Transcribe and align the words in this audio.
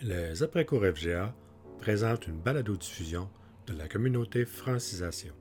Les 0.00 0.44
après-cours 0.44 0.84
FGA 0.94 1.34
présentent 1.80 2.28
une 2.28 2.40
balado-diffusion 2.40 3.28
de 3.66 3.72
la 3.72 3.88
communauté 3.88 4.44
Francisation. 4.44 5.34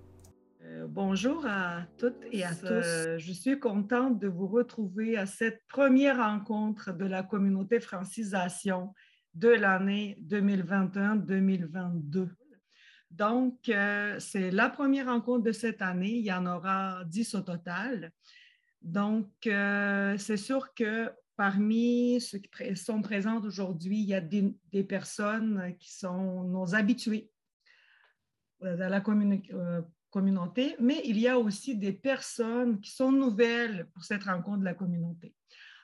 Euh, 0.64 0.88
bonjour 0.90 1.46
à 1.46 1.86
toutes 2.00 2.24
et 2.32 2.44
à 2.44 2.56
tous. 2.56 2.66
Euh, 2.66 3.20
je 3.20 3.34
suis 3.34 3.60
contente 3.60 4.18
de 4.18 4.28
vous 4.28 4.48
retrouver 4.48 5.16
à 5.16 5.28
cette 5.28 5.62
première 5.70 6.18
rencontre 6.18 6.92
de 6.92 7.06
la 7.06 7.22
communauté 7.22 7.80
Francisation 7.80 8.96
de 9.36 9.50
l'année 9.50 10.18
2021-2022. 10.28 12.30
Donc, 13.12 13.70
euh, 13.70 14.16
c'est 14.18 14.50
la 14.50 14.70
première 14.70 15.06
rencontre 15.06 15.44
de 15.44 15.52
cette 15.52 15.84
année. 15.84 16.16
Il 16.16 16.26
y 16.26 16.34
en 16.34 16.48
aura 16.48 17.04
dix 17.06 17.36
au 17.36 17.42
total. 17.42 18.12
Donc, 18.82 19.30
c'est 19.44 20.38
sûr 20.38 20.74
que 20.74 21.12
Parmi 21.38 22.20
ceux 22.20 22.40
qui 22.40 22.76
sont 22.76 23.04
présents 23.04 23.40
aujourd'hui, 23.42 24.00
il 24.00 24.08
y 24.08 24.16
a 24.16 24.22
des, 24.22 24.84
personnes 24.84 25.76
qui 25.80 25.94
sont 25.94 26.44
nos 26.44 26.74
habitués 26.74 27.30
euh, 28.64 28.76
dans 28.76 28.90
la 28.90 29.04
euh, 29.08 29.82
communauté, 30.10 30.76
mais 30.80 31.00
il 31.06 31.20
y 31.20 31.28
a 31.28 31.38
aussi 31.38 31.78
des 31.78 31.94
personnes 31.94 32.82
qui 32.82 32.90
sont 32.90 33.12
nouvelles 33.12 33.88
pour 33.94 34.04
cette 34.04 34.24
rencontre 34.24 34.60
de 34.60 34.66
la 34.66 34.74
communauté. 34.74 35.36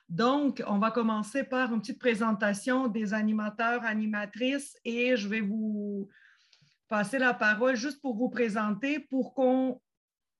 Donc, 0.08 0.60
on 0.66 0.78
va 0.78 0.90
commencer 0.90 1.44
par 1.44 1.72
une 1.72 1.80
petite 1.80 2.00
présentation 2.00 2.88
des 2.88 3.14
animateurs, 3.14 3.84
animatrices 3.84 4.76
et 4.84 5.16
je 5.16 5.28
vais 5.28 5.40
vous 5.40 6.08
passer 6.88 7.18
la 7.18 7.32
parole 7.32 7.76
juste 7.76 8.02
pour 8.02 8.16
vous 8.16 8.28
présenter 8.28 8.98
pour 8.98 9.34
qu'on 9.34 9.80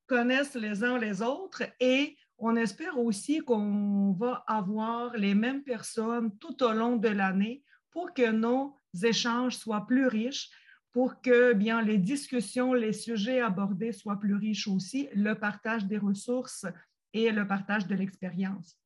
connaisse 0.08 0.54
les 0.56 0.82
uns 0.82 0.98
les 0.98 1.22
autres 1.22 1.62
et 1.78 2.16
on 2.38 2.56
espère 2.56 2.98
aussi 2.98 3.40
qu'on 3.40 4.12
va 4.12 4.44
avoir 4.46 5.16
les 5.16 5.34
mêmes 5.34 5.62
personnes 5.62 6.36
tout 6.38 6.62
au 6.62 6.72
long 6.72 6.96
de 6.96 7.08
l'année 7.08 7.62
pour 7.90 8.12
que 8.12 8.30
nos 8.30 8.76
échanges 9.02 9.56
soient 9.56 9.86
plus 9.86 10.06
riches, 10.06 10.50
pour 10.92 11.20
que 11.20 11.52
bien 11.52 11.82
les 11.82 11.98
discussions, 11.98 12.72
les 12.72 12.92
sujets 12.92 13.40
abordés 13.40 13.92
soient 13.92 14.18
plus 14.18 14.34
riches 14.34 14.68
aussi, 14.68 15.08
le 15.14 15.34
partage 15.34 15.86
des 15.86 15.98
ressources 15.98 16.66
et 17.12 17.30
le 17.30 17.46
partage 17.46 17.86
de 17.86 17.94
l'expérience. 17.94 18.78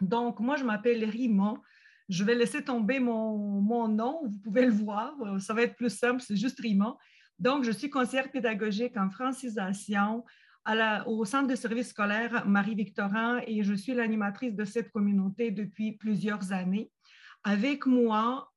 Donc, 0.00 0.40
moi, 0.40 0.56
je 0.56 0.64
m'appelle 0.64 1.04
Rima. 1.04 1.54
Je 2.08 2.22
vais 2.24 2.34
laisser 2.34 2.62
tomber 2.62 3.00
mon, 3.00 3.38
mon, 3.62 3.88
nom, 3.88 4.20
vous 4.24 4.38
pouvez 4.40 4.66
le 4.66 4.72
voir, 4.72 5.14
ça 5.40 5.54
va 5.54 5.62
être 5.62 5.76
plus 5.76 5.94
simple, 5.94 6.20
c'est 6.20 6.36
juste 6.36 6.60
Rima. 6.60 6.98
Donc, 7.38 7.64
je 7.64 7.70
suis 7.70 7.88
conseillère 7.88 8.30
pédagogique 8.30 8.96
en 8.98 9.08
francisation, 9.08 10.22
au 11.06 11.24
Centre 11.24 11.48
de 11.48 11.56
services 11.56 11.90
scolaires 11.90 12.46
Marie-Victorin 12.46 13.40
et 13.46 13.62
je 13.62 13.74
suis 13.74 13.94
l'animatrice 13.94 14.54
de 14.54 14.64
cette 14.64 14.90
communauté 14.90 15.50
depuis 15.50 15.92
plusieurs 15.92 16.52
années. 16.52 16.90
Avec 17.42 17.86
moi, 17.86 18.50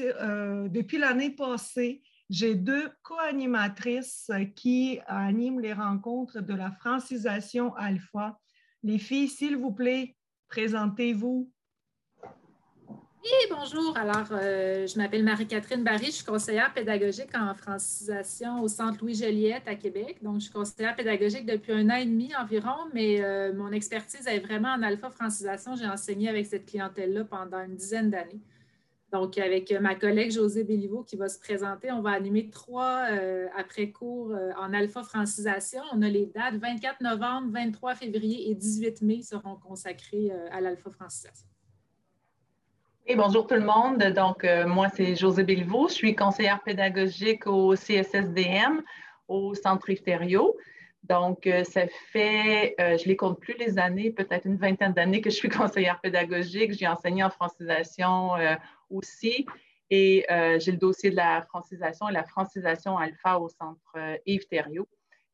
euh, 0.00 0.68
depuis 0.68 0.98
l'année 0.98 1.30
passée, 1.30 2.02
j'ai 2.30 2.54
deux 2.54 2.90
co-animatrices 3.02 4.30
qui 4.54 5.00
animent 5.06 5.60
les 5.60 5.72
rencontres 5.72 6.40
de 6.40 6.54
la 6.54 6.70
francisation 6.70 7.74
alpha. 7.74 8.38
Les 8.82 8.98
filles, 8.98 9.28
s'il 9.28 9.56
vous 9.56 9.72
plaît, 9.72 10.16
présentez-vous. 10.48 11.50
Oui, 13.24 13.30
bonjour. 13.50 13.96
Alors, 13.96 14.28
euh, 14.30 14.86
je 14.86 14.96
m'appelle 14.96 15.24
Marie-Catherine 15.24 15.82
Barry, 15.82 16.06
je 16.06 16.10
suis 16.12 16.24
conseillère 16.24 16.72
pédagogique 16.72 17.34
en 17.34 17.52
francisation 17.52 18.62
au 18.62 18.68
Centre 18.68 19.00
Louis-Joliette 19.02 19.66
à 19.66 19.74
Québec. 19.74 20.18
Donc, 20.22 20.36
je 20.36 20.44
suis 20.44 20.52
conseillère 20.52 20.94
pédagogique 20.94 21.44
depuis 21.44 21.72
un 21.72 21.90
an 21.90 21.96
et 21.96 22.04
demi 22.04 22.30
environ, 22.36 22.76
mais 22.94 23.20
euh, 23.20 23.52
mon 23.52 23.72
expertise 23.72 24.26
est 24.28 24.38
vraiment 24.38 24.68
en 24.68 24.82
alpha-francisation. 24.82 25.74
J'ai 25.74 25.86
enseigné 25.86 26.28
avec 26.28 26.46
cette 26.46 26.66
clientèle-là 26.66 27.24
pendant 27.24 27.58
une 27.64 27.74
dizaine 27.74 28.10
d'années. 28.10 28.40
Donc, 29.12 29.36
avec 29.36 29.72
ma 29.72 29.96
collègue 29.96 30.30
José 30.30 30.62
Béliveau 30.62 31.02
qui 31.02 31.16
va 31.16 31.28
se 31.28 31.40
présenter, 31.40 31.90
on 31.90 32.02
va 32.02 32.10
animer 32.10 32.50
trois 32.50 33.06
euh, 33.10 33.48
après-cours 33.56 34.32
en 34.56 34.72
alpha-francisation. 34.72 35.82
On 35.92 36.02
a 36.02 36.08
les 36.08 36.26
dates 36.26 36.56
24 36.56 37.00
novembre, 37.00 37.50
23 37.52 37.96
février 37.96 38.48
et 38.50 38.54
18 38.54 39.02
mai 39.02 39.22
seront 39.22 39.56
consacrés 39.56 40.30
à 40.52 40.60
l'alpha-francisation 40.60 41.48
bonjour 43.16 43.46
tout 43.46 43.54
le 43.54 43.64
monde. 43.64 44.02
Donc, 44.14 44.44
euh, 44.44 44.66
moi, 44.66 44.88
c'est 44.90 45.16
José 45.16 45.42
Bilvaux. 45.42 45.88
Je 45.88 45.94
suis 45.94 46.14
conseillère 46.14 46.62
pédagogique 46.62 47.46
au 47.46 47.74
CSSDM, 47.74 48.82
au 49.28 49.54
Centre 49.54 49.88
Ifterio. 49.88 50.56
Donc, 51.04 51.46
euh, 51.46 51.64
ça 51.64 51.86
fait, 52.12 52.74
euh, 52.78 52.98
je 52.98 53.04
ne 53.04 53.08
les 53.08 53.16
compte 53.16 53.40
plus 53.40 53.54
les 53.58 53.78
années, 53.78 54.10
peut-être 54.10 54.44
une 54.44 54.56
vingtaine 54.56 54.92
d'années 54.92 55.22
que 55.22 55.30
je 55.30 55.36
suis 55.36 55.48
conseillère 55.48 56.00
pédagogique. 56.00 56.72
J'ai 56.72 56.86
enseigné 56.86 57.24
en 57.24 57.30
francisation 57.30 58.32
aussi. 58.90 59.46
Et 59.90 60.26
j'ai 60.58 60.72
le 60.72 60.76
dossier 60.76 61.10
de 61.10 61.16
la 61.16 61.40
francisation 61.42 62.10
et 62.10 62.12
la 62.12 62.24
francisation 62.24 62.98
alpha 62.98 63.38
au 63.38 63.48
Centre 63.48 64.18
Yves 64.26 64.46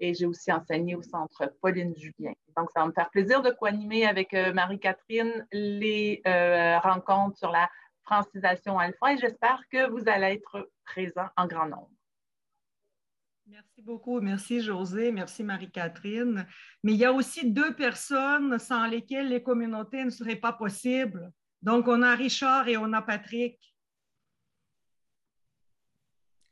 et 0.00 0.14
j'ai 0.14 0.26
aussi 0.26 0.52
enseigné 0.52 0.94
au 0.94 1.02
Centre 1.02 1.52
Pauline 1.60 1.94
Julien. 1.96 2.32
Donc, 2.56 2.70
ça 2.72 2.80
va 2.80 2.86
me 2.86 2.92
faire 2.92 3.10
plaisir 3.10 3.42
de 3.42 3.50
co-animer 3.50 4.06
avec 4.06 4.34
euh, 4.34 4.52
Marie-Catherine 4.52 5.46
les 5.52 6.22
euh, 6.26 6.78
rencontres 6.78 7.38
sur 7.38 7.50
la 7.50 7.68
francisation 8.04 8.78
alpha 8.78 9.12
et 9.12 9.18
j'espère 9.18 9.62
que 9.70 9.88
vous 9.90 10.08
allez 10.08 10.34
être 10.34 10.70
présents 10.84 11.28
en 11.36 11.46
grand 11.46 11.66
nombre. 11.66 11.90
Merci 13.46 13.82
beaucoup. 13.82 14.20
Merci 14.20 14.60
José. 14.60 15.12
Merci 15.12 15.44
Marie-Catherine. 15.44 16.46
Mais 16.82 16.92
il 16.92 16.98
y 16.98 17.04
a 17.04 17.12
aussi 17.12 17.50
deux 17.50 17.74
personnes 17.74 18.58
sans 18.58 18.86
lesquelles 18.86 19.28
les 19.28 19.42
communautés 19.42 20.04
ne 20.04 20.10
seraient 20.10 20.36
pas 20.36 20.52
possibles. 20.52 21.30
Donc, 21.60 21.88
on 21.88 22.02
a 22.02 22.14
Richard 22.14 22.68
et 22.68 22.76
on 22.76 22.92
a 22.92 23.02
Patrick. 23.02 23.73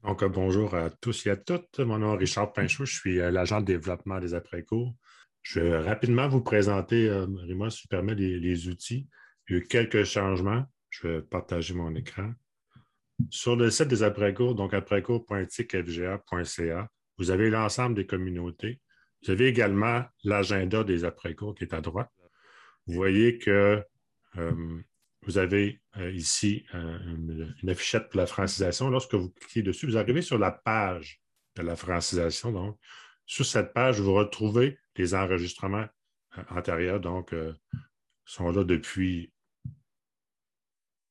Donc, 0.02 0.24
bonjour 0.24 0.74
à 0.74 0.90
tous 0.90 1.26
et 1.26 1.30
à 1.30 1.36
toutes. 1.36 1.78
Mon 1.78 1.98
nom 1.98 2.14
est 2.14 2.18
Richard 2.18 2.52
Pinchot, 2.52 2.84
je 2.84 2.92
suis 2.92 3.20
euh, 3.20 3.30
l'agent 3.30 3.60
de 3.60 3.66
développement 3.66 4.18
des 4.18 4.34
après-cours. 4.34 4.92
Je 5.42 5.60
vais 5.60 5.78
rapidement 5.78 6.28
vous 6.28 6.40
présenter, 6.40 7.08
euh, 7.08 7.24
Rima, 7.26 7.70
si 7.70 7.82
tu 7.82 7.88
permets, 7.88 8.16
les, 8.16 8.68
outils. 8.68 9.06
Il 9.48 9.52
y 9.52 9.56
a 9.58 9.60
eu 9.60 9.64
quelques 9.64 10.02
changements. 10.02 10.64
Je 10.90 11.06
vais 11.06 11.22
partager 11.22 11.74
mon 11.74 11.94
écran. 11.94 12.32
Sur 13.30 13.54
le 13.54 13.70
site 13.70 13.86
des 13.86 14.02
après-cours, 14.02 14.56
donc 14.56 14.74
après-cours.ticfga.ca, 14.74 16.88
vous 17.18 17.30
avez 17.30 17.48
l'ensemble 17.48 17.94
des 17.94 18.06
communautés. 18.06 18.80
Vous 19.22 19.30
avez 19.30 19.46
également 19.46 20.02
l'agenda 20.24 20.82
des 20.82 21.04
après-cours 21.04 21.54
qui 21.54 21.62
est 21.62 21.74
à 21.74 21.80
droite. 21.80 22.10
Vous 22.88 22.94
voyez 22.94 23.38
que 23.38 23.80
euh, 24.36 24.80
vous 25.24 25.38
avez 25.38 25.80
euh, 25.98 26.10
ici 26.10 26.66
euh, 26.74 26.98
une, 27.62 27.70
affichette 27.70 28.08
pour 28.08 28.18
la 28.18 28.26
francisation. 28.26 28.90
Lorsque 28.90 29.14
vous 29.14 29.30
cliquez 29.30 29.62
dessus, 29.62 29.86
vous 29.86 29.96
arrivez 29.96 30.22
sur 30.22 30.38
la 30.38 30.50
page 30.50 31.20
de 31.56 31.62
la 31.62 31.76
francisation. 31.76 32.50
Donc, 32.50 32.78
sur 33.26 33.46
cette 33.46 33.72
page, 33.72 34.00
vous 34.00 34.14
retrouvez 34.14 34.78
les 34.96 35.14
enregistrements 35.14 35.86
euh, 36.38 36.42
antérieurs. 36.50 37.00
Donc, 37.00 37.34
sont 38.24 38.50
là 38.50 38.64
depuis 38.64 39.32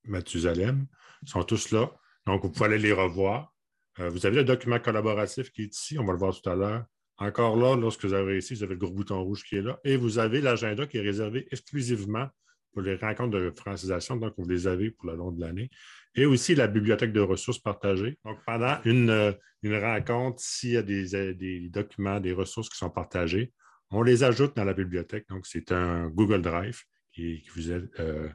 Mathusalem. 0.03 0.87
Sont 1.25 1.43
tous 1.43 1.71
là. 1.71 1.91
Donc, 2.25 2.43
vous 2.43 2.51
pouvez 2.51 2.65
aller 2.65 2.79
les 2.79 2.93
revoir. 2.93 3.53
vous 3.97 4.25
avez 4.25 4.37
le 4.37 4.43
document 4.43 4.79
collaboratif 4.79 5.51
qui 5.51 5.63
est 5.63 5.75
ici. 5.75 5.97
On 5.97 6.05
va 6.05 6.13
le 6.13 6.19
voir 6.19 6.39
tout 6.39 6.49
à 6.49 6.55
l'heure. 6.55 6.85
Encore 7.17 7.55
là, 7.55 7.75
lorsque 7.75 8.03
vous 8.05 8.13
avez 8.13 8.39
ici, 8.39 8.55
vous 8.55 8.63
avez 8.63 8.73
le 8.73 8.79
gros 8.79 8.91
bouton 8.91 9.23
rouge 9.23 9.43
qui 9.43 9.55
est 9.55 9.61
là. 9.61 9.79
Et 9.83 9.95
vous 9.95 10.17
avez 10.17 10.41
l'agenda 10.41 10.87
qui 10.87 10.97
est 10.97 11.01
réservé 11.01 11.47
exclusivement 11.51 12.27
pour 12.71 12.81
les 12.81 12.95
rencontres 12.95 13.37
de 13.37 13.51
francisation, 13.51 14.15
donc 14.15 14.33
vous 14.37 14.47
les 14.47 14.67
avez 14.67 14.91
pour 14.91 15.09
le 15.09 15.15
long 15.15 15.31
de 15.31 15.41
l'année. 15.41 15.69
Et 16.15 16.25
aussi 16.25 16.55
la 16.55 16.67
bibliothèque 16.67 17.13
de 17.13 17.21
ressources 17.21 17.59
partagées. 17.59 18.17
Donc, 18.25 18.39
pendant 18.45 18.77
une, 18.85 19.09
euh, 19.09 19.33
rencontre, 19.63 20.39
s'il 20.41 20.71
y 20.71 20.77
a 20.77 20.81
euh, 20.81 21.33
des, 21.33 21.69
documents, 21.69 22.19
des 22.19 22.33
ressources 22.33 22.69
qui 22.69 22.77
sont 22.77 22.89
partagées, 22.89 23.53
on 23.91 24.03
les 24.03 24.23
ajoute 24.23 24.55
dans 24.55 24.63
la 24.63 24.73
bibliothèque. 24.73 25.27
Donc, 25.29 25.45
c'est 25.45 25.71
un 25.71 26.07
Google 26.09 26.41
Drive 26.41 26.81
qui, 27.13 27.43
vous 27.55 27.71
est 27.71 27.83
euh, 27.99 28.29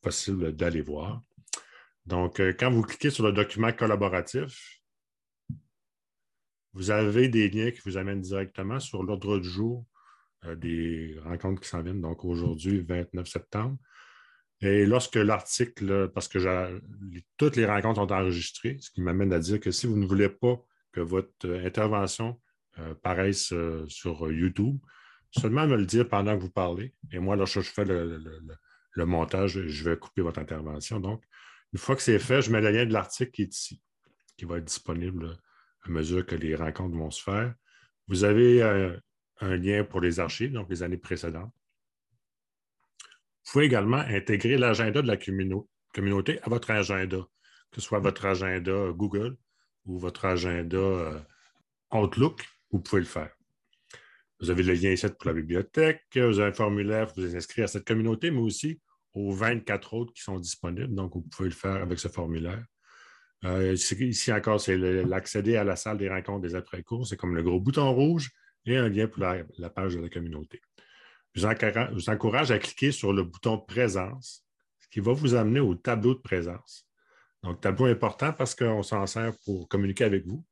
possible 0.00 0.54
d'aller 0.54 0.80
voir. 0.80 1.22
Donc, 2.06 2.40
quand 2.58 2.70
vous 2.70 2.82
cliquez 2.82 3.10
sur 3.10 3.24
le 3.24 3.32
document 3.32 3.72
collaboratif, 3.72 4.80
vous 6.72 6.90
avez 6.90 7.28
des 7.28 7.48
liens 7.50 7.70
qui 7.70 7.80
vous 7.84 7.96
amènent 7.96 8.20
directement 8.20 8.80
sur 8.80 9.02
l'ordre 9.02 9.38
du 9.38 9.48
jour 9.48 9.84
des 10.56 11.16
rencontres 11.24 11.60
qui 11.60 11.68
s'en 11.68 11.82
viennent, 11.82 12.00
donc 12.00 12.24
aujourd'hui, 12.24 12.80
29 12.80 13.26
septembre. 13.26 13.76
Et 14.62 14.84
lorsque 14.84 15.16
l'article, 15.16 16.10
parce 16.14 16.28
que 16.28 16.80
toutes 17.38 17.56
les 17.56 17.64
rencontres 17.64 18.00
sont 18.00 18.12
enregistrées, 18.12 18.76
ce 18.80 18.90
qui 18.90 19.00
m'amène 19.00 19.32
à 19.32 19.38
dire 19.38 19.58
que 19.58 19.70
si 19.70 19.86
vous 19.86 19.96
ne 19.96 20.06
voulez 20.06 20.28
pas 20.28 20.62
que 20.92 21.00
votre 21.00 21.48
intervention 21.64 22.40
euh, 22.78 22.94
paraisse 22.94 23.52
euh, 23.52 23.86
sur 23.88 24.30
YouTube, 24.30 24.78
seulement 25.30 25.66
me 25.66 25.76
le 25.76 25.86
dire 25.86 26.08
pendant 26.08 26.36
que 26.36 26.42
vous 26.42 26.50
parlez. 26.50 26.94
Et 27.10 27.18
moi, 27.18 27.36
lorsque 27.36 27.60
je 27.60 27.70
fais 27.70 27.84
le, 27.84 29.06
montage, 29.06 29.66
je 29.66 29.84
vais 29.84 29.96
couper 29.96 30.20
votre 30.20 30.40
intervention. 30.40 31.00
Donc, 31.00 31.24
une 31.72 31.78
fois 31.78 31.96
que 31.96 32.02
c'est 32.02 32.18
fait, 32.18 32.42
je 32.42 32.50
mets 32.50 32.60
le 32.60 32.70
lien 32.70 32.84
de 32.84 32.92
l'article 32.92 33.30
qui 33.30 33.42
est 33.42 33.54
ici, 33.54 33.80
qui 34.36 34.44
va 34.44 34.58
être 34.58 34.64
disponible 34.64 35.38
à 35.84 35.88
mesure 35.88 36.26
que 36.26 36.34
les 36.34 36.54
rencontres 36.54 36.96
vont 36.96 37.10
se 37.10 37.22
faire. 37.22 37.54
Vous 38.08 38.24
avez 38.24 38.60
un 39.40 39.56
lien 39.56 39.84
pour 39.84 40.00
les 40.00 40.20
archives, 40.20 40.52
donc 40.52 40.68
les 40.70 40.82
années 40.82 40.96
précédentes. 40.96 41.52
Vous 43.44 43.52
pouvez 43.52 43.64
également 43.64 43.98
intégrer 43.98 44.56
l'agenda 44.58 45.02
de 45.02 45.06
la 45.06 45.16
communauté 45.16 46.40
à 46.42 46.50
votre 46.50 46.70
agenda, 46.70 47.18
que 47.70 47.80
ce 47.80 47.80
soit 47.80 47.98
votre 47.98 48.26
agenda 48.26 48.90
Google 48.92 49.36
ou 49.86 49.98
votre 49.98 50.26
agenda 50.26 50.76
euh, 50.76 51.18
Outlook, 51.92 52.44
vous 52.70 52.80
pouvez 52.80 53.00
le 53.00 53.08
faire. 53.08 53.30
Vous 54.40 54.50
avez 54.50 54.62
le 54.62 54.74
lien 54.74 54.90
ici 54.90 55.06
pour 55.08 55.26
la 55.26 55.32
bibliothèque, 55.34 56.02
vous 56.14 56.38
avez 56.38 56.50
un 56.50 56.52
formulaire 56.52 57.06
pour 57.08 57.22
vous 57.22 57.36
inscrire 57.36 57.64
à 57.64 57.68
cette 57.68 57.86
communauté, 57.86 58.30
mais 58.30 58.40
aussi 58.40 58.80
aux 59.12 59.32
24 59.32 59.94
autres 59.94 60.12
qui 60.12 60.22
sont 60.22 60.38
disponibles. 60.38 60.94
Donc, 60.94 61.14
vous 61.14 61.22
pouvez 61.22 61.48
le 61.48 61.54
faire 61.54 61.82
avec 61.82 61.98
ce 61.98 62.08
formulaire. 62.08 62.64
Euh, 63.44 63.74
ici 63.74 64.32
encore, 64.32 64.60
c'est 64.60 64.76
l'accéder 64.76 65.56
à 65.56 65.64
la 65.64 65.76
salle 65.76 65.98
des 65.98 66.08
rencontres 66.08 66.42
des 66.42 66.54
après-cours. 66.54 67.06
C'est 67.06 67.16
comme 67.16 67.34
le 67.34 67.42
gros 67.42 67.60
bouton 67.60 67.92
rouge 67.92 68.30
et 68.66 68.76
un 68.76 68.88
lien 68.88 69.06
pour 69.06 69.22
la, 69.22 69.70
page 69.70 69.96
de 69.96 70.00
la 70.00 70.08
communauté. 70.08 70.60
Je 71.34 71.46
vous, 71.94 72.10
encourage, 72.10 72.50
à 72.50 72.58
cliquer 72.58 72.92
sur 72.92 73.12
le 73.12 73.22
bouton 73.22 73.58
Présence, 73.58 74.44
ce 74.78 74.88
qui 74.88 75.00
va 75.00 75.12
vous 75.12 75.34
amener 75.34 75.60
au 75.60 75.74
tableau 75.74 76.14
de 76.14 76.20
présence. 76.20 76.88
Donc, 77.42 77.60
tableau 77.60 77.86
important 77.86 78.32
parce 78.32 78.54
qu'on 78.54 78.82
s'en 78.82 79.06
sert 79.06 79.32
pour 79.44 79.68
communiquer 79.68 80.04
avec 80.04 80.26
vous. 80.26 80.44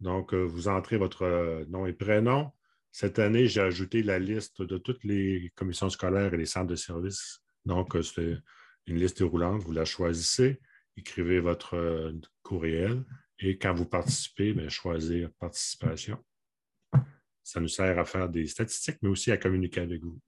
Donc, 0.00 0.34
euh, 0.34 0.42
vous 0.42 0.68
entrez 0.68 0.98
votre 0.98 1.22
euh, 1.22 1.64
nom 1.68 1.86
et 1.86 1.92
prénom. 1.92 2.52
Cette 2.92 3.18
année, 3.18 3.46
j'ai 3.46 3.60
ajouté 3.60 4.02
la 4.02 4.18
liste 4.18 4.62
de 4.62 4.76
toutes 4.76 5.04
les 5.04 5.52
commissions 5.54 5.88
scolaires 5.88 6.34
et 6.34 6.36
les 6.36 6.46
centres 6.46 6.66
de 6.66 6.76
services. 6.76 7.40
Donc, 7.64 7.96
c'est 8.02 8.36
une 8.86 8.96
liste 8.96 9.18
déroulante. 9.18 9.62
Vous 9.62 9.72
la 9.72 9.84
choisissez 9.84 10.60
écrivez 10.96 11.40
votre 11.40 11.74
euh, 11.74 12.12
courriel 12.42 13.04
et 13.38 13.58
quand 13.58 13.74
vous 13.74 13.86
participez, 13.86 14.52
bien, 14.52 14.68
choisir 14.68 15.30
participation. 15.38 16.18
Ça 17.46 17.60
nous 17.60 17.68
sert 17.68 17.96
à 17.96 18.04
faire 18.04 18.28
des 18.28 18.48
statistiques, 18.48 18.98
mais 19.02 19.08
aussi 19.08 19.30
à 19.30 19.36
communiquer 19.36 19.80
avec 19.80 20.02
vous. 20.02 20.18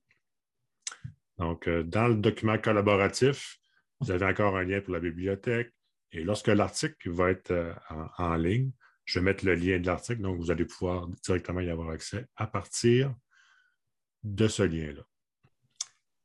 Donc, 1.37 1.67
euh, 1.67 1.83
dans 1.83 2.07
le 2.07 2.15
document 2.15 2.57
collaboratif, 2.59 3.59
vous 3.99 4.13
avez 4.13 4.25
encore 4.25 4.57
un 4.57 4.63
lien 4.63 4.81
pour 4.81 4.95
la 4.95 5.01
bibliothèque. 5.01 5.75
Et 6.13 6.23
lorsque 6.23 6.47
l'article 6.47 7.11
va 7.11 7.31
être 7.31 7.51
euh, 7.51 7.75
en, 8.19 8.37
ligne, 8.37 8.71
je 9.05 9.19
vais 9.19 9.25
mettre 9.25 9.45
le 9.45 9.57
lien 9.57 9.81
de 9.81 9.87
l'article, 9.87 10.23
donc 10.23 10.39
vous 10.39 10.53
allez 10.53 10.65
pouvoir 10.65 11.09
directement 11.25 11.59
y 11.59 11.69
avoir 11.69 11.91
accès 11.91 12.25
à 12.37 12.47
partir 12.47 13.13
de 14.23 14.47
ce 14.47 14.63
lien-là. 14.63 15.03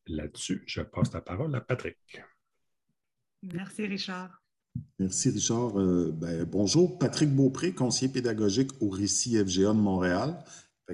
Là-dessus, 0.05 0.61
je 0.67 0.81
passe 0.81 1.11
la 1.11 1.21
parole 1.21 1.55
à 1.55 1.61
Patrick. 1.61 1.97
Merci, 3.41 3.87
Richard. 3.87 4.43
Merci, 4.99 5.31
Richard. 5.31 5.79
Euh, 5.79 6.11
ben, 6.13 6.43
bonjour, 6.45 6.99
Patrick 6.99 7.31
Beaupré, 7.31 7.73
conseiller 7.73 8.11
pédagogique 8.11 8.69
au 8.79 8.89
Récit 8.89 9.43
FGA 9.43 9.73
de 9.73 9.79
Montréal. 9.79 10.37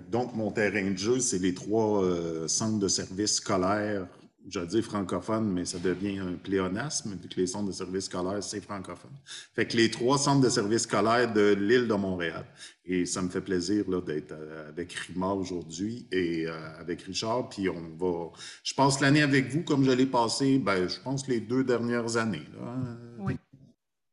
Donc, 0.09 0.35
mon 0.35 0.51
terrain 0.51 0.91
de 0.91 0.97
jeu, 0.97 1.19
c'est 1.19 1.39
les 1.39 1.53
trois 1.53 2.03
euh, 2.03 2.47
centres 2.47 2.79
de 2.79 2.87
services 2.87 3.35
scolaires 3.35 4.07
j'allais 4.49 4.67
dire 4.67 4.83
francophone, 4.83 5.51
mais 5.51 5.65
ça 5.65 5.79
devient 5.79 6.19
un 6.19 6.33
pléonasme, 6.33 7.15
vu 7.21 7.27
que 7.27 7.39
les 7.39 7.47
centres 7.47 7.67
de 7.67 7.71
services 7.71 8.05
scolaires, 8.05 8.43
c'est 8.43 8.61
francophone. 8.61 9.11
Fait 9.55 9.65
que 9.65 9.77
les 9.77 9.91
trois 9.91 10.17
centres 10.17 10.41
de 10.41 10.49
services 10.49 10.83
scolaires 10.83 11.31
de 11.31 11.53
l'île 11.53 11.87
de 11.87 11.93
Montréal. 11.93 12.45
Et 12.85 13.05
ça 13.05 13.21
me 13.21 13.29
fait 13.29 13.41
plaisir 13.41 13.85
d'être 14.01 14.31
euh, 14.31 14.69
avec 14.69 14.93
Rima 14.93 15.33
aujourd'hui 15.33 16.07
et 16.11 16.47
euh, 16.47 16.79
avec 16.79 17.01
Richard. 17.03 17.49
Puis 17.49 17.69
on 17.69 17.81
va. 17.97 18.31
Je 18.63 18.73
passe 18.73 18.99
l'année 18.99 19.21
avec 19.21 19.49
vous 19.49 19.61
comme 19.63 19.83
je 19.83 19.91
l'ai 19.91 20.07
passé, 20.07 20.57
ben, 20.57 20.87
je 20.87 20.99
pense, 20.99 21.27
les 21.27 21.39
deux 21.39 21.63
dernières 21.63 22.17
années. 22.17 22.47
Hein. 22.61 22.97
Oui. 23.19 23.37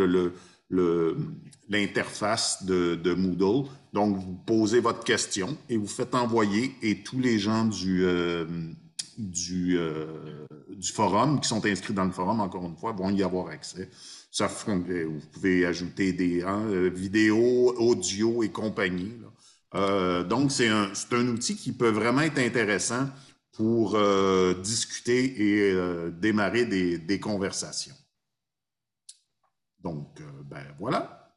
l'interface 1.69 2.63
de, 2.63 3.13
Moodle. 3.13 3.69
Donc, 3.93 4.17
vous 4.17 4.33
posez 4.45 4.79
votre 4.79 5.03
question 5.03 5.55
et 5.69 5.77
vous 5.77 5.87
faites 5.87 6.15
envoyer 6.15 6.75
et 6.81 7.03
tous 7.03 7.19
les 7.19 7.37
gens 7.37 7.65
du, 7.65 8.03
euh, 8.03 8.45
euh, 9.51 10.07
forum 10.93 11.39
qui 11.39 11.47
sont 11.47 11.63
inscrits 11.65 11.93
dans 11.93 12.05
le 12.05 12.11
forum, 12.11 12.41
encore 12.41 12.65
une 12.65 12.75
fois, 12.75 12.91
vont 12.91 13.11
y 13.11 13.21
avoir 13.21 13.49
accès. 13.49 13.89
Ça, 14.31 14.47
vous 14.47 15.21
pouvez 15.31 15.65
ajouter 15.65 16.11
des 16.11 16.41
hein, 16.41 16.63
vidéos, 16.93 17.73
audio 17.77 18.41
et 18.41 18.49
compagnie. 18.49 19.13
Euh, 19.75 20.23
donc, 20.23 20.51
c'est 20.51 20.69
un, 20.69 20.91
un, 21.11 21.27
outil 21.27 21.55
qui 21.55 21.71
peut 21.71 21.89
vraiment 21.89 22.21
être 22.21 22.39
intéressant 22.39 23.09
pour 23.55 23.97
discuter 24.61 25.69
et 25.69 26.11
démarrer 26.11 26.65
des, 26.65 27.19
conversations. 27.19 27.95
Donc, 29.79 30.21
ben 30.45 30.65
voilà. 30.77 31.33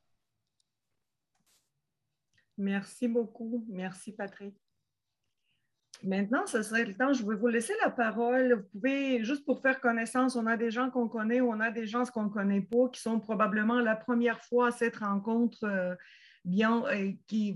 Merci 2.56 3.06
beaucoup. 3.06 3.64
Merci, 3.68 4.12
Patrick. 4.12 4.54
Maintenant, 6.02 6.46
ce 6.46 6.62
serait 6.62 6.84
le 6.84 6.94
temps. 6.94 7.12
Je 7.12 7.24
vais 7.24 7.34
vous 7.34 7.48
laisser 7.48 7.72
la 7.82 7.90
parole. 7.90 8.54
Vous 8.54 8.68
pouvez, 8.72 9.24
juste 9.24 9.44
pour 9.44 9.60
faire 9.60 9.80
connaissance, 9.80 10.36
on 10.36 10.46
a 10.46 10.56
des 10.56 10.70
gens 10.70 10.90
qu'on 10.90 11.08
connaît 11.08 11.40
ou 11.40 11.50
on 11.50 11.60
a 11.60 11.70
des 11.70 11.86
gens 11.86 12.04
qu'on 12.04 12.24
ne 12.24 12.28
connaît 12.28 12.60
pas 12.60 12.88
qui 12.92 13.00
sont 13.00 13.18
probablement 13.18 13.80
la 13.80 13.96
première 13.96 14.42
fois 14.44 14.68
à 14.68 14.70
cette 14.70 14.96
rencontre. 14.96 15.96
Euh, 16.46 16.50
bien, 16.50 16.84
euh, 16.86 17.12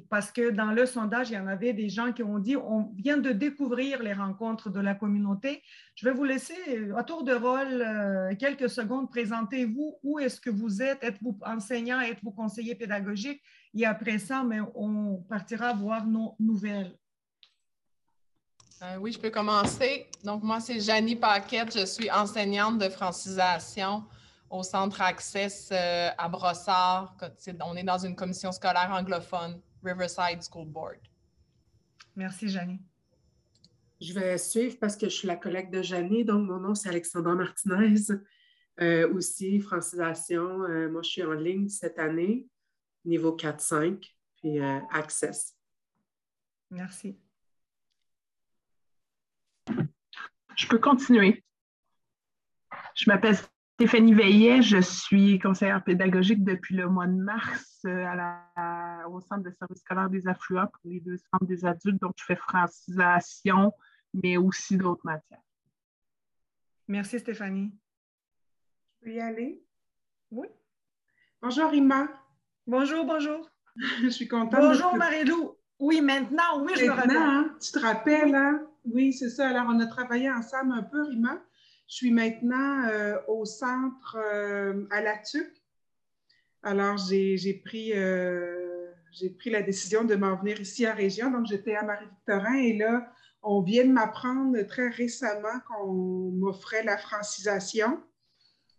parce 0.09 0.31
que 0.31 0.51
dans 0.51 0.73
le 0.73 0.87
sondage, 0.87 1.31
il 1.31 1.35
y 1.35 1.39
en 1.39 1.47
avait 1.47 1.73
des 1.73 1.89
gens 1.89 2.13
qui 2.13 2.23
ont 2.23 2.39
dit 2.39 2.57
on 2.57 2.93
vient 2.97 3.17
de 3.17 3.31
découvrir 3.31 4.03
les 4.03 4.13
rencontres 4.13 4.71
de 4.71 4.81
la 4.81 4.95
communauté. 4.95 5.63
Je 5.95 6.07
vais 6.07 6.15
vous 6.15 6.25
laisser 6.25 6.57
euh, 6.69 6.97
à 6.97 7.05
tour 7.05 7.25
de 7.25 7.33
rôle 7.33 8.37
quelques 8.39 8.71
secondes. 8.71 9.11
Présentez-vous. 9.11 9.99
Où 10.03 10.19
est-ce 10.19 10.41
que 10.41 10.51
vous 10.51 10.83
êtes? 10.83 11.03
Êtes-vous 11.03 11.39
enseignant? 11.45 12.01
Êtes-vous 12.01 12.33
conseiller 12.33 12.75
pédagogique? 12.75 13.43
Et 13.75 13.87
après 13.87 14.19
ça, 14.19 14.45
mais 14.45 14.61
on 14.75 15.17
partira 15.29 15.73
voir 15.73 16.07
nos 16.07 16.37
nouvelles. 16.39 16.95
Euh, 18.83 18.97
oui, 18.99 19.13
je 19.13 19.19
peux 19.19 19.31
commencer. 19.31 20.07
Donc, 20.25 20.43
moi, 20.43 20.59
c'est 20.59 20.81
Janie 20.81 21.15
Paquette. 21.15 21.79
Je 21.79 21.87
suis 21.87 22.11
enseignante 22.11 22.79
de 22.79 22.89
francisation 22.89 24.03
au 24.53 24.63
centre 24.63 25.01
Access 25.01 25.71
euh, 25.73 26.11
à 26.19 26.29
Brossard. 26.29 27.17
On 27.65 27.75
est 27.75 27.83
dans 27.83 27.99
une 27.99 28.15
commission 28.15 28.53
scolaire 28.53 28.91
anglophone, 28.93 29.61
Riverside 29.83 30.43
School 30.43 30.69
Board. 30.69 31.01
Merci, 32.15 32.51
Janie. 32.51 32.79
Je 34.01 34.13
vais 34.13 34.37
suivre 34.37 34.77
parce 34.79 34.97
que 34.97 35.09
je 35.09 35.15
suis 35.15 35.27
la 35.27 35.37
collègue 35.37 35.71
de 35.71 35.81
Janie, 35.81 36.25
donc 36.25 36.47
mon 36.47 36.59
nom 36.59 36.75
c'est 36.75 36.91
Alexandra 36.91 37.35
Martinez. 37.35 37.95
Euh, 38.81 39.11
aussi, 39.15 39.61
francisation, 39.61 40.59
moi 40.91 41.03
je 41.03 41.09
suis 41.09 41.23
en 41.23 41.33
ligne 41.33 41.69
cette 41.69 41.99
année, 41.99 42.47
niveau 43.05 43.37
4-5, 43.37 44.03
puis 44.37 44.61
Access. 44.61 45.57
Merci. 46.71 47.17
Je 50.57 50.67
peux 50.67 50.79
continuer. 50.79 51.43
Je 52.95 53.09
m'appelle 53.09 53.37
Stéphanie 53.83 54.15
Veillet, 54.15 54.63
je 54.63 54.81
suis 54.81 55.41
conseillère 55.41 55.83
pédagogique 55.83 56.45
depuis 56.45 56.77
le 56.77 56.89
mois 56.89 57.09
de 57.09 57.21
mars 57.21 57.81
euh, 57.85 59.09
au 59.11 59.21
Centre 59.21 59.43
de 59.43 59.51
service 59.51 59.81
scolaire 59.81 60.09
des 60.09 60.29
affluents 60.29 60.69
pour 60.69 60.83
les 60.85 61.01
deux 61.01 61.17
centres 61.17 61.47
des 61.47 61.65
adultes, 61.65 62.01
donc 62.01 62.13
je 62.17 62.25
fais 62.25 62.37
francisation, 62.37 63.73
mais 64.15 64.37
aussi 64.37 64.77
d'autres 64.77 65.05
matières. 65.05 65.43
Merci 66.87 67.19
Stéphanie. 67.19 67.73
Je 69.01 69.05
peux 69.05 69.15
y 69.15 69.21
aller? 69.21 69.65
Oui. 70.31 70.47
Bonjour 71.43 71.69
Rima. 71.69 72.07
Bonjour, 72.69 73.05
bonjour. 73.05 73.51
je 74.01 74.09
suis 74.11 74.29
contente. 74.29 74.61
Bonjour 74.61 74.95
Marie-Lou. 74.95 75.57
Oui, 75.81 76.01
maintenant, 76.01 76.63
oui, 76.65 76.75
je 76.77 76.85
me 76.85 76.93
rappelle. 76.93 77.17
Hein? 77.17 77.57
Tu 77.61 77.73
te 77.73 77.81
rappelles, 77.81 78.33
hein? 78.33 78.65
Oui, 78.85 79.13
c'est 79.13 79.31
ça. 79.31 79.49
Alors, 79.49 79.67
on 79.67 79.81
a 79.81 79.87
travaillé 79.87 80.31
ensemble 80.31 80.73
un 80.73 80.85
peu, 80.85 81.03
Rima. 81.03 81.43
Je 81.89 81.97
suis 81.97 82.11
maintenant 82.11 82.89
euh, 82.89 83.19
au 83.29 83.45
centre 83.45 84.17
euh, 84.17 84.87
à 84.91 85.03
la 85.03 85.19
TUC. 85.19 85.47
Alors, 86.63 86.97
j'ai 86.97 87.61
pris, 87.65 87.93
euh, 87.95 88.93
pris 89.39 89.51
la 89.51 89.63
décision 89.63 90.05
de 90.05 90.15
m'en 90.15 90.37
venir 90.37 90.61
ici 90.61 90.87
à 90.87 90.95
Région. 90.95 91.31
Donc, 91.31 91.47
j'étais 91.47 91.75
à 91.75 91.83
Marie-Victorin 91.83 92.55
et 92.55 92.77
là, 92.79 93.13
on 93.43 93.61
vient 93.61 93.85
de 93.85 93.93
m'apprendre 93.93 94.61
très 94.63 94.89
récemment 94.89 95.61
qu'on 95.69 96.31
m'offrait 96.33 96.85
la 96.85 96.97
francisation. 96.97 98.01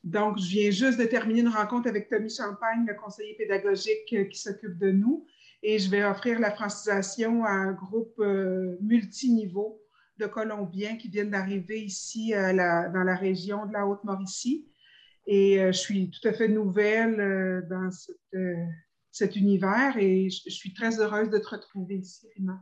Donc, 0.03 0.39
je 0.39 0.47
viens 0.47 0.71
juste 0.71 0.97
de 0.97 1.05
terminer 1.05 1.41
une 1.41 1.49
rencontre 1.49 1.89
avec 1.89 2.09
Tommy 2.09 2.29
Champagne, 2.29 2.85
le 2.87 2.95
conseiller 2.95 3.35
pédagogique 3.35 4.29
qui 4.29 4.37
s'occupe 4.39 4.77
de 4.77 4.91
nous, 4.91 5.27
et 5.61 5.77
je 5.77 5.89
vais 5.89 6.03
offrir 6.03 6.39
la 6.39 6.51
francisation 6.51 7.43
à 7.45 7.51
un 7.51 7.73
groupe 7.73 8.17
multiniveau 8.81 9.82
de 10.17 10.27
Colombiens 10.27 10.97
qui 10.97 11.09
viennent 11.09 11.31
d'arriver 11.31 11.83
ici 11.83 12.33
euh, 12.33 12.53
dans 12.53 13.03
la 13.03 13.15
région 13.15 13.65
de 13.65 13.73
la 13.73 13.85
Haute-Mauricie. 13.85 14.67
Et 15.25 15.59
euh, 15.59 15.71
je 15.71 15.79
suis 15.79 16.11
tout 16.11 16.27
à 16.27 16.33
fait 16.33 16.47
nouvelle 16.47 17.19
euh, 17.19 17.61
dans 17.69 17.89
cet 19.11 19.35
univers 19.35 19.97
et 19.97 20.29
je, 20.29 20.49
suis 20.49 20.73
très 20.73 20.99
heureuse 20.99 21.29
de 21.29 21.37
te 21.37 21.47
retrouver 21.47 21.95
ici, 21.95 22.27
Rima. 22.35 22.59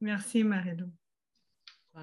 Merci, 0.00 0.44
Marilou. 0.44 0.90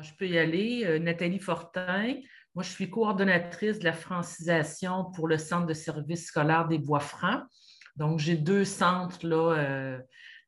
Je 0.01 0.11
peux 0.17 0.27
y 0.27 0.37
aller. 0.37 0.99
Nathalie 0.99 1.39
Fortin. 1.39 2.15
Moi, 2.55 2.63
je 2.63 2.69
suis 2.69 2.89
coordonnatrice 2.89 3.79
de 3.79 3.83
la 3.83 3.93
francisation 3.93 5.11
pour 5.11 5.27
le 5.27 5.37
Centre 5.37 5.67
de 5.67 5.73
services 5.73 6.27
scolaires 6.27 6.67
des 6.67 6.79
Bois-Francs. 6.79 7.43
Donc, 7.97 8.19
j'ai 8.19 8.37
deux 8.37 8.63
centres 8.63 9.27
là, 9.27 9.99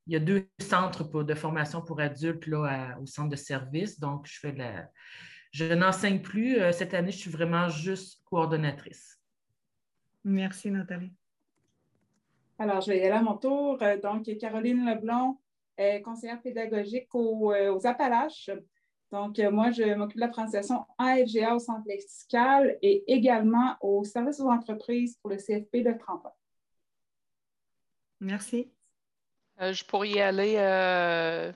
il 0.07 0.13
y 0.13 0.15
a 0.15 0.19
deux 0.19 0.49
centres 0.59 1.23
de 1.23 1.33
formation 1.33 1.81
pour 1.81 1.99
adultes 1.99 2.47
là, 2.47 2.97
au 3.01 3.05
centre 3.05 3.29
de 3.29 3.35
service. 3.35 3.99
Donc, 3.99 4.27
je 4.27 4.39
fais 4.39 4.51
la. 4.51 4.89
Je 5.51 5.65
n'enseigne 5.65 6.21
plus. 6.21 6.59
Euh, 6.59 6.71
cette 6.71 6.93
année, 6.93 7.11
je 7.11 7.17
suis 7.17 7.31
vraiment 7.31 7.69
juste 7.69 8.21
coordonnatrice. 8.25 9.19
Merci, 10.23 10.71
Nathalie. 10.71 11.13
Alors, 12.57 12.81
je 12.81 12.91
vais 12.91 12.97
y 12.97 13.01
aller 13.01 13.11
à 13.11 13.21
mon 13.21 13.37
tour. 13.37 13.81
Euh, 13.81 13.97
donc, 13.99 14.25
Caroline 14.39 14.85
Leblond, 14.85 15.37
conseillère 16.03 16.41
pédagogique 16.41 17.07
euh, 17.15 17.73
aux, 17.73 17.87
Appalaches. 17.87 18.49
Donc, 19.11 19.37
moi, 19.37 19.69
je 19.69 19.93
m'occupe 19.93 20.17
de 20.17 20.21
la 20.21 20.31
francisation 20.31 20.85
AFGA 20.97 21.55
au 21.55 21.59
centre 21.59 21.87
lexical 21.87 22.77
et 22.81 23.03
également 23.07 23.75
au 23.81 24.03
service 24.03 24.39
aux 24.39 24.49
entreprises 24.49 25.17
pour 25.17 25.29
le 25.29 25.37
CFP 25.37 25.83
de 25.83 25.95
30 25.97 26.25
ans. 26.25 26.35
Merci. 28.19 28.71
Euh, 29.63 29.73
je 29.73 29.83
pourrais 29.85 30.09
y 30.09 30.19
aller. 30.19 30.55
Euh, 30.57 31.51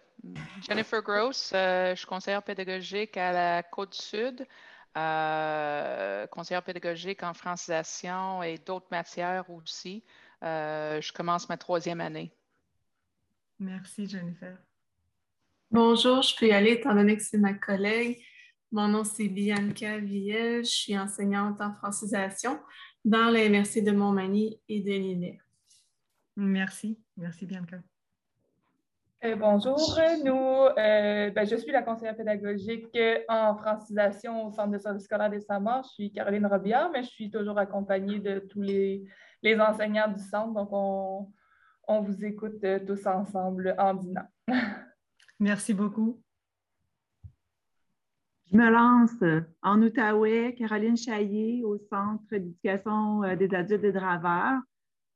Jennifer 0.67 1.01
Gross, 1.01 1.51
euh, 1.53 1.91
je 1.91 1.99
suis 1.99 2.07
conseillère 2.07 2.43
pédagogique 2.43 3.17
à 3.17 3.31
la 3.31 3.63
Côte-Sud, 3.63 4.45
conseillère 4.93 6.63
pédagogique 6.63 7.23
en 7.23 7.33
francisation 7.33 8.41
et 8.43 8.57
d'autres 8.57 8.87
matières 8.91 9.49
aussi. 9.49 10.03
je 10.41 11.13
commence 11.13 11.47
ma 11.49 11.57
troisième 11.57 12.01
année. 12.01 12.31
Merci, 13.59 14.07
Jennifer. 14.07 14.57
Bonjour, 15.71 16.21
je 16.21 16.35
peux 16.35 16.47
y 16.47 16.51
aller 16.51 16.73
étant 16.73 16.95
donné 16.95 17.17
que 17.17 17.23
c'est 17.23 17.37
ma 17.37 17.53
collègue. 17.53 18.21
Mon 18.71 18.87
nom, 18.87 19.03
c'est 19.03 19.27
Bianca 19.27 19.97
Villel. 19.97 20.65
Je 20.65 20.69
suis 20.69 20.97
enseignante 20.97 21.61
en 21.61 21.73
francisation 21.73 22.59
dans 23.05 23.29
les 23.29 23.49
MRC 23.49 23.81
de 23.81 23.91
Montmagny 23.91 24.59
et 24.67 24.81
de 24.81 24.91
Lille. 24.91 25.39
Merci. 26.35 26.99
Merci, 27.15 27.45
Bianca. 27.45 27.81
Euh, 29.27 29.35
bonjour, 29.35 29.99
nous, 30.23 30.33
euh, 30.33 31.29
ben, 31.31 31.45
je 31.45 31.55
suis 31.57 31.71
la 31.71 31.81
conseillère 31.81 32.15
pédagogique 32.15 32.97
en 33.27 33.55
francisation 33.57 34.47
au 34.47 34.51
Centre 34.51 34.71
de 34.71 34.77
service 34.77 35.03
scolaire 35.03 35.29
des 35.29 35.41
Samars. 35.41 35.83
Je 35.83 35.89
suis 35.89 36.11
Caroline 36.11 36.45
Robillard, 36.45 36.91
mais 36.91 37.03
je 37.03 37.09
suis 37.09 37.29
toujours 37.29 37.57
accompagnée 37.57 38.19
de 38.19 38.39
tous 38.39 38.61
les, 38.61 39.03
enseignants 39.59 40.07
du 40.07 40.19
centre. 40.19 40.53
Donc, 40.53 40.69
on, 40.71 42.01
vous 42.01 42.23
écoute 42.23 42.63
euh, 42.63 42.79
tous 42.85 43.05
ensemble 43.05 43.75
en 43.77 43.95
dînant. 43.95 44.27
Merci 45.39 45.73
beaucoup. 45.73 46.21
Je 48.49 48.55
me 48.55 48.69
lance 48.69 49.43
en 49.61 49.81
Outaouais, 49.81 50.55
Caroline 50.57 50.95
Chaillé, 50.95 51.63
au 51.65 51.77
Centre 51.77 52.23
d'éducation 52.31 53.35
des 53.35 53.53
adultes 53.53 53.83
et 53.83 53.91
draveurs. 53.91 54.61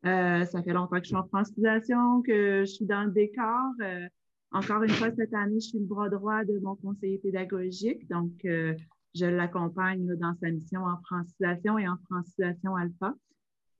Euh, 0.05 0.45
ça 0.45 0.63
fait 0.63 0.73
longtemps 0.73 0.97
que 0.97 1.03
je 1.03 1.09
suis 1.09 1.15
en 1.15 1.27
francisation, 1.27 2.21
que 2.23 2.61
je 2.61 2.71
suis 2.71 2.85
dans 2.85 3.03
le 3.03 3.11
décor. 3.11 3.71
Euh, 3.81 4.07
encore 4.51 4.83
une 4.83 4.89
fois, 4.89 5.11
cette 5.15 5.33
année, 5.33 5.59
je 5.59 5.67
suis 5.67 5.79
le 5.79 5.85
bras 5.85 6.09
droit 6.09 6.43
de 6.43 6.59
mon 6.59 6.75
conseiller 6.75 7.19
pédagogique. 7.19 8.07
Donc, 8.09 8.33
euh, 8.45 8.75
je 9.13 9.25
l'accompagne 9.25 10.15
dans 10.15 10.35
sa 10.41 10.49
mission 10.49 10.83
en 10.85 10.97
francisation 11.03 11.77
et 11.77 11.87
en 11.87 11.97
francisation 12.09 12.75
alpha. 12.75 13.13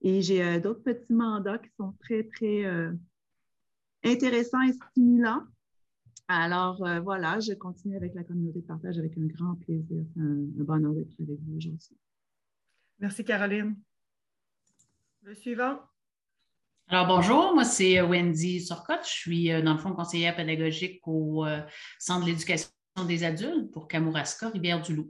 Et 0.02 0.22
j'ai 0.22 0.60
d'autres 0.60 0.82
petits 0.82 1.14
mandats 1.14 1.60
qui 1.60 1.70
sont 1.78 1.94
très, 2.00 2.24
très 2.24 2.66
intéressants 4.04 4.62
et 4.62 4.74
stimulants. 4.74 5.44
Alors, 6.28 6.84
voilà, 7.04 7.40
je 7.40 7.54
continue 7.54 7.98
avec 7.98 8.16
la 8.16 8.24
communauté 8.24 8.62
de 8.62 8.66
partage 8.66 8.98
avec 8.98 9.16
un 9.18 9.28
grand 9.28 9.56
plaisir. 9.56 10.04
C'est 10.14 10.20
un, 10.20 10.48
un 10.60 10.64
bonheur 10.64 10.94
d'être 10.94 11.14
avec 11.20 11.40
vous 11.42 11.56
aujourd'hui. 11.56 11.98
Merci, 13.00 13.24
Caroline. 13.24 13.76
Le 15.24 15.36
suivant. 15.36 15.80
Alors 16.94 17.08
bonjour, 17.08 17.54
moi 17.54 17.64
c'est 17.64 18.02
Wendy 18.02 18.60
Surcotte. 18.60 19.06
Je 19.06 19.14
suis 19.14 19.50
euh, 19.50 19.62
dans 19.62 19.72
le 19.72 19.80
fond 19.80 19.94
conseillère 19.94 20.36
pédagogique 20.36 21.00
au 21.08 21.46
euh, 21.46 21.62
Centre 21.98 22.26
de 22.26 22.32
l'éducation 22.32 22.68
des 23.08 23.24
adultes 23.24 23.72
pour 23.72 23.88
Kamouraska, 23.88 24.50
Rivière-du-Loup. 24.50 25.10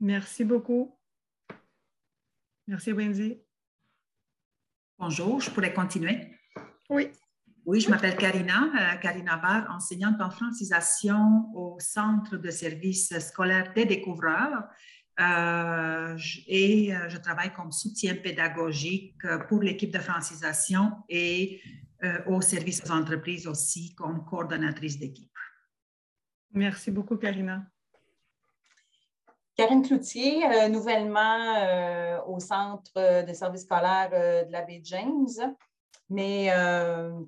Merci 0.00 0.44
beaucoup. 0.44 0.98
Merci 2.66 2.92
Wendy. 2.92 3.40
Bonjour, 4.98 5.40
je 5.40 5.50
pourrais 5.50 5.72
continuer? 5.72 6.36
Oui. 6.90 7.08
Oui, 7.64 7.80
je 7.80 7.88
m'appelle 7.88 8.18
Karina, 8.18 8.64
euh, 8.64 8.96
Karina 8.98 9.38
Barr, 9.38 9.74
enseignante 9.74 10.20
en 10.20 10.28
francisation 10.28 11.50
au 11.54 11.78
Centre 11.80 12.36
de 12.36 12.50
services 12.50 13.18
scolaires 13.18 13.72
des 13.72 13.86
découvreurs 13.86 14.64
euh, 15.20 16.18
et 16.48 16.92
euh, 16.92 17.08
je 17.08 17.18
travaille 17.18 17.52
comme 17.52 17.70
soutien 17.70 18.16
pédagogique 18.16 19.24
euh, 19.24 19.38
pour 19.38 19.62
l'équipe 19.62 19.92
de 19.92 20.00
francisation 20.00 20.92
et 21.08 21.60
au 22.26 22.42
service 22.42 22.82
aux 22.84 22.90
entreprises 22.90 23.46
aussi 23.46 23.94
comme 23.94 24.26
coordonnatrice 24.26 24.98
d'équipe. 24.98 25.32
Merci 26.52 26.90
beaucoup, 26.90 27.16
Karina. 27.16 27.62
Karine 29.56 29.80
Cloutier, 29.80 30.68
nouvellement 30.68 32.26
au 32.26 32.40
Centre 32.40 33.24
de 33.26 33.32
services 33.32 33.62
scolaires 33.62 34.10
de 34.10 34.52
la 34.52 34.60
baie 34.60 34.82
James, 34.84 35.56
mais 36.10 36.52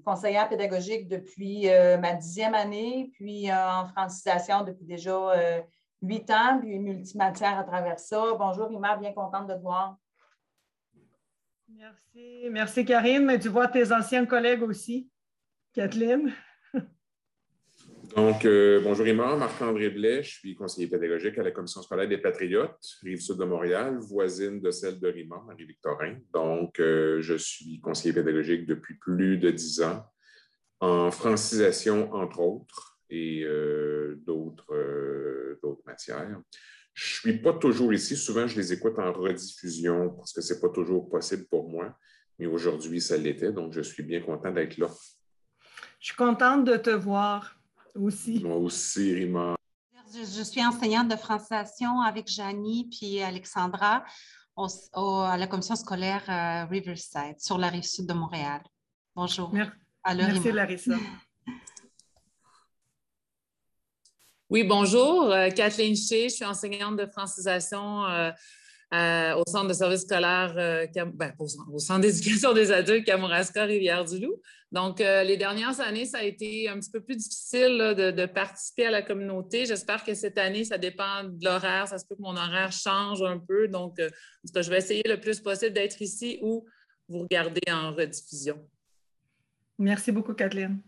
conseillère 0.05 0.51
pédagogique 0.51 1.09
depuis 1.09 1.69
ma 1.99 2.13
dixième 2.13 2.55
année, 2.55 3.11
puis 3.15 3.51
en 3.51 3.87
francisation 3.87 4.63
depuis 4.63 4.85
déjà 4.85 5.65
huit 6.07 6.31
ans, 6.31 6.59
puis 6.61 6.79
multimatière 6.79 7.59
à 7.59 7.65
travers 7.65 7.99
ça. 7.99 8.35
Bonjour, 8.39 8.69
Rima, 8.69 8.97
bien 8.97 9.13
contente 9.13 9.49
de 9.49 9.55
te 9.55 9.61
voir. 9.61 9.97
Merci. 11.69 12.49
Merci, 12.51 12.85
Karine. 12.85 13.25
Mais 13.25 13.39
tu 13.39 13.49
vois 13.49 13.69
tes 13.69 13.93
anciens 13.93 14.25
collègues 14.27 14.63
aussi. 14.63 15.11
Kathleen. 15.73 16.33
Donc, 18.17 18.45
euh, 18.45 18.81
bonjour 18.83 19.07
Imar, 19.07 19.37
Marc-André 19.37 19.91
Blais, 19.91 20.23
je 20.23 20.39
suis 20.39 20.55
conseiller 20.55 20.87
pédagogique 20.87 21.37
à 21.37 21.43
la 21.43 21.51
Commission 21.51 21.83
scolaire 21.83 22.09
des 22.09 22.17
Patriotes, 22.17 22.81
Rive-Sud 23.03 23.37
de 23.37 23.45
Montréal, 23.45 23.99
voisine 23.99 24.61
de 24.61 24.71
celle 24.71 24.99
de 24.99 25.09
Rima, 25.09 25.43
Marie-Victorin. 25.47 26.17
Donc, 26.33 26.81
euh, 26.81 27.21
je 27.21 27.35
suis 27.35 27.79
conseiller 27.81 28.15
pédagogique 28.15 28.65
depuis 28.65 28.95
plus 28.95 29.37
de 29.37 29.51
dix 29.51 29.83
ans, 29.83 30.07
en 30.81 31.11
francisation, 31.11 32.11
entre 32.15 32.41
autres, 32.41 32.96
et 33.11 33.43
euh, 33.45 34.17
d'autres 34.27 35.83
matières. 35.87 36.41
Je 36.95 37.29
ne 37.29 37.33
suis 37.35 37.43
pas 37.43 37.53
toujours 37.53 37.93
ici. 37.93 38.17
Souvent, 38.17 38.47
je 38.47 38.57
les 38.57 38.73
écoute 38.73 38.99
en 38.99 39.13
rediffusion 39.13 40.11
parce 40.11 40.33
que 40.33 40.41
ce 40.41 40.55
n'est 40.55 40.61
pas 40.61 40.71
toujours 40.71 41.09
possible 41.09 41.45
pour 41.47 41.69
moi. 41.69 41.97
Mais 42.39 42.47
aujourd'hui, 42.47 43.01
ça 43.01 43.17
l'était. 43.17 43.53
Donc, 43.53 43.73
je 43.73 43.83
suis 43.83 44.03
bien 44.03 44.21
content 44.21 44.51
d'être 44.51 44.79
là. 44.79 44.89
Je 46.01 46.07
suis 46.07 46.17
contente 46.17 46.65
de 46.65 46.77
te 46.77 46.91
voir 46.91 47.59
aussi. 47.95 48.41
Moi 48.43 48.57
aussi, 48.57 49.15
Rima. 49.15 49.57
Je, 50.15 50.43
suis 50.43 50.65
enseignante 50.65 51.09
de 51.09 51.17
francisation 51.17 52.01
avec 52.01 52.29
Janie 52.29 52.89
puis 52.91 53.21
Alexandra 53.21 54.05
à 54.57 55.37
la 55.37 55.47
commission 55.47 55.77
scolaire 55.77 56.23
euh, 56.29 56.65
Riverside 56.71 57.39
sur 57.39 57.59
la 57.59 57.69
rive 57.69 57.83
sud 57.83 58.07
de 58.07 58.15
Montréal. 58.15 58.63
Bonjour. 59.15 59.53
Merci, 59.53 60.53
Larissa. 60.53 60.97
Oui, 64.49 64.63
bonjour. 64.63 65.33
Euh, 65.33 65.51
Kathleen 65.51 65.97
Shea, 65.97 66.29
je 66.29 66.35
suis 66.35 66.45
enseignante 66.45 66.97
de 66.97 67.07
francisation 67.07 68.07
euh, 68.07 69.35
au 69.35 69.43
Centre 69.49 69.69
de 69.69 69.73
services 69.73 70.03
scolaires, 70.03 70.55
ben, 71.15 71.33
au, 71.39 71.79
Centre 71.79 72.01
d'éducation 72.01 72.53
des 72.53 72.71
adultes 72.71 73.05
Kamouraska, 73.05 73.65
Rivière-du-Loup. 73.65 74.41
Donc, 74.73 75.01
euh, 75.01 75.23
les 75.23 75.37
dernières 75.37 75.81
années, 75.81 76.05
ça 76.05 76.19
a 76.19 76.23
été 76.23 76.69
un 76.69 76.79
petit 76.79 76.91
peu 76.91 77.01
plus 77.01 77.17
difficile 77.17 77.95
de, 77.97 78.27
participer 78.27 78.87
à 78.87 78.91
la 78.91 79.03
communauté. 79.03 79.65
J'espère 79.65 80.05
que 80.05 80.15
cette 80.15 80.39
année, 80.39 80.65
ça 80.65 80.77
dépend 80.77 81.25
de 81.25 81.45
l'horaire. 81.45 81.87
Ça 81.89 81.99
se 81.99 82.07
peut 82.07 82.17
que 82.17 82.23
mon 82.23 82.37
horaire 82.37 82.73
change 82.73 83.23
un 83.23 83.39
peu. 83.39 83.69
Donc, 83.69 83.99
euh, 83.99 84.11
je 84.55 84.71
vais 84.71 84.79
essayer 84.79 85.03
le 85.07 85.21
plus 85.21 85.41
possible 85.41 85.73
d'être 85.73 86.03
ici 86.03 86.39
ou 86.43 86.67
vous 87.09 87.21
regarder 87.21 87.63
en 87.71 87.93
rediffusion. 87.93 88.59
Merci 89.79 90.11
beaucoup, 90.11 90.35
Kathleen. 90.35 90.81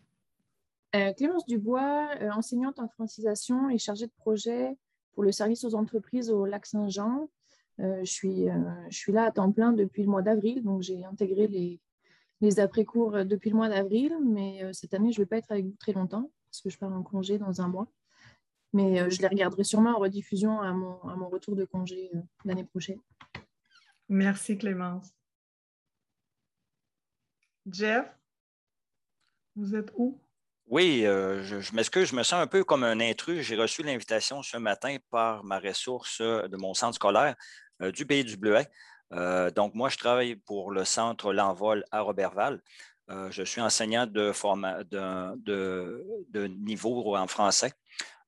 Euh, 0.96 1.12
Clémence 1.12 1.44
Dubois, 1.46 2.08
enseignante 2.32 2.78
en 2.78 2.88
francisation 2.88 3.68
et 3.68 3.78
chargée 3.78 4.06
de 4.06 4.12
projet 4.16 4.76
pour 5.12 5.22
le 5.22 5.32
service 5.32 5.64
aux 5.64 5.74
entreprises 5.74 6.30
au 6.30 6.46
Lac-Saint-Jean. 6.46 7.28
je, 7.78 8.04
suis, 8.04 8.46
je 8.88 8.96
suis 8.96 9.12
là 9.12 9.24
à 9.24 9.30
temps 9.30 9.52
plein 9.52 9.72
depuis 9.72 10.02
le 10.02 10.08
mois 10.08 10.22
d'avril, 10.22 10.62
donc 10.62 10.82
j'ai 10.82 11.04
intégré 11.04 11.46
les, 11.46 11.80
les 12.40 12.60
après-cours 12.60 13.16
euh, 13.16 13.24
depuis 13.24 13.50
le 13.50 13.56
mois 13.56 13.68
d'avril, 13.68 14.16
mais 14.24 14.62
euh, 14.62 14.72
cette 14.72 14.94
année, 14.94 15.12
je 15.12 15.20
ne 15.20 15.24
vais 15.24 15.28
pas 15.28 15.38
être 15.38 15.50
avec 15.50 15.66
vous 15.66 15.76
très 15.78 15.92
longtemps 15.92 16.30
parce 16.50 16.62
que 16.62 16.70
je 16.70 16.78
pars 16.78 16.92
en 16.92 17.02
congé 17.02 17.38
dans 17.38 17.60
un 17.60 17.68
mois. 17.68 17.88
Mais 18.72 19.00
euh, 19.00 19.10
je 19.10 19.20
les 19.20 19.28
regarderai 19.28 19.64
sûrement 19.64 19.96
en 19.96 19.98
rediffusion 19.98 20.60
à 20.60 20.72
mon, 20.72 21.00
à 21.08 21.16
mon 21.16 21.28
retour 21.28 21.56
de 21.56 21.64
congé 21.64 22.10
l'année 22.44 22.64
prochaine. 22.64 23.00
Merci 24.08 24.56
Clémence. 24.56 25.14
Jeff, 27.70 28.06
vous 29.56 29.74
êtes 29.74 29.92
où? 29.96 30.18
Oui, 30.70 31.00
je, 31.02 31.74
m'excuse, 31.74 32.10
je 32.10 32.14
me 32.14 32.22
sens 32.22 32.40
un 32.40 32.46
peu 32.46 32.62
comme 32.62 32.84
un 32.84 33.00
intrus. 33.00 33.40
J'ai 33.40 33.56
reçu 33.56 33.82
l'invitation 33.82 34.42
ce 34.42 34.58
matin 34.58 34.96
par 35.10 35.42
ma 35.42 35.58
ressource 35.58 36.20
de 36.20 36.56
mon 36.56 36.74
centre 36.74 36.94
scolaire 36.94 37.34
du 37.80 38.04
Pays 38.04 38.24
du 38.24 38.36
Bleuet. 38.36 38.68
Euh, 39.12 39.50
donc, 39.50 39.74
moi, 39.74 39.88
je 39.88 39.96
travaille 39.96 40.36
pour 40.36 40.70
le 40.70 40.84
centre 40.84 41.32
L'Envol 41.32 41.84
à 41.90 42.00
Robertval. 42.00 42.60
Euh, 43.10 43.30
je 43.30 43.42
suis 43.42 43.60
enseignant 43.60 44.06
de, 44.06 44.32
de, 46.30 46.46
niveau 46.46 47.16
en 47.16 47.26
français 47.26 47.72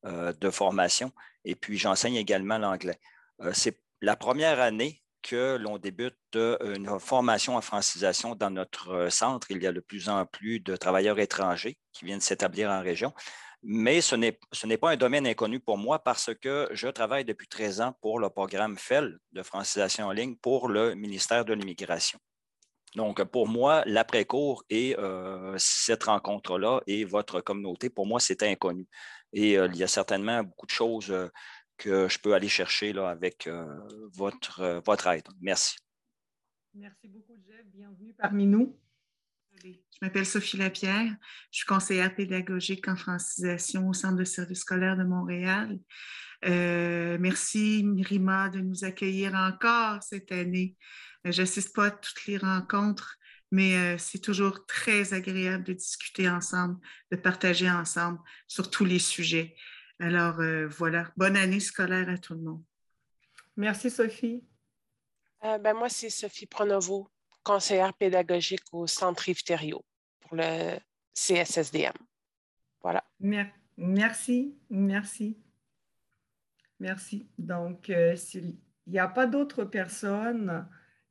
euh, 0.06 0.32
de 0.32 0.50
formation 0.50 1.12
et 1.44 1.54
puis 1.54 1.76
j'enseigne 1.76 2.14
également 2.14 2.56
l'anglais. 2.56 2.98
C'est 3.52 3.78
la 4.02 4.16
première 4.16 4.60
année 4.60 5.02
que 5.22 5.56
l'on 5.56 5.78
débute 5.78 6.16
une 6.34 6.98
formation 6.98 7.56
en 7.56 7.60
francisation 7.60 8.34
dans 8.34 8.50
notre 8.50 9.08
centre. 9.10 9.50
Il 9.50 9.62
y 9.62 9.66
a 9.66 9.72
de 9.72 9.80
plus 9.80 10.08
en 10.08 10.26
plus 10.26 10.60
de 10.60 10.76
travailleurs 10.76 11.18
étrangers 11.18 11.78
qui 11.92 12.04
viennent 12.04 12.20
s'établir 12.20 12.70
en 12.70 12.80
région. 12.80 13.12
Mais 13.62 14.00
ce 14.00 14.16
n'est 14.16 14.76
pas 14.78 14.90
un 14.90 14.96
domaine 14.96 15.26
inconnu 15.26 15.60
pour 15.60 15.76
moi 15.76 15.98
parce 15.98 16.34
que 16.34 16.68
je 16.72 16.88
travaille 16.88 17.26
depuis 17.26 17.46
13 17.46 17.82
ans 17.82 17.94
pour 18.00 18.18
le 18.18 18.30
programme 18.30 18.78
FEL 18.78 19.18
de 19.32 19.42
francisation 19.42 20.06
en 20.06 20.12
ligne 20.12 20.36
pour 20.36 20.68
le 20.68 20.94
ministère 20.94 21.44
de 21.44 21.52
l'Immigration. 21.52 22.18
Donc, 22.96 23.22
pour 23.24 23.46
moi, 23.46 23.82
l'après-cours 23.86 24.64
et 24.68 24.96
euh, 24.98 25.54
cette 25.58 26.04
rencontre-là 26.04 26.80
et 26.86 27.04
votre 27.04 27.40
communauté, 27.40 27.88
pour 27.88 28.06
moi, 28.06 28.18
c'est 28.18 28.42
inconnu. 28.42 28.86
Et 29.32 29.56
euh, 29.56 29.68
il 29.72 29.76
y 29.76 29.84
a 29.84 29.86
certainement 29.86 30.42
beaucoup 30.42 30.66
de 30.66 30.72
choses 30.72 31.10
euh, 31.10 31.28
que 31.80 32.08
je 32.08 32.18
peux 32.18 32.34
aller 32.34 32.48
chercher 32.48 32.92
là, 32.92 33.08
avec 33.08 33.48
votre, 34.12 34.82
votre 34.84 35.06
aide. 35.08 35.26
Merci. 35.40 35.76
Merci 36.74 37.08
beaucoup, 37.08 37.36
Jeff. 37.48 37.66
Bienvenue 37.74 38.14
parmi 38.16 38.46
nous. 38.46 38.78
Je 39.62 40.06
m'appelle 40.06 40.26
Sophie 40.26 40.56
Lapierre. 40.56 41.14
Je 41.50 41.58
suis 41.58 41.66
conseillère 41.66 42.14
pédagogique 42.14 42.88
en 42.88 42.96
francisation 42.96 43.88
au 43.88 43.92
Centre 43.92 44.16
de 44.16 44.24
services 44.24 44.60
scolaires 44.60 44.96
de 44.96 45.04
Montréal. 45.04 45.78
Euh, 46.46 47.18
merci, 47.20 47.82
Mirima, 47.84 48.48
de 48.48 48.60
nous 48.60 48.84
accueillir 48.84 49.34
encore 49.34 50.02
cette 50.02 50.32
année. 50.32 50.76
Euh, 51.26 51.32
je 51.32 51.42
n'assiste 51.42 51.74
pas 51.74 51.86
à 51.86 51.90
toutes 51.90 52.26
les 52.26 52.38
rencontres, 52.38 53.16
mais 53.50 53.76
euh, 53.76 53.98
c'est 53.98 54.20
toujours 54.20 54.64
très 54.66 55.12
agréable 55.12 55.64
de 55.64 55.74
discuter 55.74 56.30
ensemble, 56.30 56.78
de 57.10 57.16
partager 57.16 57.70
ensemble 57.70 58.20
sur 58.48 58.70
tous 58.70 58.86
les 58.86 58.98
sujets. 58.98 59.54
Alors 60.00 60.40
voilà, 60.68 61.10
bonne 61.16 61.36
année 61.36 61.60
scolaire 61.60 62.08
à 62.08 62.18
tout 62.18 62.34
le 62.34 62.40
monde. 62.40 62.62
Merci, 63.56 63.90
Sophie. 63.90 64.42
ben, 65.42 65.74
moi, 65.74 65.88
c'est 65.88 66.10
Sophie 66.10 66.46
Pronovo 66.46 67.10
conseillère 67.42 67.94
pédagogique 67.94 68.64
au 68.72 68.86
Centre 68.86 69.28
Yves 69.28 69.42
pour 70.20 70.36
le 70.36 70.78
CSSDM. 71.14 71.92
Voilà. 72.82 73.04
Merci, 73.76 74.56
merci. 74.70 75.38
Merci. 76.78 77.28
Donc, 77.38 77.90
euh, 77.90 78.16
s'il 78.16 78.56
n'y 78.86 78.98
a 78.98 79.08
pas 79.08 79.26
d'autres 79.26 79.64
personnes 79.64 80.66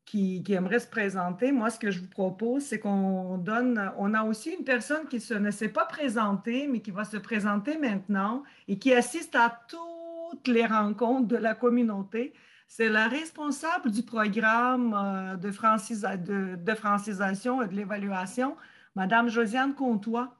qui, 0.10 0.44
aimeraient 0.50 0.80
se 0.80 0.88
présenter, 0.88 1.52
moi, 1.52 1.70
ce 1.70 1.78
que 1.78 1.92
je 1.92 2.00
vous 2.00 2.08
propose, 2.08 2.64
c'est 2.64 2.80
qu'on 2.80 3.38
donne, 3.38 3.92
on 4.00 4.16
a 4.16 4.24
aussi 4.24 4.50
une 4.50 4.64
personne 4.64 5.08
qui 5.08 5.22
ne 5.32 5.52
s'est 5.52 5.70
pas 5.70 5.86
présentée, 5.86 6.68
mais 6.68 6.80
qui 6.80 6.90
va 6.90 7.06
se 7.06 7.18
présenter 7.18 7.78
maintenant 7.78 8.44
et 8.68 8.80
qui 8.80 8.92
assiste 8.92 9.36
à 9.36 9.62
toutes 9.68 10.48
les 10.48 10.66
rencontres 10.66 11.28
de 11.28 11.36
la 11.38 11.54
communauté. 11.54 12.34
C'est 12.68 12.90
la 12.90 13.08
responsable 13.08 13.92
du 13.92 14.02
programme 14.02 14.96
euh, 14.96 15.36
de, 15.36 15.52
francisation 16.74 17.62
et 17.62 17.68
de 17.68 17.76
l'évaluation, 17.76 18.58
Madame 18.96 19.30
Josiane 19.30 19.76
Comtois. 19.76 20.36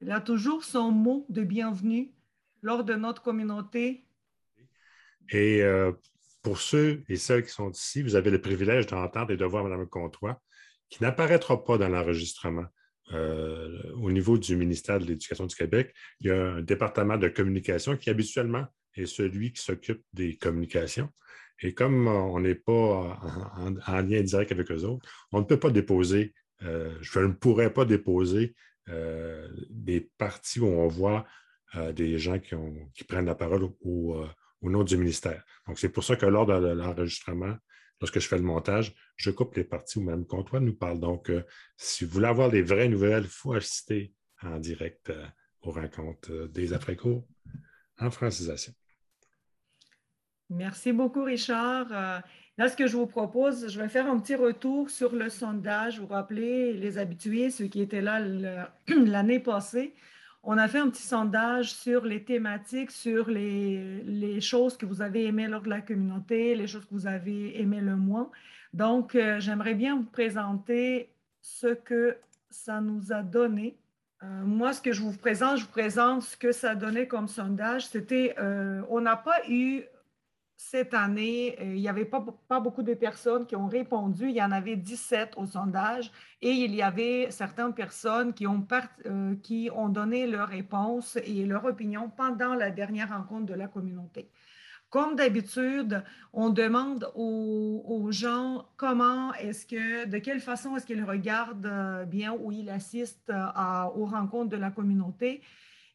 Elle 0.00 0.12
a 0.12 0.20
toujours 0.20 0.62
son 0.62 0.92
mot 0.92 1.26
de 1.28 1.42
bienvenue 1.42 2.12
lors 2.62 2.84
de 2.84 2.94
notre 2.94 3.22
communauté. 3.22 4.04
Et 5.30 5.60
euh, 5.62 5.90
pour 6.42 6.60
ceux 6.60 7.04
et 7.08 7.16
celles 7.16 7.44
qui 7.44 7.50
sont 7.50 7.70
ici, 7.70 8.02
vous 8.02 8.16
avez 8.16 8.30
le 8.30 8.40
privilège 8.40 8.86
d'entendre 8.86 9.30
et 9.30 9.36
de 9.36 9.44
voir 9.44 9.64
Mme 9.64 9.86
Comtois, 9.86 10.40
qui 10.88 11.02
n'apparaîtra 11.02 11.64
pas 11.64 11.78
dans 11.78 11.88
l'enregistrement. 11.88 12.66
Euh, 13.12 13.82
au 13.94 14.10
niveau 14.10 14.38
du 14.38 14.56
ministère 14.56 14.98
de 14.98 15.04
l'Éducation 15.04 15.46
du 15.46 15.54
Québec, 15.54 15.94
il 16.20 16.28
y 16.28 16.30
a 16.30 16.54
un 16.54 16.62
département 16.62 17.16
de 17.16 17.28
communication 17.28 17.96
qui 17.96 18.10
habituellement 18.10 18.66
est 18.94 19.06
celui 19.06 19.52
qui 19.52 19.62
s'occupe 19.62 20.02
des 20.12 20.36
communications. 20.36 21.08
Et 21.60 21.74
comme 21.74 22.08
on 22.08 22.40
n'est 22.40 22.54
pas 22.54 23.20
en, 23.56 24.00
lien 24.00 24.22
direct 24.22 24.52
avec 24.52 24.70
eux 24.70 24.84
autres, 24.84 25.08
on 25.30 25.40
ne 25.40 25.44
peut 25.44 25.58
pas 25.58 25.70
déposer, 25.70 26.34
euh, 26.62 26.96
je 27.00 27.20
ne 27.20 27.32
pourrais 27.32 27.72
pas 27.72 27.84
déposer 27.84 28.54
euh, 28.88 29.48
des 29.70 30.10
parties 30.18 30.60
où 30.60 30.66
on 30.66 30.88
voit 30.88 31.24
des 31.94 32.18
gens 32.18 32.38
qui, 32.38 33.04
prennent 33.04 33.24
la 33.24 33.34
parole 33.34 33.66
au, 33.80 34.26
nom 34.70 34.84
du 34.84 34.96
ministère. 34.96 35.44
Donc, 35.66 35.78
c'est 35.78 35.88
pour 35.88 36.04
ça 36.04 36.16
que 36.16 36.26
lors 36.26 36.46
de 36.46 36.52
l'enregistrement, 36.52 37.56
lorsque 38.00 38.20
je 38.20 38.28
fais 38.28 38.36
le 38.36 38.42
montage, 38.42 38.94
je 39.16 39.30
coupe 39.30 39.54
les 39.54 39.64
parties 39.64 39.98
où 39.98 40.02
Mme 40.02 40.26
Comtois 40.26 40.60
nous 40.60 40.74
parle. 40.74 41.00
Donc, 41.00 41.30
si 41.76 42.04
vous 42.04 42.12
voulez 42.12 42.26
avoir 42.26 42.50
des 42.50 42.62
vraies 42.62 42.88
nouvelles, 42.88 43.24
il 43.24 43.30
faut 43.30 43.52
assister 43.54 44.12
en 44.42 44.58
direct 44.58 45.12
aux 45.62 45.70
rencontres 45.70 46.48
des 46.48 46.72
après-cours 46.72 47.24
en 47.98 48.10
francisation. 48.10 48.72
Merci 50.50 50.92
beaucoup, 50.92 51.24
Richard. 51.24 51.86
Euh, 51.92 52.18
là, 52.58 52.68
ce 52.68 52.76
que 52.76 52.86
je 52.86 52.96
vous 52.96 53.06
propose, 53.06 53.68
je 53.68 53.80
vais 53.80 53.88
faire 53.88 54.06
un 54.06 54.18
petit 54.18 54.34
retour 54.34 54.90
sur 54.90 55.14
le 55.14 55.30
sondage. 55.30 55.98
Vous 55.98 56.08
rappelez, 56.08 56.74
les 56.74 56.98
habitués, 56.98 57.50
ceux 57.50 57.66
qui 57.66 57.80
étaient 57.80 58.02
là 58.02 58.20
l'année 58.88 59.40
passée, 59.40 59.94
on 60.44 60.58
a 60.58 60.66
fait 60.68 60.78
un 60.78 60.90
petit 60.90 61.02
sondage 61.02 61.72
sur 61.72 62.04
les 62.04 62.24
thématiques, 62.24 62.90
sur 62.90 63.28
les, 63.30 64.40
choses 64.40 64.76
que 64.76 64.86
vous 64.86 65.00
avez 65.00 65.26
aimées 65.26 65.46
lors 65.46 65.62
de 65.62 65.68
la 65.68 65.80
communauté, 65.80 66.54
les 66.54 66.66
choses 66.66 66.84
que 66.84 66.94
vous 66.94 67.06
avez 67.06 67.60
aimées 67.60 67.80
le 67.80 67.96
moins. 67.96 68.30
Donc, 68.72 69.14
euh, 69.14 69.38
j'aimerais 69.38 69.74
bien 69.74 69.96
vous 69.96 70.04
présenter 70.04 71.10
ce 71.40 71.68
que 71.68 72.16
ça 72.50 72.80
nous 72.80 73.12
a 73.12 73.22
donné. 73.22 73.76
Euh, 74.22 74.26
moi, 74.44 74.72
ce 74.72 74.80
que 74.80 74.92
je 74.92 75.02
vous 75.02 75.16
présente, 75.16 75.58
je 75.58 75.64
vous 75.64 75.70
présente 75.70 76.22
ce 76.22 76.36
que 76.36 76.50
ça 76.52 76.74
donnait 76.74 77.06
comme 77.06 77.28
sondage. 77.28 77.86
C'était, 77.86 78.34
euh, 78.38 78.82
on 78.88 79.00
n'a 79.00 79.16
pas 79.16 79.36
eu 79.48 79.82
cette 80.70 80.94
année, 80.94 81.56
il 81.60 81.74
n'y 81.74 81.88
avait 81.88 82.06
pas, 82.06 82.60
beaucoup 82.60 82.82
de 82.82 82.94
personnes 82.94 83.46
qui 83.46 83.56
ont 83.56 83.66
répondu. 83.66 84.28
Il 84.28 84.36
y 84.36 84.42
en 84.42 84.52
avait 84.52 84.76
17 84.76 85.34
au 85.36 85.44
sondage 85.44 86.10
et 86.40 86.50
il 86.50 86.74
y 86.74 86.82
avait 86.82 87.30
certaines 87.30 87.74
personnes 87.74 88.32
qui 88.32 88.46
ont, 88.46 88.66
qui 89.42 89.70
ont 89.74 89.88
donné 89.88 90.26
leur 90.26 90.48
réponse 90.48 91.18
et 91.24 91.44
leur 91.44 91.64
opinion 91.64 92.10
pendant 92.16 92.54
la 92.54 92.70
dernière 92.70 93.10
rencontre 93.10 93.46
de 93.46 93.54
la 93.54 93.66
communauté. 93.66 94.30
Comme 94.88 95.16
d'habitude, 95.16 96.04
on 96.32 96.50
demande 96.50 97.10
aux, 97.14 98.08
gens 98.10 98.66
comment 98.76 99.34
est-ce 99.34 99.66
que, 99.66 100.06
de 100.06 100.18
quelle 100.18 100.40
façon 100.40 100.76
est-ce 100.76 100.86
qu'ils 100.86 101.04
regardent 101.04 101.66
euh, 101.66 102.04
bien 102.04 102.34
ou 102.34 102.52
ils 102.52 102.68
assistent 102.68 103.30
euh, 103.30 103.84
aux 103.94 104.04
rencontres 104.04 104.50
de 104.50 104.58
la 104.58 104.70
communauté. 104.70 105.40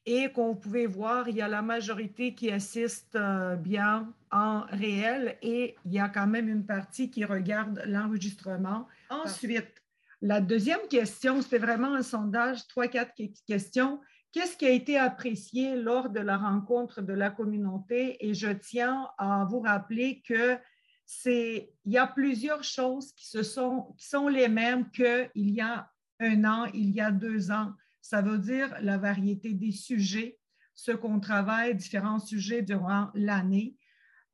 Et 0.10 0.32
qu'on 0.32 0.56
pouvait 0.56 0.86
voir, 0.86 1.28
il 1.28 1.36
y 1.36 1.42
a 1.42 1.50
la 1.50 1.62
majorité 1.62 2.34
qui 2.34 2.50
assiste 2.50 3.18
euh, 3.18 3.58
bien 3.58 4.14
en 4.32 4.62
réel 4.62 5.36
et 5.42 5.76
il 5.86 5.92
y 5.92 6.00
a 6.00 6.08
quand 6.08 6.28
même 6.28 6.48
une 6.48 6.66
partie 6.66 7.10
qui 7.10 7.26
regarde 7.26 7.84
l'enregistrement. 7.86 8.88
Ensuite, 9.10 9.84
la 10.22 10.40
deuxième 10.40 10.88
question, 10.90 11.42
c'était 11.42 11.58
vraiment 11.58 11.94
un 11.94 12.04
sondage, 12.04 12.66
trois, 12.70 12.88
quatre 12.88 13.12
questions. 13.46 14.00
Qu'est-ce 14.32 14.56
qui 14.56 14.66
a 14.66 14.72
été 14.72 14.98
apprécié 14.98 15.76
lors 15.76 16.10
de 16.10 16.22
la 16.22 16.38
rencontre 16.38 17.02
de 17.02 17.14
la 17.14 17.30
communauté? 17.30 18.26
Et 18.26 18.34
je 18.34 18.50
tiens 18.50 19.10
à 19.18 19.46
vous 19.50 19.60
rappeler 19.60 20.24
que 20.26 20.58
c'est, 21.06 21.74
il 21.84 21.92
y 21.92 21.98
a 21.98 22.08
plusieurs 22.08 22.64
choses 22.64 23.12
qui, 23.12 23.28
se 23.28 23.44
sont, 23.44 23.94
qui 23.98 24.08
sont 24.08 24.30
les 24.30 24.48
mêmes 24.48 24.90
qu'il 24.92 25.30
y 25.36 25.60
a 25.60 25.92
un 26.22 26.46
an, 26.46 26.66
il 26.74 26.92
y 26.92 27.02
a 27.02 27.12
deux 27.12 27.52
ans. 27.52 27.74
Ça 28.10 28.22
veut 28.22 28.38
dire 28.38 28.74
la 28.80 28.98
variété 28.98 29.54
des 29.54 29.74
sujets, 29.74 30.40
ce 30.74 30.94
qu'on 30.94 31.20
travaille, 31.20 31.76
différents 31.76 32.20
sujets 32.20 32.62
durant 32.62 33.10
l'année. 33.14 33.76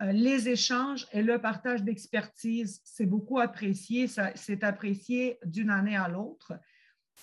Euh, 0.03 0.11
les 0.11 0.47
échanges 0.47 1.07
et 1.11 1.23
le 1.23 1.39
partage 1.39 1.83
d'expertise, 1.83 2.81
c'est 2.83 3.07
beaucoup 3.07 3.39
apprécié, 3.39 4.07
c'est 4.35 4.63
apprécié 4.63 5.39
d'une 5.43 5.71
année 5.71 5.97
à 5.97 6.07
l'autre 6.07 6.53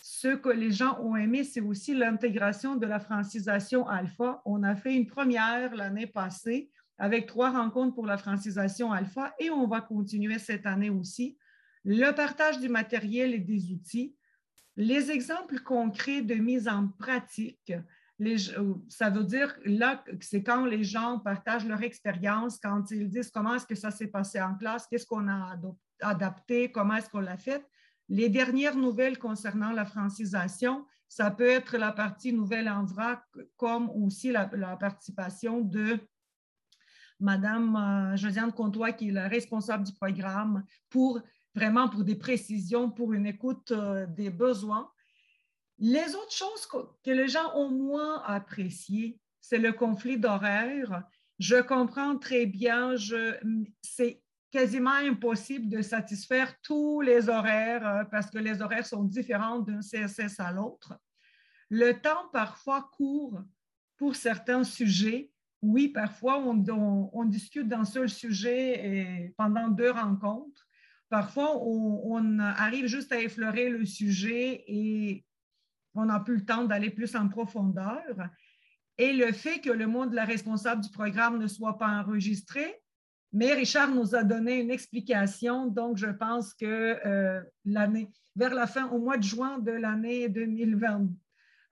ce 0.02 0.28
que 0.28 0.48
les 0.48 0.72
gens 0.72 0.98
ont 1.00 1.14
aimé, 1.14 1.44
c'est 1.44 1.60
aussi 1.60 1.94
l'intégration 1.94 2.74
de 2.74 2.86
la 2.86 2.98
francisation 2.98 3.86
alpha. 3.86 4.42
On 4.44 4.62
a 4.64 4.74
fait 4.74 4.94
une 4.94 5.06
première 5.06 5.74
l'année 5.76 6.06
passée 6.06 6.70
avec 6.98 7.26
trois 7.26 7.50
rencontres 7.50 7.94
pour 7.94 8.06
la 8.06 8.18
francisation 8.18 8.92
alpha 8.92 9.34
et 9.38 9.50
on 9.50 9.66
va 9.66 9.80
continuer 9.80 10.38
cette 10.38 10.66
année 10.66 10.90
aussi. 10.90 11.38
Le 11.84 12.10
partage 12.10 12.58
du 12.58 12.68
matériel 12.68 13.34
et 13.34 13.38
des 13.38 13.72
outils, 13.72 14.16
les 14.80 15.10
exemples 15.10 15.60
concrets 15.60 16.22
de 16.22 16.34
mise 16.34 16.66
en 16.66 16.88
pratique. 16.88 17.72
ça 18.88 19.10
veut 19.10 19.24
dire 19.24 19.54
là, 19.66 20.02
c'est 20.20 20.42
quand 20.42 20.64
les 20.64 20.84
gens 20.84 21.18
partagent 21.18 21.66
leur 21.66 21.82
expérience, 21.82 22.58
quand 22.58 22.90
ils 22.90 23.10
disent 23.10 23.30
comment 23.30 23.56
est-ce 23.56 23.66
que 23.66 23.74
ça 23.74 23.90
s'est 23.90 24.06
passé 24.06 24.40
en 24.40 24.54
classe, 24.54 24.86
qu'est-ce 24.86 25.06
qu'on 25.06 25.28
a 25.28 25.58
adapté, 26.00 26.72
comment 26.72 26.94
est-ce 26.94 27.10
qu'on 27.10 27.20
l'a 27.20 27.36
fait. 27.36 27.62
Les 28.08 28.30
dernières 28.30 28.74
nouvelles 28.74 29.18
concernant 29.18 29.70
la 29.70 29.84
francisation, 29.84 30.86
ça 31.08 31.30
peut 31.30 31.48
être 31.48 31.76
la 31.76 31.92
partie 31.92 32.32
nouvelle 32.32 32.68
en 32.68 32.86
vrac, 32.86 33.22
comme 33.58 33.90
aussi 33.90 34.32
la, 34.32 34.46
participation 34.76 35.60
de 35.60 35.98
Madame 37.20 37.76
euh, 37.76 38.16
Josiane 38.16 38.52
Comtois, 38.52 38.92
qui 38.92 39.10
est 39.10 39.12
la 39.12 39.28
responsable 39.28 39.84
du 39.84 39.92
programme, 39.92 40.64
pour 40.88 41.20
vraiment 41.54 41.88
pour 41.88 42.04
des 42.04 42.16
précisions, 42.16 42.90
pour 42.90 43.12
une 43.12 43.26
écoute 43.26 43.72
euh, 43.72 44.06
des 44.06 44.30
besoins. 44.30 44.90
Les 45.78 46.14
autres 46.14 46.32
choses 46.32 46.66
que, 46.66 47.10
les 47.10 47.28
gens 47.28 47.54
ont 47.54 47.70
moins 47.70 48.22
appréciées, 48.24 49.18
c'est 49.40 49.58
le 49.58 49.72
conflit 49.72 50.18
d'horaire. 50.18 51.02
Je 51.38 51.56
comprends 51.56 52.18
très 52.18 52.46
bien, 52.46 52.94
c'est 53.80 54.22
quasiment 54.50 54.90
impossible 54.90 55.68
de 55.68 55.80
satisfaire 55.80 56.54
tous 56.60 57.00
les 57.00 57.28
horaires 57.28 57.86
euh, 57.86 58.04
parce 58.04 58.30
que 58.30 58.38
les 58.38 58.60
horaires 58.62 58.86
sont 58.86 59.04
différents 59.04 59.60
d'un 59.60 59.80
CSS 59.80 60.38
à 60.40 60.52
l'autre. 60.52 60.98
Le 61.70 61.92
temps 61.92 62.28
parfois 62.32 62.90
court 62.96 63.40
pour 63.96 64.16
certains 64.16 64.64
sujets. 64.64 65.30
Oui, 65.62 65.88
parfois 65.88 66.38
on, 66.38 67.24
discute 67.26 67.68
d'un 67.68 67.84
seul 67.84 68.08
sujet 68.08 69.32
pendant 69.36 69.68
deux 69.68 69.90
rencontres. 69.90 70.66
Parfois, 71.10 71.60
on, 71.60 72.38
arrive 72.38 72.86
juste 72.86 73.12
à 73.12 73.20
effleurer 73.20 73.68
le 73.68 73.84
sujet 73.84 74.64
et 74.68 75.24
on 75.94 76.04
n'a 76.04 76.20
plus 76.20 76.36
le 76.36 76.44
temps 76.44 76.64
d'aller 76.64 76.90
plus 76.90 77.16
en 77.16 77.28
profondeur. 77.28 78.00
Et 78.96 79.12
le 79.12 79.32
fait 79.32 79.60
que 79.60 79.70
le 79.70 79.88
monde 79.88 80.10
de 80.10 80.16
la 80.16 80.24
responsable 80.24 80.82
du 80.82 80.90
programme 80.90 81.38
ne 81.38 81.48
soit 81.48 81.78
pas 81.78 81.88
enregistré, 81.88 82.80
mais 83.32 83.54
Richard 83.54 83.92
nous 83.92 84.14
a 84.14 84.22
donné 84.22 84.60
une 84.60 84.70
explication, 84.70 85.66
donc 85.66 85.96
je 85.96 86.06
pense 86.06 86.54
que 86.54 86.96
euh, 87.04 87.42
l'année, 87.64 88.08
vers 88.36 88.54
la 88.54 88.68
fin, 88.68 88.88
au 88.88 88.98
mois 88.98 89.16
de 89.16 89.24
juin 89.24 89.58
de 89.58 89.72
l'année 89.72 90.28
2022, 90.28 91.12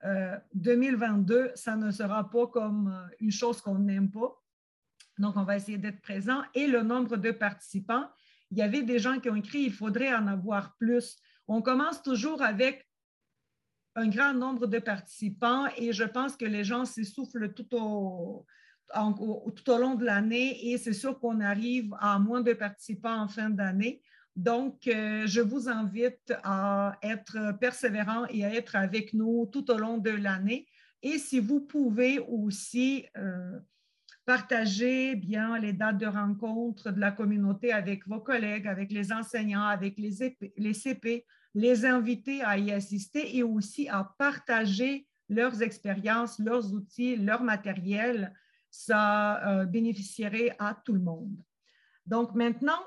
euh, 0.03 1.51
ça 1.55 1.77
ne 1.77 1.91
sera 1.91 2.29
pas 2.29 2.47
comme 2.47 2.87
euh, 2.87 3.15
une 3.21 3.31
chose 3.31 3.61
qu'on 3.61 3.79
n'aime 3.79 4.11
pas. 4.11 4.35
Donc, 5.17 5.35
on 5.35 5.43
va 5.43 5.57
essayer 5.57 5.77
d'être 5.77 6.01
présent. 6.01 6.41
Et 6.53 6.67
le 6.67 6.81
nombre 6.81 7.17
de 7.17 7.31
participants, 7.31 8.05
il 8.51 8.57
y 8.57 8.61
avait 8.61 8.83
des 8.83 8.99
gens 8.99 9.19
qui 9.19 9.29
ont 9.29 9.35
écrit, 9.35 9.61
il 9.61 9.73
faudrait 9.73 10.13
en 10.13 10.27
avoir 10.27 10.75
plus. 10.77 11.17
On 11.47 11.61
commence 11.61 12.01
toujours 12.01 12.41
avec 12.41 12.87
un 13.95 14.07
grand 14.07 14.33
nombre 14.33 14.67
de 14.67 14.79
participants 14.79 15.67
et 15.77 15.93
je 15.93 16.03
pense 16.03 16.35
que 16.35 16.45
les 16.45 16.63
gens 16.63 16.85
s'essoufflent 16.85 17.53
tout 17.53 17.75
au, 17.75 18.45
tout 19.55 19.69
au 19.69 19.77
long 19.77 19.95
de 19.95 20.05
l'année 20.05 20.71
et 20.71 20.77
c'est 20.77 20.93
sûr 20.93 21.19
qu'on 21.19 21.41
arrive 21.41 21.93
à 21.99 22.19
moins 22.19 22.41
de 22.41 22.53
participants 22.53 23.21
en 23.21 23.27
fin 23.27 23.49
d'année. 23.49 24.01
Donc, 24.35 24.87
euh, 24.87 25.27
je 25.27 25.41
vous 25.41 25.67
invite 25.67 26.33
à 26.43 26.97
être 27.01 27.57
persévérant 27.59 28.25
et 28.29 28.45
à 28.45 28.53
être 28.53 28.75
avec 28.75 29.13
nous 29.13 29.49
tout 29.51 29.69
au 29.69 29.77
long 29.77 29.97
de 29.97 30.11
l'année. 30.11 30.65
Et 31.01 31.17
si 31.17 31.39
vous 31.39 31.61
pouvez 31.61 32.19
aussi 32.19 33.05
euh, 33.17 33.59
partager 34.29 35.15
bien 35.15 35.57
les 35.57 35.73
dates 35.73 35.97
de 35.97 36.05
rencontre 36.05 36.91
de 36.91 36.99
la 36.99 37.11
communauté 37.11 37.73
avec 37.73 38.07
vos 38.07 38.19
collègues, 38.19 38.67
avec 38.67 38.91
les 38.91 39.11
enseignants, 39.11 39.65
avec 39.65 39.97
les, 39.97 40.37
les 40.55 40.73
CP, 40.75 41.25
les 41.55 41.83
inviter 41.83 42.43
à 42.43 42.59
y 42.59 42.71
assister 42.71 43.35
et 43.37 43.41
aussi 43.41 43.89
à 43.89 44.13
partager 44.19 45.07
leurs 45.29 45.63
expériences, 45.63 46.37
leurs 46.37 46.71
outils, 46.75 47.15
leur 47.15 47.41
matériel 47.41 48.31
ça 48.69 49.47
euh, 49.47 49.65
bénéficierait 49.65 50.55
à 50.59 50.79
tout 50.85 50.93
le 50.93 50.99
monde. 50.99 51.35
Donc 52.05 52.35
maintenant, 52.35 52.83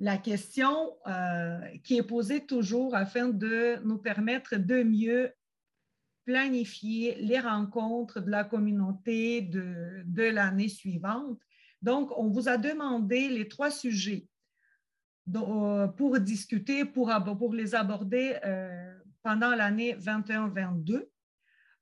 la 0.00 0.18
question 0.18 0.96
euh, 1.06 1.60
qui 1.84 1.98
est 1.98 2.02
posée 2.02 2.46
toujours 2.46 2.96
afin 2.96 3.28
de 3.28 3.76
nous 3.84 3.98
permettre 3.98 4.56
de 4.56 4.82
mieux 4.82 5.32
planifier 6.30 7.16
les 7.16 7.40
rencontres 7.40 8.20
de 8.20 8.30
la 8.30 8.44
communauté 8.44 9.42
de, 9.42 10.02
de 10.04 10.22
l'année 10.22 10.68
suivante. 10.68 11.40
Donc, 11.82 12.16
on 12.16 12.28
vous 12.28 12.48
a 12.48 12.56
demandé 12.56 13.28
les 13.28 13.48
trois 13.48 13.72
sujets 13.72 14.28
euh, 15.34 15.88
pour 15.88 16.20
discuter, 16.20 16.84
pour, 16.84 17.12
pour 17.36 17.52
les 17.52 17.74
aborder 17.74 18.36
pendant 19.24 19.56
l'année 19.56 19.94
21-22. 19.94 21.08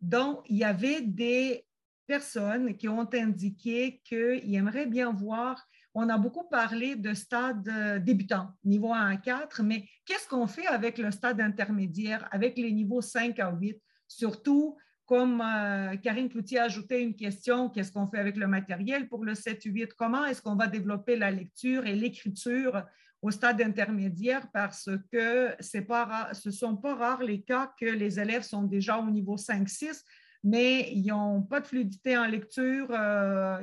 Donc, 0.01 0.47
il 0.49 0.57
y 0.57 0.65
avait 0.65 1.03
des 1.03 1.67
personnes 2.07 2.75
qui 2.79 2.89
ont 2.89 3.09
indiqué 3.13 4.01
qu'ils 4.03 4.55
aimeraient 4.55 4.87
bien 4.87 5.13
voir, 5.13 5.63
on 5.95 6.09
a 6.09 6.17
beaucoup 6.17 6.49
parlé 6.49 6.97
de 6.97 7.13
stade 7.13 7.69
euh, 7.69 7.99
débutant, 7.99 8.51
niveau 8.65 8.93
1 8.93 9.11
à 9.11 9.17
4, 9.17 9.63
mais 9.63 9.85
qu'est-ce 10.05 10.29
qu'on 10.29 10.47
fait 10.47 10.67
avec 10.67 10.97
le 10.99 11.11
stade 11.11 11.41
intermédiaire, 11.41 12.29
avec 12.31 12.57
les 12.57 12.71
niveaux 12.73 13.01
5 13.01 13.39
à 13.41 13.51
8? 13.51 13.77
Surtout, 14.09 14.77
comme 15.09 15.40
euh, 15.40 15.97
Karine 15.97 16.29
Cloutier 16.29 16.59
a 16.59 16.64
ajouté 16.64 17.01
une 17.01 17.14
question, 17.14 17.71
qu'est-ce 17.71 17.90
qu'on 17.92 18.09
fait 18.09 18.18
avec 18.18 18.37
le 18.37 18.47
matériel 18.47 19.09
pour 19.09 19.25
le 19.25 19.33
7-8? 19.33 19.92
Comment 19.97 20.27
est-ce 20.27 20.42
qu'on 20.42 20.55
va 20.55 20.66
développer 20.66 21.16
la 21.16 21.31
lecture 21.31 21.87
et 21.87 21.94
l'écriture 21.94 22.85
au 23.23 23.31
stade 23.31 23.62
intermédiaire? 23.62 24.51
Parce 24.53 24.90
que 25.11 25.55
ce 25.61 25.79
ne 25.79 26.53
sont 26.53 26.77
pas 26.77 26.94
rares 26.94 27.23
les 27.23 27.40
cas 27.40 27.73
que 27.81 27.87
les 27.87 28.21
élèves 28.21 28.42
sont 28.42 28.64
déjà 28.64 28.99
au 28.99 29.11
niveau 29.11 29.37
5-6, 29.37 30.03
mais 30.44 30.92
ils 30.92 31.07
n'ont 31.07 31.42
pas 31.42 31.61
de 31.61 31.66
fluidité 31.66 32.18
en 32.18 32.27
lecture. 32.27 32.88
Euh, 32.90 33.62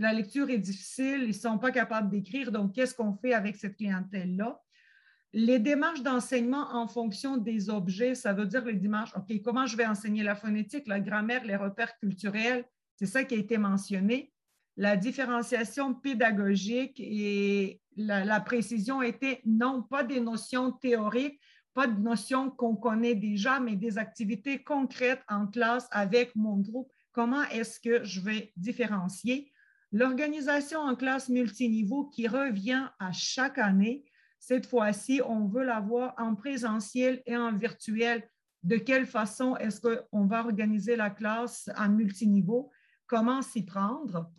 la 0.00 0.12
lecture 0.12 0.50
est 0.50 0.58
difficile, 0.58 1.22
ils 1.22 1.28
ne 1.28 1.32
sont 1.32 1.58
pas 1.58 1.70
capables 1.70 2.10
d'écrire. 2.10 2.50
Donc, 2.50 2.74
qu'est-ce 2.74 2.94
qu'on 2.94 3.14
fait 3.14 3.32
avec 3.32 3.54
cette 3.54 3.76
clientèle-là? 3.76 4.60
Les 5.36 5.58
démarches 5.58 6.02
d'enseignement 6.02 6.74
en 6.74 6.86
fonction 6.86 7.36
des 7.36 7.68
objets, 7.68 8.14
ça 8.14 8.32
veut 8.32 8.46
dire 8.46 8.64
les 8.64 8.74
démarches, 8.74 9.12
OK, 9.16 9.42
comment 9.42 9.66
je 9.66 9.76
vais 9.76 9.84
enseigner 9.84 10.22
la 10.22 10.36
phonétique, 10.36 10.86
la 10.86 11.00
grammaire, 11.00 11.44
les 11.44 11.56
repères 11.56 11.98
culturels, 11.98 12.64
c'est 12.94 13.06
ça 13.06 13.24
qui 13.24 13.34
a 13.34 13.38
été 13.38 13.58
mentionné. 13.58 14.32
La 14.76 14.96
différenciation 14.96 15.92
pédagogique 15.92 17.00
et 17.00 17.80
la, 17.96 18.40
précision 18.40 19.02
était 19.02 19.40
non 19.44 19.82
pas 19.82 20.04
des 20.04 20.20
notions 20.20 20.70
théoriques 20.70 21.40
pas 21.74 21.88
de 21.88 22.00
notions 22.00 22.50
qu'on 22.50 22.76
connaît 22.76 23.16
déjà, 23.16 23.58
mais 23.58 23.74
des 23.74 23.98
activités 23.98 24.62
concrètes 24.62 25.22
en 25.28 25.48
classe 25.48 25.88
avec 25.90 26.34
mon 26.36 26.58
groupe. 26.58 26.90
Comment 27.10 27.42
est-ce 27.50 27.80
que 27.80 28.04
je 28.04 28.20
vais 28.20 28.52
différencier? 28.56 29.52
L'organisation 29.90 30.78
en 30.78 30.94
classe 30.94 31.28
multiniveau 31.28 32.04
qui 32.04 32.28
revient 32.28 32.86
à 33.00 33.10
chaque 33.10 33.58
année? 33.58 34.04
Cette 34.46 34.66
fois-ci, 34.66 35.22
on 35.26 35.46
veut 35.46 35.64
l'avoir 35.64 36.12
en 36.18 36.34
présentiel 36.34 37.22
et 37.24 37.34
en 37.34 37.56
virtuel. 37.56 38.28
De 38.62 38.76
quelle 38.76 39.06
façon 39.06 39.56
est-ce 39.56 39.80
qu'on 39.80 40.26
va 40.26 40.44
organiser 40.44 40.96
la 40.96 41.08
classe 41.08 41.70
en 41.78 41.88
multiniveau? 41.88 42.70
Comment 43.06 43.40
s'y 43.40 43.64
prendre? 43.64 44.30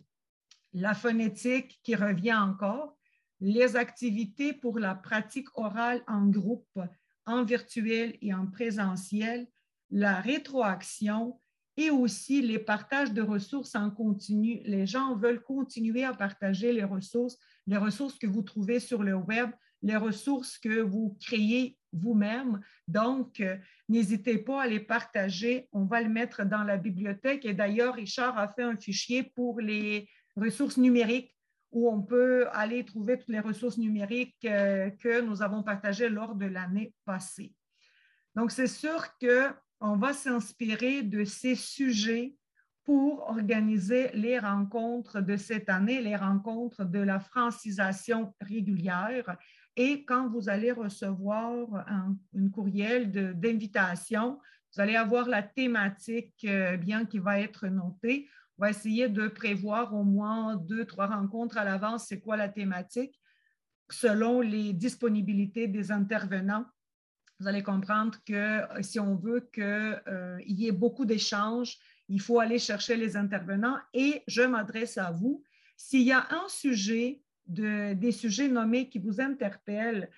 La 0.72 0.94
phonétique 0.94 1.80
qui 1.82 1.96
revient 1.96 2.36
encore, 2.36 2.96
les 3.40 3.74
activités 3.74 4.52
pour 4.52 4.78
la 4.78 4.94
pratique 4.94 5.48
orale 5.58 6.04
en 6.06 6.28
groupe, 6.28 6.78
en 7.24 7.42
virtuel 7.42 8.16
et 8.22 8.32
en 8.32 8.46
présentiel, 8.46 9.48
la 9.90 10.20
rétroaction 10.20 11.40
et 11.76 11.90
aussi 11.90 12.42
les 12.42 12.60
partages 12.60 13.12
de 13.12 13.22
ressources 13.22 13.74
en 13.74 13.90
continu. 13.90 14.60
Les 14.66 14.86
gens 14.86 15.16
veulent 15.16 15.42
continuer 15.42 16.04
à 16.04 16.14
partager 16.14 16.72
les 16.72 16.84
ressources, 16.84 17.36
les 17.66 17.76
ressources 17.76 18.20
que 18.20 18.28
vous 18.28 18.42
trouvez 18.42 18.78
sur 18.78 19.02
le 19.02 19.16
web, 19.16 19.50
les 19.82 19.96
ressources 19.96 20.58
que 20.58 20.80
vous 20.80 21.16
créez 21.20 21.76
vous-même. 21.92 22.60
Donc, 22.88 23.40
euh, 23.40 23.56
n'hésitez 23.88 24.38
pas 24.38 24.62
à 24.62 24.66
les 24.66 24.80
partager. 24.80 25.68
On 25.72 25.84
va 25.84 26.02
le 26.02 26.08
mettre 26.08 26.44
dans 26.44 26.62
la 26.62 26.76
bibliothèque. 26.76 27.44
Et 27.44 27.54
d'ailleurs, 27.54 27.94
Richard 27.94 28.38
a 28.38 28.48
fait 28.48 28.62
un 28.62 28.76
fichier 28.76 29.22
pour 29.22 29.60
les 29.60 30.08
ressources 30.36 30.76
numériques 30.76 31.34
où 31.72 31.90
on 31.90 32.02
peut 32.02 32.46
aller 32.52 32.84
trouver 32.84 33.18
toutes 33.18 33.28
les 33.28 33.40
ressources 33.40 33.78
numériques 33.78 34.36
euh, 34.44 34.90
que 34.90 35.20
nous 35.20 35.42
avons 35.42 35.62
partagées 35.62 36.08
lors 36.08 36.34
de 36.34 36.46
l'année 36.46 36.92
passée. 37.04 37.52
Donc, 38.34 38.50
c'est 38.50 38.66
sûr 38.66 39.06
qu'on 39.18 39.96
va 39.96 40.12
s'inspirer 40.12 41.02
de 41.02 41.24
ces 41.24 41.54
sujets 41.54 42.34
pour 42.84 43.28
organiser 43.28 44.10
les 44.14 44.38
rencontres 44.38 45.20
de 45.20 45.36
cette 45.36 45.68
année, 45.68 46.00
les 46.00 46.14
rencontres 46.14 46.84
de 46.84 47.00
la 47.00 47.18
francisation 47.18 48.32
régulière. 48.40 49.36
Et 49.76 50.04
quand 50.04 50.28
vous 50.28 50.48
allez 50.48 50.72
recevoir 50.72 51.84
un, 51.88 52.16
une 52.32 52.50
courriel 52.50 53.12
d'invitation, 53.38 54.40
vous 54.74 54.82
allez 54.82 54.96
avoir 54.96 55.28
la 55.28 55.42
thématique 55.42 56.44
euh, 56.44 56.76
bien 56.76 57.06
qui 57.06 57.18
va 57.18 57.40
être 57.40 57.66
notée. 57.66 58.28
On 58.58 58.64
va 58.64 58.70
essayer 58.70 59.08
de 59.08 59.28
prévoir 59.28 59.94
au 59.94 60.04
moins 60.04 60.56
deux, 60.56 60.84
trois 60.84 61.06
rencontres 61.06 61.58
à 61.58 61.64
l'avance, 61.64 62.06
c'est 62.08 62.20
quoi 62.20 62.36
la 62.36 62.48
thématique, 62.48 63.18
selon 63.90 64.40
les 64.40 64.72
disponibilités 64.72 65.66
des 65.66 65.92
intervenants. 65.92 66.64
Vous 67.38 67.48
allez 67.48 67.62
comprendre 67.62 68.18
que 68.24 68.32
euh, 68.32 68.82
si 68.82 68.98
on 68.98 69.14
veut 69.14 69.48
qu'il 69.52 69.62
euh, 69.62 70.38
y 70.46 70.68
ait 70.68 70.72
beaucoup 70.72 71.04
d'échanges, 71.04 71.78
il 72.08 72.20
faut 72.20 72.40
aller 72.40 72.58
chercher 72.58 72.96
les 72.96 73.16
intervenants 73.16 73.78
et 73.92 74.22
je 74.26 74.42
m'adresse 74.42 74.96
à 74.96 75.10
vous. 75.10 75.42
S'il 75.76 76.02
y 76.02 76.12
a 76.12 76.26
un 76.30 76.48
sujet, 76.48 77.22
de, 77.48 77.94
des 77.94 78.12
sujets 78.12 78.48
nommés 78.48 78.88
qui 78.88 78.98
vous 78.98 79.20
interpellent 79.20 80.10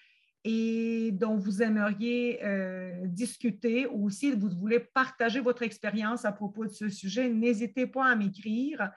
et 0.44 1.10
dont 1.12 1.36
vous 1.36 1.62
aimeriez 1.62 2.42
euh, 2.44 3.06
discuter 3.06 3.86
ou 3.86 4.08
si 4.08 4.32
vous 4.32 4.50
voulez 4.50 4.80
partager 4.80 5.40
votre 5.40 5.62
expérience 5.62 6.24
à 6.24 6.32
propos 6.32 6.64
de 6.64 6.70
ce 6.70 6.88
sujet, 6.88 7.28
n'hésitez 7.28 7.86
pas 7.86 8.06
à 8.06 8.14
m'écrire 8.14 8.90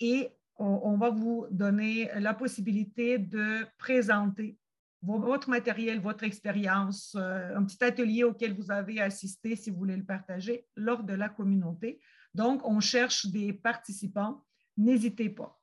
et 0.00 0.30
on, 0.58 0.96
va 0.96 1.10
vous 1.10 1.46
donner 1.50 2.08
la 2.18 2.32
possibilité 2.32 3.18
de 3.18 3.66
présenter 3.76 4.56
votre 5.02 5.50
matériel, 5.50 6.00
votre 6.00 6.24
expérience, 6.24 7.14
euh, 7.18 7.54
un 7.54 7.64
petit 7.64 7.82
atelier 7.84 8.24
auquel 8.24 8.54
vous 8.54 8.70
avez 8.70 9.00
assisté 9.00 9.54
si 9.54 9.70
vous 9.70 9.76
voulez 9.76 9.96
le 9.96 10.04
partager 10.04 10.66
lors 10.74 11.04
de 11.04 11.12
la 11.12 11.28
communauté. 11.28 12.00
Donc, 12.34 12.66
on 12.66 12.80
cherche 12.80 13.26
des 13.26 13.52
participants. 13.52 14.44
N'hésitez 14.76 15.28
pas. 15.28 15.55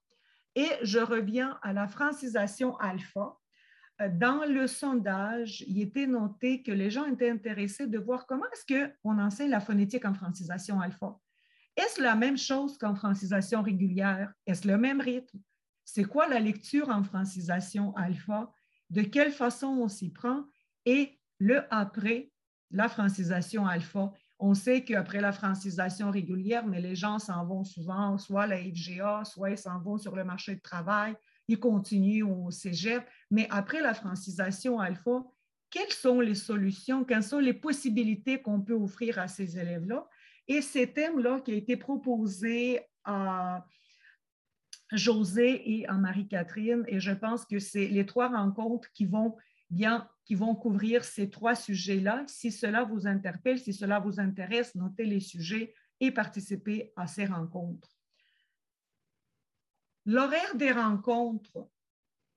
Et 0.56 0.70
je 0.84 1.00
reviens 1.00 1.58
à 1.62 1.74
la 1.74 1.88
francisation 1.88 2.78
alpha. 2.78 3.38
Euh, 4.02 4.10
dans 4.12 4.46
le 4.46 4.68
sondage, 4.68 5.64
il 5.68 5.82
était 5.82 6.08
noté 6.08 6.64
que 6.64 6.72
les 6.72 6.92
gens 6.92 7.06
étaient 7.06 7.30
intéressés 7.30 7.88
de 7.88 8.00
voir 8.00 8.26
comment 8.26 8.46
est-ce 8.54 8.88
qu'on 9.02 9.20
enseigne 9.20 9.50
la 9.50 9.60
phonétique 9.60 10.06
en 10.06 10.14
francisation 10.14 10.80
alpha. 10.80 11.18
Est-ce 11.76 12.02
la 12.02 12.16
même 12.16 12.38
chose 12.38 12.78
qu'en 12.78 12.96
francisation 12.96 13.62
régulière? 13.64 14.32
Est-ce 14.46 14.68
le 14.68 14.78
même 14.78 15.02
rythme? 15.02 15.40
C'est 15.86 16.06
quoi 16.06 16.28
la 16.28 16.40
lecture 16.40 16.90
en 16.90 17.04
francisation 17.04 17.96
alpha? 17.96 18.52
De 18.90 19.02
quelle 19.02 19.32
façon 19.32 19.68
on 19.68 19.88
s'y 19.88 20.12
prend? 20.12 20.46
Et 20.86 21.20
le 21.40 21.64
après, 21.74 22.32
la 22.72 22.90
francisation 22.90 23.66
alpha. 23.66 24.12
On 24.46 24.56
sait 24.56 24.84
qu'après 24.84 25.22
la 25.22 25.32
francisation 25.32 26.12
régulière, 26.12 26.68
mais 26.68 26.82
les 26.82 26.96
gens 26.96 27.18
s'en 27.18 27.46
vont 27.46 27.64
souvent, 27.64 28.18
soit 28.18 28.44
à 28.44 28.48
la 28.48 28.58
FGA, 28.58 29.24
soit 29.24 29.52
ils 29.52 29.58
s'en 29.58 29.80
vont 29.80 29.98
sur 29.98 30.18
le 30.18 30.26
marché 30.26 30.56
du 30.56 30.60
travail, 30.60 31.16
ils 31.48 31.58
continuent 31.58 32.26
au 32.26 32.52
cégep. 32.52 33.08
Mais 33.32 33.48
après 33.50 33.80
la 33.80 33.94
francisation 33.94 34.82
alpha, 34.82 35.24
quelles 35.70 35.94
sont 35.94 36.20
les 36.20 36.36
solutions, 36.36 37.06
quelles 37.06 37.24
sont 37.24 37.40
les 37.40 37.54
possibilités 37.54 38.42
qu'on 38.42 38.60
peut 38.60 38.74
offrir 38.74 39.18
à 39.18 39.30
ces 39.30 39.58
élèves-là? 39.58 40.06
Et 40.50 40.62
ces 40.62 40.92
thèmes-là 40.92 41.40
qui 41.40 41.52
a 41.54 41.56
été 41.56 41.78
proposé 41.78 42.82
à 43.06 43.66
José 44.92 45.62
et 45.72 45.88
à 45.88 45.94
Marie-Catherine, 45.94 46.84
et 46.90 47.00
je 47.00 47.14
pense 47.14 47.46
que 47.46 47.60
c'est 47.60 47.88
les 47.88 48.06
trois 48.06 48.28
rencontres 48.28 48.92
qui 48.92 49.06
vont 49.06 49.38
qui 50.26 50.36
vont 50.36 50.56
couvrir 50.56 51.04
ces 51.04 51.30
trois 51.30 51.56
sujets-là. 51.56 52.24
Si 52.28 52.52
cela 52.52 52.84
vous 52.84 53.08
interpelle, 53.08 53.60
si 53.60 53.74
cela 53.74 54.00
vous 54.00 54.20
intéresse, 54.20 54.76
notez 54.76 55.06
les 55.06 55.20
sujets 55.20 55.74
et 56.00 56.12
participez 56.12 56.94
à 56.96 57.08
ces 57.08 57.26
rencontres. 57.26 57.90
L'horaire 60.06 60.56
des 60.56 60.72
rencontres, 60.72 61.68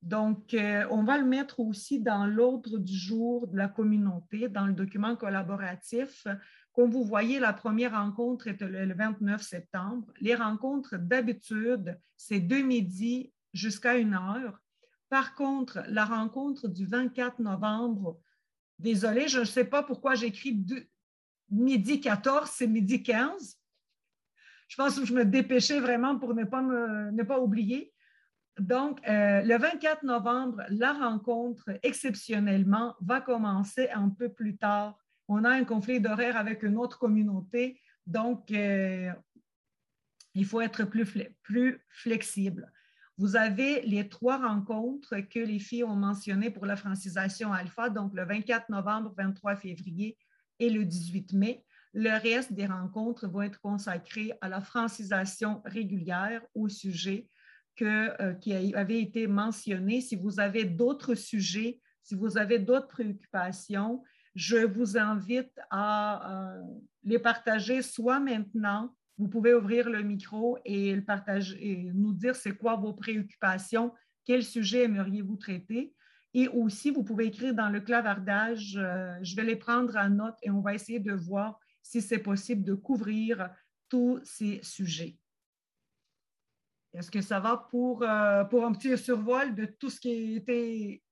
donc, 0.03 0.55
euh, 0.55 0.87
on 0.91 1.03
va 1.03 1.19
le 1.19 1.25
mettre 1.25 1.59
aussi 1.59 2.01
dans 2.01 2.27
l'ordre 2.27 2.79
du 2.79 2.95
jour 2.95 3.49
de 3.49 3.57
la 3.57 3.67
communauté, 3.67 4.49
dans 4.49 4.67
le 4.67 4.73
document 4.73 5.17
collaboratif. 5.17 6.29
Comme 6.73 6.91
vous 6.91 7.05
voyez, 7.05 7.41
la 7.41 7.53
première 7.53 7.93
rencontre 7.93 8.47
est 8.47 8.61
le 8.61 8.95
29 8.95 9.43
septembre. 9.43 10.13
Les 10.21 10.37
rencontres 10.37 10.97
d'habitude, 10.97 11.99
c'est 12.17 12.39
de 12.39 12.57
midi 12.57 13.33
jusqu'à 13.53 13.97
une 13.97 14.15
heure. 14.15 14.61
Par 15.09 15.35
contre, 15.35 15.83
la 15.89 16.05
rencontre 16.05 16.69
du 16.69 16.87
24 16.87 17.39
novembre, 17.39 18.21
désolé, 18.79 19.29
je 19.29 19.41
ne 19.41 19.45
sais 19.45 19.65
pas 19.65 19.83
pourquoi 19.83 20.15
j'écris 20.15 20.65
midi 21.51 22.01
14, 22.01 22.51
c'est 22.51 22.67
midi 22.67 23.03
15 23.03 23.59
je 24.69 24.77
pense 24.77 24.99
que 24.99 25.07
je 25.07 25.15
me 25.15 25.25
dépêchais 25.25 25.81
vraiment 25.81 26.19
pour 26.19 26.35
ne 26.35 26.45
pas, 26.45 26.63
pas 27.25 27.41
oublier. 27.41 27.93
Donc, 28.59 29.07
euh, 29.07 29.43
le 29.43 29.59
24 29.59 30.03
novembre, 30.03 30.63
la 30.71 30.93
rencontre, 30.93 31.71
exceptionnellement, 31.83 32.97
va 33.01 33.21
commencer 33.21 33.89
un 33.91 34.09
peu 34.09 34.31
plus 34.31 34.57
tard. 34.57 34.99
On 35.29 35.45
a 35.45 35.51
un 35.51 35.65
conflit 35.65 36.01
d'horaire 36.01 36.37
avec 36.37 36.63
une 36.63 36.79
autre 36.79 36.99
communauté, 36.99 37.81
donc 38.07 38.51
euh, 38.51 39.13
il 40.35 40.47
faut 40.47 40.61
être 40.61 40.85
plus 40.85 41.85
flexible. 41.91 42.73
Vous 43.19 43.37
avez 43.37 43.81
les 43.83 44.09
trois 44.09 44.39
rencontres 44.39 45.17
que 45.21 45.39
les 45.39 45.59
filles 45.59 45.85
ont 45.85 45.97
mentionnées 45.97 46.51
pour 46.51 46.67
la 46.67 46.77
francisation 46.77 47.53
alpha, 47.53 47.89
donc 47.89 48.15
le 48.15 48.25
24 48.25 48.69
novembre, 48.69 49.15
23 49.17 49.57
février 49.57 50.19
et 50.59 50.69
le 50.69 50.85
18 50.85 51.33
mai. 51.33 51.65
Le 51.95 52.11
reste 52.11 52.53
des 52.53 52.67
rencontres 52.67 53.27
vont 53.27 53.43
être 53.43 53.61
consacrées 53.61 54.33
à 54.43 54.49
la 54.49 54.61
francisation 54.61 55.63
régulière 55.65 56.43
au 56.55 56.69
sujet 56.69 57.27
euh, 57.83 58.35
qui 58.35 58.55
avait 58.75 59.01
été 59.01 59.27
mentionné. 59.27 60.01
Si 60.01 60.17
vous 60.17 60.41
avez 60.41 60.65
d'autres 60.65 61.15
sujets, 61.15 61.81
si 62.03 62.15
vous 62.15 62.39
avez 62.39 62.59
d'autres 62.59 62.89
préoccupations, 62.89 64.03
je 64.35 64.59
vous 64.59 64.97
invite 64.99 65.59
à 65.71 66.55
euh, 66.55 66.63
les 67.05 67.19
partager 67.19 67.83
soit 67.83 68.21
maintenant, 68.21 68.95
vous 69.19 69.29
pouvez 69.29 69.55
ouvrir 69.55 69.89
le 69.89 70.03
micro 70.03 70.59
et, 70.65 70.95
le 70.95 71.05
partager, 71.05 71.57
et 71.61 71.91
nous 71.95 72.13
dire 72.13 72.37
c'est 72.37 72.57
quoi 72.57 72.77
vos 72.77 72.93
préoccupations, 72.93 73.93
quel 74.25 74.43
sujet 74.43 74.85
aimeriez-vous 74.85 75.37
traiter. 75.37 75.95
Et 76.35 76.49
aussi, 76.49 76.91
vous 76.91 77.03
pouvez 77.03 77.27
écrire 77.27 77.55
dans 77.55 77.71
le 77.71 77.81
clavardage, 77.81 78.77
euh, 78.77 79.17
je 79.23 79.35
vais 79.37 79.45
les 79.45 79.57
prendre 79.57 79.97
en 79.97 80.11
note 80.11 80.37
et 80.43 80.51
on 80.51 80.61
va 80.61 80.75
essayer 80.75 81.01
de 81.01 81.13
voir 81.13 81.59
si 81.83 82.03
c'est 82.03 82.19
possible 82.19 82.63
de 82.63 82.75
couvrir 82.75 83.49
tous 83.89 84.21
ces 84.23 84.61
sujets. 84.63 85.17
Est-ce 86.93 87.11
que 87.11 87.23
ça 87.23 87.41
va 87.41 87.57
pour, 87.71 88.03
euh, 88.03 88.45
pour 88.45 88.67
un 88.67 88.73
petit 88.73 88.99
survol 88.99 89.55
de 89.55 89.65
tout 89.65 89.89
ce 89.89 90.01
qui 90.01 90.11
a 90.11 90.37
été 90.37 91.03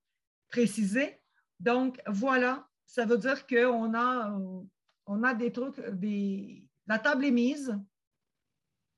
précisé? 0.49 1.21
Donc, 1.59 1.99
voilà, 2.07 2.67
ça 2.85 3.05
veut 3.05 3.17
dire 3.17 3.47
qu'on 3.47 3.95
a, 3.95 4.37
on 5.07 5.23
a 5.23 5.33
des 5.33 5.51
trucs, 5.51 5.79
des, 5.91 6.67
la 6.87 6.99
table 6.99 7.25
est 7.25 7.31
mise. 7.31 7.75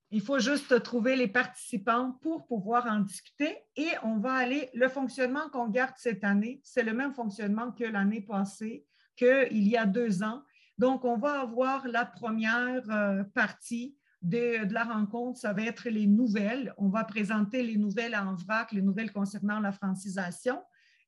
Il 0.09 0.21
faut 0.21 0.39
juste 0.39 0.81
trouver 0.83 1.17
les 1.17 1.27
participants 1.27 2.13
pour 2.21 2.47
pouvoir 2.47 2.85
en 2.85 2.99
discuter 2.99 3.57
et 3.75 3.89
on 4.03 4.17
va 4.19 4.33
aller, 4.33 4.69
le 4.73 4.87
fonctionnement 4.87 5.49
qu'on 5.49 5.67
garde 5.67 5.95
cette 5.97 6.23
année, 6.23 6.61
c'est 6.63 6.83
le 6.83 6.93
même 6.93 7.13
fonctionnement 7.13 7.71
que 7.71 7.83
l'année 7.83 8.21
passée. 8.21 8.85
qu'il 9.17 9.67
y 9.67 9.75
a 9.75 9.85
deux 9.85 10.23
ans. 10.23 10.43
Donc, 10.77 11.03
on 11.03 11.17
va 11.17 11.41
avoir 11.41 11.87
la 11.87 12.05
première 12.05 12.89
euh, 12.91 13.23
partie 13.33 13.97
de, 14.21 14.63
de, 14.65 14.73
la 14.73 14.83
rencontre, 14.83 15.39
ça 15.39 15.51
va 15.51 15.63
être 15.63 15.89
les 15.89 16.07
nouvelles. 16.07 16.73
On 16.77 16.89
va 16.89 17.03
présenter 17.03 17.63
les 17.63 17.77
nouvelles 17.77 18.15
en 18.15 18.35
vrac, 18.35 18.71
les 18.71 18.83
nouvelles 18.83 19.11
concernant 19.11 19.59
la 19.59 19.71
francisation. 19.71 20.61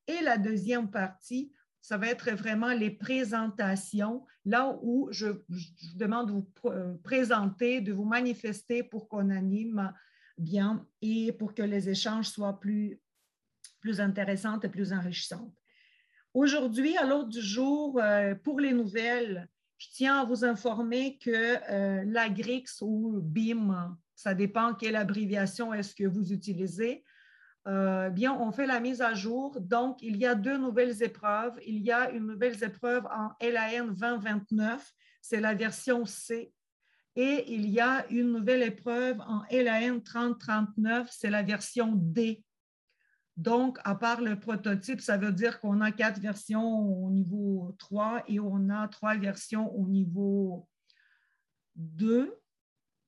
Et 0.07 0.21
la 0.23 0.37
deuxième 0.37 0.89
partie, 0.89 1.51
ça 1.81 1.97
va 1.97 2.07
être 2.07 2.31
vraiment 2.31 2.73
les 2.73 2.91
présentations, 2.91 4.25
là 4.45 4.77
où 4.81 5.07
je, 5.11 5.27
je 5.49 5.95
demande 5.95 6.27
de 6.27 6.31
vous 6.33 6.47
euh, 6.65 6.95
présenter, 7.03 7.81
de 7.81 7.93
vous 7.93 8.05
manifester 8.05 8.83
pour 8.83 9.07
qu'on 9.07 9.29
anime 9.29 9.93
bien 10.37 10.85
et 11.01 11.31
pour 11.31 11.53
que 11.53 11.61
les 11.61 11.89
échanges 11.89 12.29
soient 12.29 12.59
plus, 12.59 12.99
plus 13.79 14.01
intéressants 14.01 14.59
et 14.59 14.69
plus 14.69 14.93
enrichissants. 14.93 15.53
Aujourd'hui, 16.33 16.95
à 16.97 17.05
l'ordre 17.05 17.29
du 17.29 17.41
jour, 17.41 17.99
euh, 17.99 18.35
pour 18.35 18.59
les 18.59 18.73
nouvelles, 18.73 19.49
je 19.77 19.87
tiens 19.93 20.21
à 20.21 20.25
vous 20.25 20.45
informer 20.45 21.17
que 21.17 21.71
euh, 21.71 22.03
la 22.05 22.29
GRIX 22.29 22.81
ou 22.81 23.19
BIM, 23.21 23.97
ça 24.15 24.33
dépend 24.33 24.73
quelle 24.73 24.95
abréviation 24.95 25.73
est-ce 25.73 25.95
que 25.95 26.03
vous 26.03 26.31
utilisez, 26.31 27.03
euh, 27.69 28.09
bien, 28.09 28.33
on 28.33 28.51
fait 28.51 28.65
la 28.65 28.79
mise 28.79 29.01
à 29.01 29.13
jour. 29.13 29.59
Donc, 29.61 30.01
il 30.01 30.17
y 30.17 30.25
a 30.25 30.33
deux 30.33 30.57
nouvelles 30.57 31.03
épreuves. 31.03 31.53
Il 31.65 31.83
y 31.83 31.91
a 31.91 32.09
une 32.09 32.25
nouvelle 32.25 32.61
épreuve 32.63 33.05
en 33.05 33.31
LAN 33.41 33.87
2029, 33.93 34.91
c'est 35.21 35.39
la 35.39 35.53
version 35.53 36.05
C. 36.05 36.51
Et 37.15 37.53
il 37.53 37.69
y 37.69 37.79
a 37.79 38.07
une 38.09 38.31
nouvelle 38.31 38.63
épreuve 38.63 39.19
en 39.21 39.43
LAN 39.51 39.99
3039, 39.99 41.09
c'est 41.11 41.29
la 41.29 41.43
version 41.43 41.93
D. 41.95 42.43
Donc, 43.37 43.77
à 43.83 43.93
part 43.95 44.21
le 44.21 44.39
prototype, 44.39 44.99
ça 44.99 45.17
veut 45.17 45.31
dire 45.31 45.59
qu'on 45.59 45.79
a 45.81 45.91
quatre 45.91 46.19
versions 46.19 47.05
au 47.05 47.11
niveau 47.11 47.75
3 47.77 48.23
et 48.27 48.39
on 48.39 48.69
a 48.69 48.87
trois 48.87 49.15
versions 49.15 49.71
au 49.75 49.87
niveau 49.87 50.67
2 51.75 52.38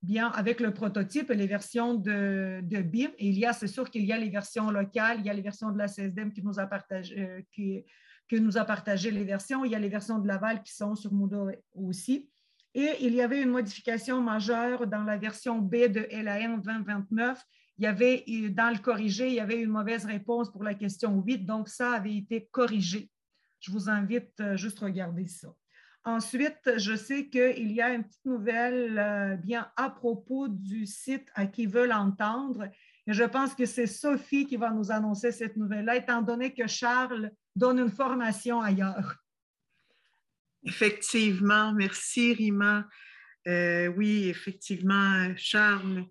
bien 0.02 0.30
avec 0.30 0.60
le 0.60 0.74
prototype 0.74 1.30
et 1.30 1.36
les 1.36 1.48
versions 1.48 1.94
de, 1.94 2.62
BIM. 2.62 3.12
Il 3.20 3.38
y 3.38 3.46
a, 3.46 3.54
c'est 3.54 3.68
sûr 3.68 3.90
qu'il 3.90 4.06
y 4.06 4.12
a 4.12 4.18
les 4.18 4.30
versions 4.30 4.72
locales, 4.72 5.20
il 5.20 5.26
y 5.26 5.30
a 5.30 5.34
les 5.34 5.42
versions 5.42 5.72
de 5.72 5.78
la 5.78 5.88
CSDM 5.88 6.32
qui 6.32 6.44
nous 6.44 6.60
a 6.60 6.66
partagé, 6.66 7.20
euh, 7.20 7.42
qui, 7.52 7.86
nous 8.34 8.58
a 8.58 8.64
partagé 8.64 9.12
les 9.12 9.26
versions, 9.26 9.66
il 9.66 9.72
y 9.72 9.76
a 9.76 9.80
les 9.80 9.90
versions 9.90 10.18
de 10.18 10.28
Laval 10.28 10.64
qui 10.64 10.74
sont 10.74 10.96
sur 10.96 11.12
Moodle 11.12 11.58
aussi. 11.74 12.30
Et 12.74 12.90
il 13.02 13.14
y 13.14 13.22
avait 13.22 13.42
une 13.42 13.50
modification 13.50 14.22
majeure 14.22 14.88
dans 14.88 15.04
la 15.04 15.18
version 15.18 15.60
B 15.60 15.88
de 15.90 16.08
LAN 16.24 16.58
2029. 16.60 17.44
Il 17.78 17.84
y 17.84 17.88
avait, 17.88 18.24
dans 18.52 18.72
le 18.72 18.80
corrigé, 18.80 19.28
il 19.28 19.34
y 19.34 19.40
avait 19.42 19.60
une 19.60 19.70
mauvaise 19.70 20.06
réponse 20.06 20.50
pour 20.50 20.64
la 20.64 20.74
question 20.76 21.22
8, 21.22 21.40
donc 21.40 21.68
ça 21.68 21.92
avait 21.92 22.16
été 22.16 22.48
corrigé. 22.52 23.10
Je 23.60 23.72
vous 23.72 23.90
invite 23.90 24.40
euh, 24.40 24.56
juste 24.56 24.82
à 24.82 24.86
regarder 24.86 25.28
ça. 25.28 25.54
Ensuite, 26.04 26.78
je 26.78 26.96
sais 26.96 27.28
qu'il 27.28 27.72
y 27.72 27.80
a 27.80 27.94
une 27.94 28.04
petite 28.04 28.26
nouvelle 28.26 28.98
euh, 28.98 29.36
bien 29.36 29.72
à 29.76 29.90
propos 29.90 30.48
du 30.48 30.88
site 30.88 31.28
à 31.36 31.46
qui 31.46 31.68
veulent 31.68 31.94
entendre. 31.94 32.68
Et 33.06 33.14
je 33.14 33.24
pense 33.24 33.54
que 33.54 33.66
c'est 33.66 33.86
Sophie 33.86 34.48
qui 34.48 34.58
va 34.58 34.72
nous 34.72 34.92
annoncer 34.92 35.32
cette 35.32 35.58
nouvelle-là, 35.58 35.98
étant 35.98 36.24
donné 36.24 36.54
que 36.54 36.66
Charles 36.66 37.32
donne 37.56 37.80
une 37.80 37.92
formation 37.92 38.62
ailleurs. 38.62 39.16
Effectivement, 40.64 41.72
merci 41.74 42.34
Rima. 42.34 42.88
Euh, 43.48 43.88
oui, 43.88 44.28
effectivement, 44.28 45.32
Charles 45.36 46.06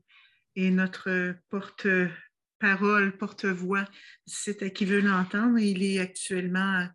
est 0.54 0.70
notre 0.70 1.34
porte-parole, 1.48 3.16
porte-voix 3.16 3.84
du 4.26 4.34
site 4.34 4.62
à 4.62 4.70
qui 4.70 4.84
veut 4.84 5.00
l'entendre. 5.00 5.58
Il 5.58 5.82
est 5.82 5.98
actuellement 5.98 6.86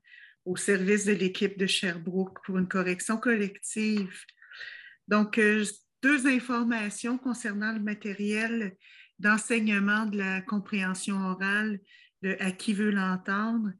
au 0.46 0.56
service 0.56 1.06
de 1.06 1.14
l'équipe 1.14 1.58
de 1.58 1.66
Sherbrooke 1.68 2.40
pour 2.46 2.58
une 2.58 2.68
correction 2.68 3.18
collective. 3.18 4.24
Donc, 5.08 5.38
euh, 5.38 5.66
deux 6.02 6.28
informations 6.28 7.18
concernant 7.18 7.74
le 7.74 7.80
matériel 7.80 8.76
d'enseignement 9.18 10.06
de 10.06 10.18
la 10.20 10.42
compréhension 10.42 11.18
orale 11.18 11.80
à 12.40 12.52
qui 12.52 12.74
veut 12.74 12.92
l'entendre. 12.92 13.72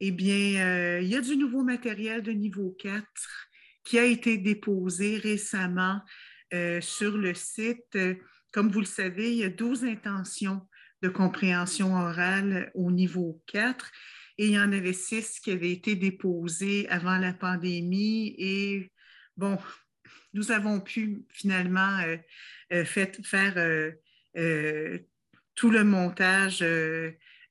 Eh 0.00 0.10
bien, 0.10 0.66
euh, 0.66 1.00
il 1.02 1.08
y 1.08 1.16
a 1.16 1.20
du 1.20 1.36
nouveau 1.36 1.62
matériel 1.62 2.22
de 2.22 2.32
niveau 2.32 2.74
4 2.78 3.04
qui 3.84 3.98
a 3.98 4.04
été 4.04 4.38
déposé 4.38 5.18
récemment 5.18 6.00
euh, 6.52 6.80
sur 6.80 7.16
le 7.16 7.34
site. 7.34 7.98
Comme 8.52 8.70
vous 8.70 8.80
le 8.80 8.86
savez, 8.86 9.32
il 9.32 9.38
y 9.38 9.44
a 9.44 9.50
12 9.50 9.84
intentions 9.84 10.66
de 11.02 11.08
compréhension 11.08 11.94
orale 11.94 12.70
au 12.74 12.90
niveau 12.90 13.42
4 13.46 13.90
et 14.40 14.46
il 14.46 14.52
y 14.52 14.58
en 14.58 14.72
avait 14.72 14.94
six 14.94 15.38
qui 15.38 15.50
avaient 15.50 15.70
été 15.70 15.96
déposés 15.96 16.88
avant 16.88 17.18
la 17.18 17.34
pandémie. 17.34 18.34
Et 18.38 18.90
bon, 19.36 19.58
nous 20.32 20.50
avons 20.50 20.80
pu 20.80 21.26
finalement 21.28 21.98
euh, 21.98 22.16
euh, 22.72 22.84
faire 22.86 23.52
euh, 23.58 24.98
tout 25.54 25.70
le 25.70 25.84
montage 25.84 26.64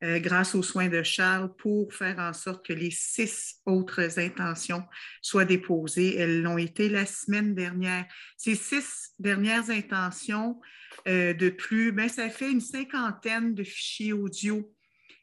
grâce 0.01 0.55
aux 0.55 0.63
soins 0.63 0.89
de 0.89 1.03
Charles 1.03 1.55
pour 1.57 1.93
faire 1.93 2.17
en 2.17 2.33
sorte 2.33 2.65
que 2.65 2.73
les 2.73 2.89
six 2.89 3.57
autres 3.67 4.17
intentions 4.17 4.83
soient 5.21 5.45
déposées. 5.45 6.15
Elles 6.15 6.41
l'ont 6.41 6.57
été 6.57 6.89
la 6.89 7.05
semaine 7.05 7.53
dernière. 7.53 8.05
Ces 8.35 8.55
six 8.55 9.11
dernières 9.19 9.69
intentions 9.69 10.59
de 11.05 11.49
plus, 11.49 11.91
ben, 11.91 12.09
ça 12.09 12.31
fait 12.31 12.49
une 12.49 12.61
cinquantaine 12.61 13.53
de 13.53 13.63
fichiers 13.63 14.13
audio 14.13 14.73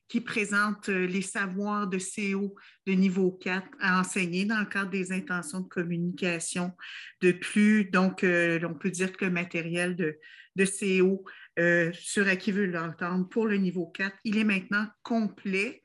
qui 0.09 0.21
présente 0.21 0.89
euh, 0.89 1.07
les 1.07 1.23
savoirs 1.23 1.89
de 1.89 1.99
CO 1.99 2.55
de 2.87 2.93
niveau 2.93 3.33
4 3.33 3.67
à 3.81 4.01
enseigner 4.01 4.45
dans 4.45 4.61
le 4.61 4.67
cadre 4.67 4.91
des 4.91 5.13
intentions 5.13 5.61
de 5.61 5.69
communication 5.69 6.73
de 7.21 7.33
plus. 7.33 7.87
Donc, 7.87 8.23
euh, 8.23 8.61
on 8.65 8.75
peut 8.75 8.91
dire 8.91 9.13
que 9.13 9.25
le 9.25 9.31
matériel 9.31 9.97
de, 9.97 10.19
de 10.55 10.65
CO 10.65 11.25
euh, 11.59 11.91
sur 11.93 12.29
à 12.29 12.37
qui 12.37 12.53
veut 12.53 12.67
l'entendre 12.67 13.29
pour 13.29 13.47
le 13.47 13.57
niveau 13.57 13.87
4, 13.87 14.17
il 14.25 14.39
est 14.39 14.45
maintenant 14.45 14.87
complet. 15.03 15.83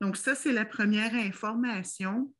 Donc, 0.00 0.16
ça, 0.16 0.34
c'est 0.34 0.52
la 0.52 0.64
première 0.64 1.14
information. 1.14 2.32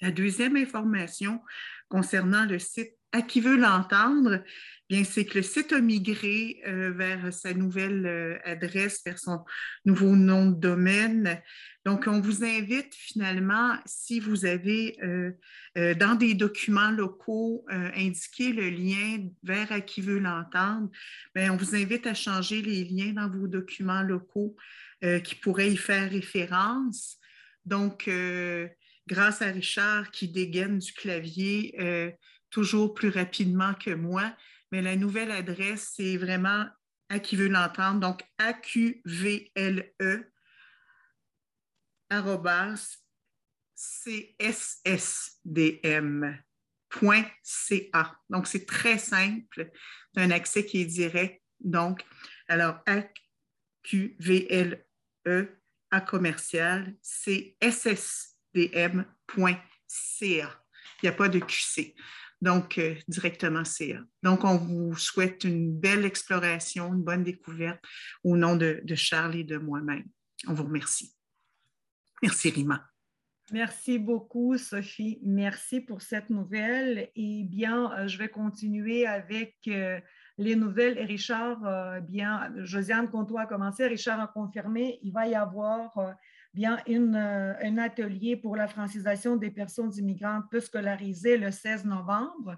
La 0.00 0.12
deuxième 0.12 0.56
information 0.56 1.42
concernant 1.88 2.44
le 2.44 2.58
site 2.58 2.97
à 3.12 3.22
qui 3.22 3.40
veut 3.40 3.56
l'entendre, 3.56 4.42
bien 4.88 5.04
c'est 5.04 5.24
que 5.24 5.38
le 5.38 5.42
site 5.42 5.72
a 5.72 5.80
migré 5.80 6.60
euh, 6.66 6.90
vers 6.92 7.32
sa 7.32 7.54
nouvelle 7.54 8.06
euh, 8.06 8.38
adresse, 8.44 9.02
vers 9.04 9.18
son 9.18 9.44
nouveau 9.84 10.14
nom 10.14 10.46
de 10.46 10.60
domaine. 10.60 11.40
Donc, 11.86 12.04
on 12.06 12.20
vous 12.20 12.44
invite 12.44 12.94
finalement, 12.94 13.76
si 13.86 14.20
vous 14.20 14.44
avez 14.44 14.98
euh, 15.02 15.94
dans 15.94 16.16
des 16.16 16.34
documents 16.34 16.90
locaux 16.90 17.64
indiqué 17.70 18.52
le 18.52 18.68
lien 18.68 19.26
vers 19.42 19.72
à 19.72 19.80
qui 19.80 20.02
veut 20.02 20.18
l'entendre, 20.18 20.90
on 21.34 21.56
vous 21.56 21.74
invite 21.74 22.06
à 22.06 22.12
changer 22.12 22.60
les 22.60 22.84
liens 22.84 23.12
dans 23.12 23.30
vos 23.30 23.46
documents 23.46 24.02
locaux 24.02 24.54
qui 25.00 25.34
pourraient 25.36 25.72
y 25.72 25.76
faire 25.78 26.10
référence. 26.10 27.16
Donc, 27.64 28.10
grâce 29.06 29.40
à 29.40 29.46
Richard 29.46 30.10
qui 30.10 30.28
dégaine 30.28 30.78
du 30.80 30.92
clavier, 30.92 31.74
toujours 32.50 32.94
plus 32.94 33.10
rapidement 33.10 33.74
que 33.74 33.90
moi, 33.90 34.34
mais 34.72 34.82
la 34.82 34.96
nouvelle 34.96 35.30
adresse, 35.30 35.92
c'est 35.96 36.16
vraiment 36.16 36.66
à 37.08 37.18
qui 37.18 37.36
veut 37.36 37.48
l'entendre, 37.48 38.00
donc 38.00 38.22
AQVLE. 38.38 39.94
Donc, 48.30 48.46
c'est 48.46 48.66
très 48.66 48.98
simple. 48.98 49.70
C'est 50.14 50.20
un 50.20 50.30
accès 50.30 50.64
qui 50.66 50.80
est 50.80 50.86
direct. 50.86 51.42
Donc, 51.60 52.04
alors, 52.48 52.78
AQVLE 52.86 54.84
commercial. 56.06 56.94
Il 57.26 57.54
n'y 61.02 61.08
a 61.08 61.12
pas 61.12 61.28
de 61.28 61.38
QC 61.38 61.94
donc 62.40 62.78
euh, 62.78 62.94
directement 63.08 63.64
CA. 63.64 64.00
Donc, 64.22 64.44
on 64.44 64.56
vous 64.56 64.96
souhaite 64.96 65.44
une 65.44 65.72
belle 65.72 66.04
exploration, 66.04 66.92
une 66.94 67.02
bonne 67.02 67.24
découverte 67.24 67.80
au 68.24 68.36
nom 68.36 68.56
de, 68.56 68.82
Charles 68.94 69.36
et 69.36 69.44
de 69.44 69.58
moi-même. 69.58 70.04
On 70.46 70.54
vous 70.54 70.64
remercie. 70.64 71.14
Merci, 72.22 72.50
Rima. 72.50 72.84
Merci 73.50 73.98
beaucoup, 73.98 74.58
Sophie. 74.58 75.20
Merci 75.22 75.80
pour 75.80 76.02
cette 76.02 76.28
nouvelle. 76.28 77.10
Et 77.16 77.44
bien, 77.44 77.92
euh, 77.92 78.08
je 78.08 78.18
vais 78.18 78.28
continuer 78.28 79.06
avec 79.06 79.56
euh, 79.68 79.98
les 80.36 80.54
nouvelles. 80.54 80.98
Et 80.98 81.04
Richard, 81.04 82.02
bien, 82.02 82.52
Josiane 82.58 83.10
Comtois 83.10 83.42
a 83.42 83.46
commencé, 83.46 83.86
Richard 83.86 84.20
a 84.20 84.28
confirmé, 84.28 85.00
il 85.02 85.12
va 85.12 85.26
y 85.26 85.34
avoir 85.34 85.98
bien 86.58 86.78
euh, 86.88 87.54
un 87.62 87.78
atelier 87.78 88.34
pour 88.36 88.56
la 88.56 88.66
francisation 88.66 89.36
des 89.36 89.50
personnes 89.50 89.92
immigrantes 89.96 90.44
peu 90.50 90.58
scolarisées 90.58 91.38
le 91.38 91.52
16 91.52 91.84
novembre. 91.84 92.56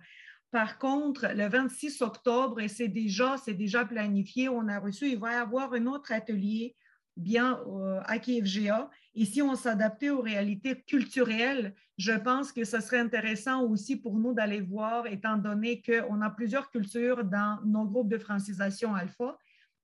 Par 0.51 0.79
contre, 0.79 1.29
le 1.35 1.47
26 1.47 2.01
octobre, 2.01 2.61
et 2.61 2.69
c'est 2.69 2.89
déjà, 2.89 3.37
c'est 3.37 3.53
déjà 3.53 3.85
planifié, 3.85 4.49
on 4.49 4.69
a 4.69 4.79
reçu, 4.79 5.11
il 5.11 5.19
va 5.19 5.33
y 5.33 5.35
avoir 5.35 5.75
un 5.75 5.87
autre 5.87 6.13
atelier 6.13 6.75
bien 7.15 7.61
à 8.07 8.19
KFGA. 8.19 8.89
Et 9.15 9.27
si 9.27 9.43
on 9.43 9.55
s'adaptait 9.55 10.09
aux 10.09 10.23
réalités 10.23 10.81
culturelles, 10.87 11.75
je 11.99 12.13
pense 12.13 12.53
que 12.53 12.65
ce 12.65 12.81
serait 12.81 13.01
intéressant 13.01 13.65
aussi 13.65 13.97
pour 13.97 14.19
nous 14.19 14.33
d'aller 14.33 14.63
voir, 14.63 15.07
étant 15.07 15.37
donné 15.37 15.83
qu'on 15.83 16.23
a 16.23 16.31
plusieurs 16.31 16.71
cultures 16.71 17.23
dans 17.23 17.61
nos 17.67 17.85
groupes 17.85 18.09
de 18.09 18.19
francisation 18.19 18.95
alpha, 18.95 19.37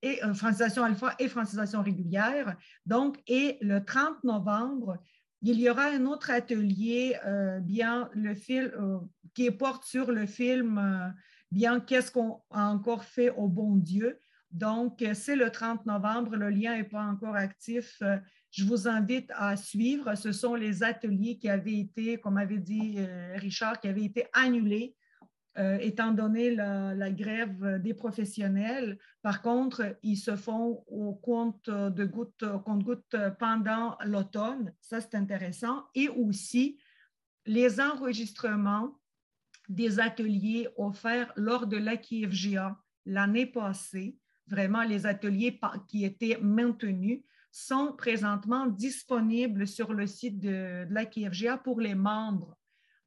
et 0.06 0.24
euh, 0.24 0.34
francisation 0.34 0.84
alpha 0.84 1.14
et 1.18 1.28
francisation 1.28 1.82
régulière. 1.82 2.56
Donc, 2.84 3.18
et 3.26 3.58
le 3.60 3.84
30 3.84 4.24
novembre, 4.24 4.98
il 5.42 5.60
y 5.60 5.68
aura 5.68 5.86
un 5.86 6.06
autre 6.06 6.30
atelier, 6.30 7.16
euh, 7.26 7.60
bien 7.60 8.08
le 8.14 8.34
film, 8.34 8.70
euh, 8.78 8.98
qui 9.34 9.50
porte 9.50 9.84
sur 9.84 10.10
le 10.10 10.26
film, 10.26 11.14
bien 11.50 11.80
qu'est-ce 11.80 12.10
qu'on 12.10 12.40
a 12.50 12.68
encore 12.68 13.04
fait 13.04 13.30
au 13.30 13.48
bon 13.48 13.76
Dieu. 13.76 14.18
Donc, 14.50 15.04
c'est 15.12 15.36
le 15.36 15.50
30 15.50 15.84
novembre, 15.84 16.36
le 16.36 16.48
lien 16.48 16.76
n'est 16.76 16.84
pas 16.84 17.04
encore 17.04 17.36
actif 17.36 18.02
je 18.52 18.64
vous 18.64 18.88
invite 18.88 19.30
à 19.34 19.54
suivre. 19.54 20.14
Ce 20.14 20.32
sont 20.32 20.54
les 20.54 20.82
ateliers 20.82 21.36
qui 21.36 21.50
avaient 21.50 21.78
été, 21.78 22.16
comme 22.16 22.38
avait 22.38 22.56
dit 22.56 22.96
Richard, 23.34 23.78
qui 23.78 23.88
avaient 23.88 24.04
été 24.04 24.24
annulés 24.32 24.94
euh, 25.58 25.78
étant 25.78 26.12
donné 26.12 26.54
la, 26.54 27.10
grève 27.10 27.80
des 27.82 27.94
professionnels. 27.94 28.98
Par 29.22 29.42
contre, 29.42 29.96
ils 30.02 30.16
se 30.16 30.36
font 30.36 30.84
au 30.86 31.14
compte 31.14 31.70
de 31.70 32.04
gouttes 32.04 32.46
pendant 33.38 33.96
l'automne. 34.04 34.72
Ça, 34.80 35.00
c'est 35.00 35.14
intéressant. 35.14 35.84
Et 35.94 36.08
aussi, 36.08 36.78
les 37.46 37.80
enregistrements 37.80 38.98
des 39.68 39.98
ateliers 40.00 40.68
offerts 40.76 41.32
lors 41.36 41.66
de 41.66 41.76
l'AKFGA 41.76 42.76
l'année 43.06 43.46
passée, 43.46 44.18
vraiment 44.48 44.82
les 44.82 45.06
ateliers 45.06 45.58
qui 45.88 46.04
étaient 46.04 46.38
maintenus, 46.42 47.22
sont 47.50 47.94
présentement 47.96 48.66
disponibles 48.66 49.66
sur 49.66 49.94
le 49.94 50.06
site 50.06 50.40
de, 50.40 50.86
la 50.90 51.06
KFGA 51.06 51.56
pour 51.56 51.80
les 51.80 51.94
membres. 51.94 52.58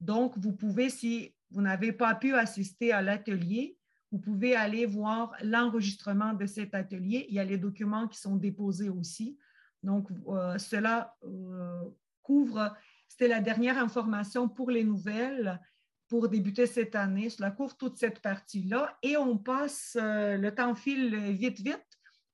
Donc, 0.02 0.38
vous 0.38 0.54
pouvez, 0.54 0.90
si 0.90 1.36
vous 1.52 1.62
n'avez 1.62 1.92
pas 1.92 2.16
pu 2.16 2.34
assister 2.36 2.92
à 2.92 3.02
l'atelier, 3.02 3.78
vous 4.12 4.20
pouvez 4.20 4.56
aller 4.56 4.86
voir 4.86 5.36
l'enregistrement 5.44 6.34
de 6.34 6.46
cet 6.46 6.74
atelier. 6.74 7.26
Il 7.30 7.36
y 7.36 7.40
a 7.40 7.44
les 7.44 7.58
documents 7.58 8.08
qui 8.08 8.20
sont 8.20 8.36
déposés 8.36 8.90
aussi. 8.90 9.38
Donc, 9.84 10.10
euh, 10.28 10.58
cela 10.58 11.16
euh, 11.24 11.84
couvre, 12.24 12.76
c'était 13.08 13.28
la 13.28 13.40
dernière 13.40 13.78
information 13.78 14.50
pour 14.50 14.72
les 14.72 14.84
nouvelles 14.84 15.60
pour 16.08 16.28
débuter 16.28 16.66
cette 16.66 16.96
année. 16.96 17.30
Cela 17.30 17.52
couvre 17.52 17.78
toute 17.78 17.98
cette 17.98 18.20
partie-là 18.20 18.98
et 19.04 19.16
on 19.16 19.38
passe, 19.38 19.96
euh, 20.02 20.38
le 20.38 20.54
temps 20.54 20.74
file 20.74 21.16
vite, 21.34 21.60
vite 21.60 21.86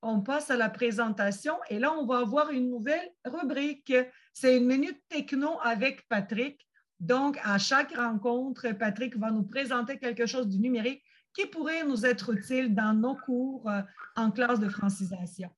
on 0.05 0.21
passe 0.21 0.51
à 0.51 0.55
la 0.55 0.69
présentation 0.69 1.57
et 1.69 1.79
là, 1.79 1.91
on 1.93 2.05
va 2.05 2.19
avoir 2.19 2.51
une 2.51 2.69
nouvelle 2.69 3.11
rubrique. 3.25 3.93
C'est 4.33 4.57
une 4.57 4.67
minute 4.67 5.01
techno 5.09 5.57
avec 5.61 6.07
Patrick. 6.07 6.65
Donc, 7.05 7.37
à 7.43 7.59
chaque 7.59 7.95
rencontre, 7.95 8.67
Patrick 8.71 9.15
va 9.17 9.29
nous 9.29 9.43
présenter 9.43 9.99
quelque 9.99 10.25
chose 10.25 10.47
du 10.47 10.57
numérique 10.57 11.03
qui 11.33 11.45
pourrait 11.45 11.85
nous 11.85 12.05
être 12.05 12.33
utile 12.33 12.73
dans 12.73 12.93
nos 12.93 13.15
cours 13.15 13.69
euh, 13.69 13.81
en 14.15 14.31
classe 14.31 14.59
de 14.59 14.69
francisation. 14.69 15.49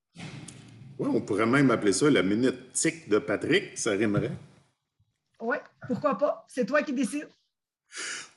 Oui, 1.00 1.10
on 1.14 1.22
pourrait 1.22 1.46
même 1.46 1.72
appeler 1.72 1.94
ça 1.94 2.10
la 2.10 2.24
minute 2.24 2.74
tic 2.74 3.08
de 3.08 3.20
Patrick, 3.20 3.78
ça 3.78 3.92
rimerait. 3.92 4.36
Oui, 5.40 5.58
pourquoi 5.88 6.18
pas? 6.18 6.46
C'est 6.50 6.66
toi 6.66 6.82
qui 6.82 6.92
décides. 6.92 7.30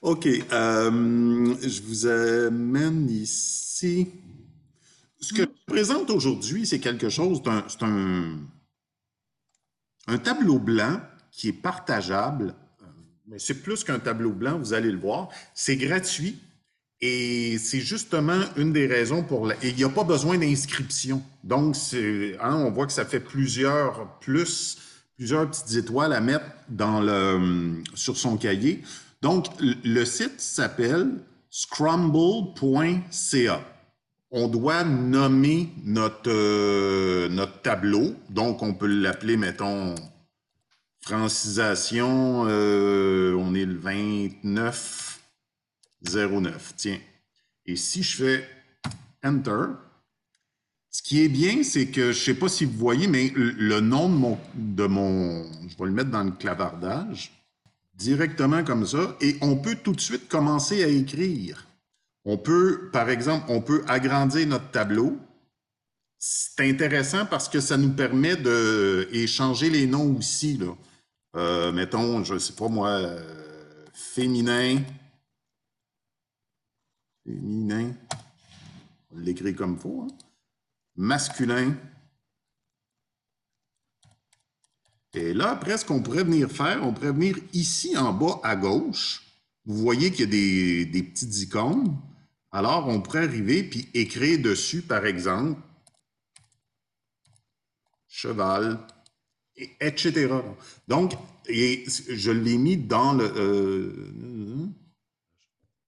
OK. 0.02 0.26
Euh, 0.26 1.54
je 1.61 1.82
vous 1.82 2.06
amène 2.06 3.08
ici. 3.11 4.08
Ce 5.18 5.32
que 5.32 5.42
je 5.42 5.64
présente 5.66 6.11
aujourd'hui, 6.11 6.64
c'est 6.64 6.78
quelque 6.78 7.08
chose 7.08 7.42
d'un 7.42 7.64
un, 10.06 10.18
tableau 10.18 10.58
blanc 10.58 11.00
qui 11.30 11.48
est 11.48 11.52
partageable, 11.52 12.54
mais 13.31 13.39
c'est 13.39 13.62
plus 13.62 13.85
qu'un 13.85 14.01
tableau 14.01 14.33
blanc, 14.33 14.59
vous 14.59 14.74
allez 14.74 14.91
le 14.91 14.99
voir. 14.99 15.28
C'est 15.55 15.76
gratuit 15.76 16.41
et 17.01 17.57
c'est 17.59 17.78
justement 17.81 18.41
une 18.57 18.72
des 18.72 18.87
raisons 18.87 19.22
pour 19.22 19.47
la... 19.47 19.55
Et 19.62 19.68
il 19.68 19.76
n'y 19.76 19.85
a 19.85 19.89
pas 19.89 20.03
besoin 20.05 20.37
d'inscription. 20.37 21.22
Donc, 21.45 21.76
hein, 21.95 22.57
on 22.57 22.72
voit 22.72 22.87
que 22.87 22.93
ça 22.93 23.05
fait 23.05 23.20
plusieurs 23.20 24.18
plus, 24.18 24.78
plusieurs 25.16 25.49
petites 25.49 25.76
étoiles 25.76 26.12
à 26.12 26.20
mettre 26.20 26.45
dans 26.68 27.01
le, 27.01 27.83
sur 27.95 28.16
son 28.16 28.37
cahier. 28.37 28.83
Donc, 29.22 29.47
le 29.61 30.05
site 30.05 30.41
s'appelle 30.41 31.12
scrumble.ca 31.51 32.51
on 34.33 34.47
doit 34.47 34.85
nommer 34.85 35.68
notre, 35.85 36.31
euh, 36.31 37.28
notre 37.28 37.62
tableau. 37.62 38.14
Donc, 38.28 38.62
on 38.62 38.74
peut 38.74 38.87
l'appeler, 38.87 39.37
mettons, 39.37 39.95
francisation. 41.01 42.44
Euh, 42.46 43.34
on 43.34 43.55
est 43.55 43.64
le 43.64 43.74
2909. 43.74 46.74
Tiens. 46.76 46.98
Et 47.66 47.76
si 47.76 48.03
je 48.03 48.16
fais 48.16 48.48
Enter, 49.22 49.66
ce 50.90 51.03
qui 51.03 51.22
est 51.22 51.28
bien, 51.28 51.62
c'est 51.62 51.86
que 51.86 52.12
je 52.12 52.18
ne 52.18 52.24
sais 52.24 52.34
pas 52.34 52.48
si 52.48 52.64
vous 52.64 52.76
voyez, 52.76 53.07
mais 53.07 53.32
le 53.36 53.80
nom 53.80 54.38
de 54.55 54.86
mon, 54.86 55.44
de. 55.44 55.48
Je 55.68 55.76
vais 55.78 55.84
le 55.84 55.92
mettre 55.92 56.11
dans 56.11 56.24
le 56.24 56.32
clavardage 56.32 57.32
directement 57.94 58.64
comme 58.64 58.86
ça. 58.86 59.16
Et 59.20 59.36
on 59.40 59.57
peut 59.57 59.76
tout 59.76 59.92
de 59.92 60.01
suite 60.01 60.28
commencer 60.28 60.82
à 60.82 60.88
écrire. 60.88 61.66
On 62.24 62.36
peut, 62.36 62.90
par 62.92 63.09
exemple, 63.09 63.46
on 63.48 63.61
peut 63.61 63.84
agrandir 63.86 64.46
notre 64.46 64.70
tableau. 64.70 65.18
C'est 66.18 66.68
intéressant 66.68 67.24
parce 67.24 67.48
que 67.48 67.61
ça 67.61 67.76
nous 67.76 67.92
permet 67.92 68.36
d'échanger 68.36 69.70
les 69.70 69.86
noms 69.86 70.16
aussi. 70.16 70.59
Là. 70.59 70.74
Euh, 71.37 71.70
mettons, 71.72 72.24
je 72.24 72.35
ne 72.35 72.39
sais 72.39 72.55
pas 72.55 72.68
moi, 72.68 72.89
euh, 72.91 73.87
féminin. 73.93 74.83
Féminin. 77.24 77.95
On 79.12 79.18
l'écrit 79.18 79.55
comme 79.55 79.74
il 79.74 79.78
faut. 79.78 80.03
Hein. 80.03 80.14
Masculin. 80.97 81.76
Et 85.14 85.35
là, 85.35 85.53
après, 85.53 85.76
ce 85.76 85.85
qu'on 85.85 86.03
pourrait 86.03 86.24
venir 86.24 86.51
faire, 86.51 86.85
on 86.85 86.93
pourrait 86.93 87.12
venir 87.12 87.37
ici 87.53 87.97
en 87.97 88.12
bas 88.12 88.41
à 88.43 88.57
gauche. 88.57 89.22
Vous 89.64 89.76
voyez 89.76 90.11
qu'il 90.11 90.20
y 90.20 90.22
a 90.24 90.26
des, 90.26 90.87
des 90.87 91.03
petites 91.03 91.37
icônes. 91.39 91.97
Alors, 92.53 92.89
on 92.89 93.01
pourrait 93.01 93.24
arriver 93.24 93.62
puis 93.62 93.89
écrire 93.95 94.41
dessus, 94.41 94.83
par 94.83 95.07
exemple, 95.07 95.61
cheval, 98.09 98.78
etc. 99.80 100.28
Donc, 100.88 101.12
je 101.48 102.30
l'ai 102.30 102.58
mis 102.58 102.76
dans 102.76 103.12
le... 103.12 103.24
Euh, 103.36 104.66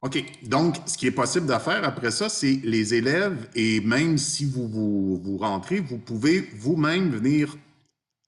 OK. 0.03 0.25
Donc, 0.45 0.77
ce 0.87 0.99
qui 0.99 1.07
est 1.07 1.13
possible 1.13 1.47
de 1.47 1.59
faire 1.59 1.85
après 1.85 2.11
ça, 2.11 2.29
c'est 2.29 2.61
les 2.65 2.95
élèves, 2.95 3.49
et 3.55 3.81
même 3.81 4.19
si 4.19 4.45
vous, 4.45 4.67
vous, 4.69 5.39
rentrez, 5.39 5.81
vous 5.81 5.99
pouvez 5.99 6.49
vous-même 6.57 7.11
venir 7.11 7.57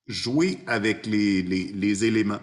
jouer 0.06 0.58
avec 0.66 1.06
les, 1.06 2.04
éléments. 2.04 2.42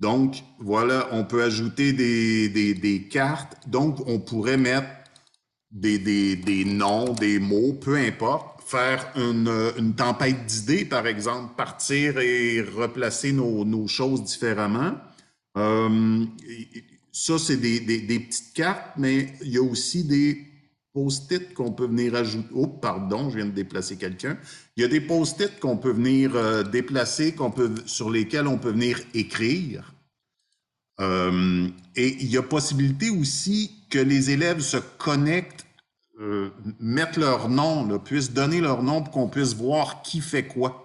Donc, 0.00 0.42
voilà, 0.58 1.08
on 1.12 1.24
peut 1.24 1.42
ajouter 1.42 1.92
des, 1.92 2.48
des 2.48 3.02
cartes. 3.02 3.68
Donc, 3.68 4.06
on 4.06 4.18
pourrait 4.18 4.56
mettre 4.56 4.88
des, 5.74 6.64
noms, 6.64 7.12
des 7.12 7.38
mots, 7.38 7.72
peu 7.74 7.96
importe, 7.96 8.53
faire 8.64 9.12
une, 9.16 9.94
tempête 9.94 10.46
d'idées, 10.46 10.84
par 10.84 11.06
exemple, 11.06 11.54
partir 11.56 12.18
et 12.18 12.62
replacer 12.62 13.32
nos, 13.32 13.86
choses 13.88 14.24
différemment. 14.24 14.94
Euh, 15.56 16.24
ça, 17.12 17.38
c'est 17.38 17.56
des, 17.56 17.80
petites 17.80 18.52
cartes, 18.54 18.94
mais 18.96 19.34
il 19.42 19.52
y 19.52 19.58
a 19.58 19.62
aussi 19.62 20.04
des 20.04 20.46
post-it 20.92 21.52
qu'on 21.54 21.72
peut 21.72 21.86
venir 21.86 22.14
ajouter. 22.14 22.48
Oh, 22.54 22.66
pardon, 22.66 23.28
je 23.30 23.36
viens 23.36 23.46
de 23.46 23.50
déplacer 23.50 23.96
quelqu'un. 23.96 24.38
Il 24.76 24.82
y 24.82 24.84
a 24.84 24.88
des 24.88 25.00
post-it 25.00 25.58
qu'on 25.60 25.76
peut 25.76 25.92
venir 25.92 26.34
euh, 26.36 26.62
déplacer, 26.62 27.32
qu'on 27.32 27.50
peut, 27.50 27.74
sur 27.86 28.10
lesquels 28.10 28.46
on 28.46 28.58
peut 28.58 28.70
venir 28.70 28.98
écrire. 29.12 29.94
Euh, 31.00 31.68
et 31.96 32.16
il 32.20 32.30
y 32.30 32.36
a 32.36 32.42
possibilité 32.42 33.10
aussi 33.10 33.72
que 33.90 33.98
les 33.98 34.30
élèves 34.30 34.60
se 34.60 34.76
connectent, 34.76 35.63
euh, 36.20 36.50
mettent 36.78 37.16
leur 37.16 37.48
nom, 37.48 37.98
puissent 37.98 38.32
donner 38.32 38.60
leur 38.60 38.82
nom 38.82 39.02
pour 39.02 39.12
qu'on 39.12 39.28
puisse 39.28 39.54
voir 39.54 40.02
qui 40.02 40.20
fait 40.20 40.46
quoi. 40.46 40.80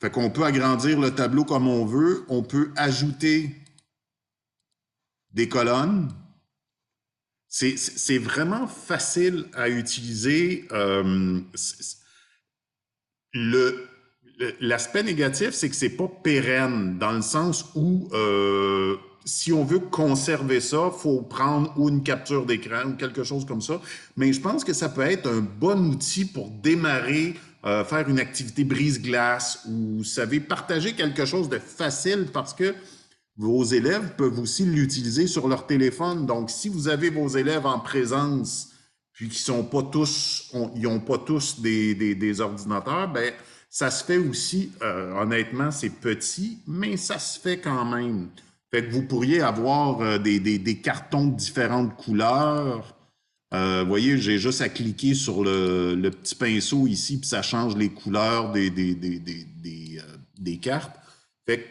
Fait 0.00 0.10
qu'on 0.10 0.30
peut 0.30 0.44
agrandir 0.44 1.00
le 1.00 1.14
tableau 1.14 1.44
comme 1.44 1.66
on 1.66 1.86
veut, 1.86 2.24
on 2.28 2.42
peut 2.42 2.70
ajouter 2.76 3.50
des 5.32 5.48
colonnes. 5.48 6.12
C'est 7.48 8.18
vraiment 8.18 8.66
facile 8.66 9.46
à 9.54 9.68
utiliser. 9.68 10.66
Euh, 10.72 11.40
L'aspect 14.60 15.04
négatif, 15.04 15.50
c'est 15.50 15.70
que 15.70 15.76
c'est 15.76 15.96
pas 15.96 16.08
pérenne, 16.08 16.98
dans 16.98 17.12
le 17.12 17.22
sens 17.22 17.70
où 17.76 18.08
euh, 18.12 18.96
si 19.24 19.52
on 19.52 19.64
veut 19.64 19.78
conserver 19.78 20.60
ça, 20.60 20.90
faut 20.90 21.22
prendre 21.22 21.72
ou 21.76 21.88
une 21.88 22.02
capture 22.02 22.44
d'écran 22.46 22.90
ou 22.90 22.92
quelque 22.92 23.24
chose 23.24 23.44
comme 23.46 23.62
ça. 23.62 23.80
Mais 24.16 24.32
je 24.32 24.40
pense 24.40 24.64
que 24.64 24.72
ça 24.72 24.88
peut 24.88 25.02
être 25.02 25.28
un 25.28 25.40
bon 25.40 25.90
outil 25.90 26.24
pour 26.24 26.50
démarrer 26.50 27.34
euh, 27.64 27.82
faire 27.84 28.08
une 28.08 28.20
activité 28.20 28.62
brise-glace 28.62 29.60
ou, 29.66 29.98
vous 29.98 30.04
savez, 30.04 30.40
partager 30.40 30.92
quelque 30.92 31.24
chose 31.24 31.48
de 31.48 31.58
facile 31.58 32.26
parce 32.32 32.52
que 32.52 32.74
vos 33.36 33.64
élèves 33.64 34.14
peuvent 34.16 34.38
aussi 34.38 34.64
l'utiliser 34.64 35.26
sur 35.26 35.48
leur 35.48 35.66
téléphone. 35.66 36.26
Donc, 36.26 36.50
si 36.50 36.68
vous 36.68 36.88
avez 36.88 37.08
vos 37.08 37.28
élèves 37.28 37.66
en 37.66 37.80
présence, 37.80 38.70
puis 39.12 39.28
qu'ils 39.28 39.38
sont 39.38 39.64
pas 39.64 39.82
tous, 39.82 40.52
ils 40.74 40.82
n'ont 40.82 41.00
pas 41.00 41.18
tous 41.18 41.60
des, 41.60 41.94
des, 41.94 42.40
ordinateurs, 42.40 43.08
ben 43.08 43.32
ça 43.70 43.90
se 43.90 44.04
fait 44.04 44.18
aussi, 44.18 44.70
euh, 44.82 45.12
honnêtement, 45.14 45.70
c'est 45.70 45.90
petit, 45.90 46.58
mais 46.66 46.96
ça 46.96 47.18
se 47.18 47.40
fait 47.40 47.58
quand 47.58 47.84
même. 47.84 48.28
Fait 48.74 48.84
que 48.84 48.90
vous 48.90 49.02
pourriez 49.02 49.40
avoir 49.40 50.00
euh, 50.00 50.18
des, 50.18 50.80
cartons 50.82 51.28
de 51.28 51.36
différentes 51.36 51.94
couleurs. 51.94 52.96
Euh, 53.54 53.82
vous 53.82 53.88
voyez, 53.88 54.18
j'ai 54.18 54.36
juste 54.36 54.62
à 54.62 54.68
cliquer 54.68 55.14
sur 55.14 55.44
le, 55.44 56.10
petit 56.10 56.34
pinceau 56.34 56.88
ici, 56.88 57.20
puis 57.20 57.28
ça 57.28 57.40
change 57.40 57.76
les 57.76 57.90
couleurs 57.90 58.50
des, 58.50 58.70
des 58.70 60.56
cartes. 60.56 60.96
Fait 61.46 61.58
que 61.58 61.64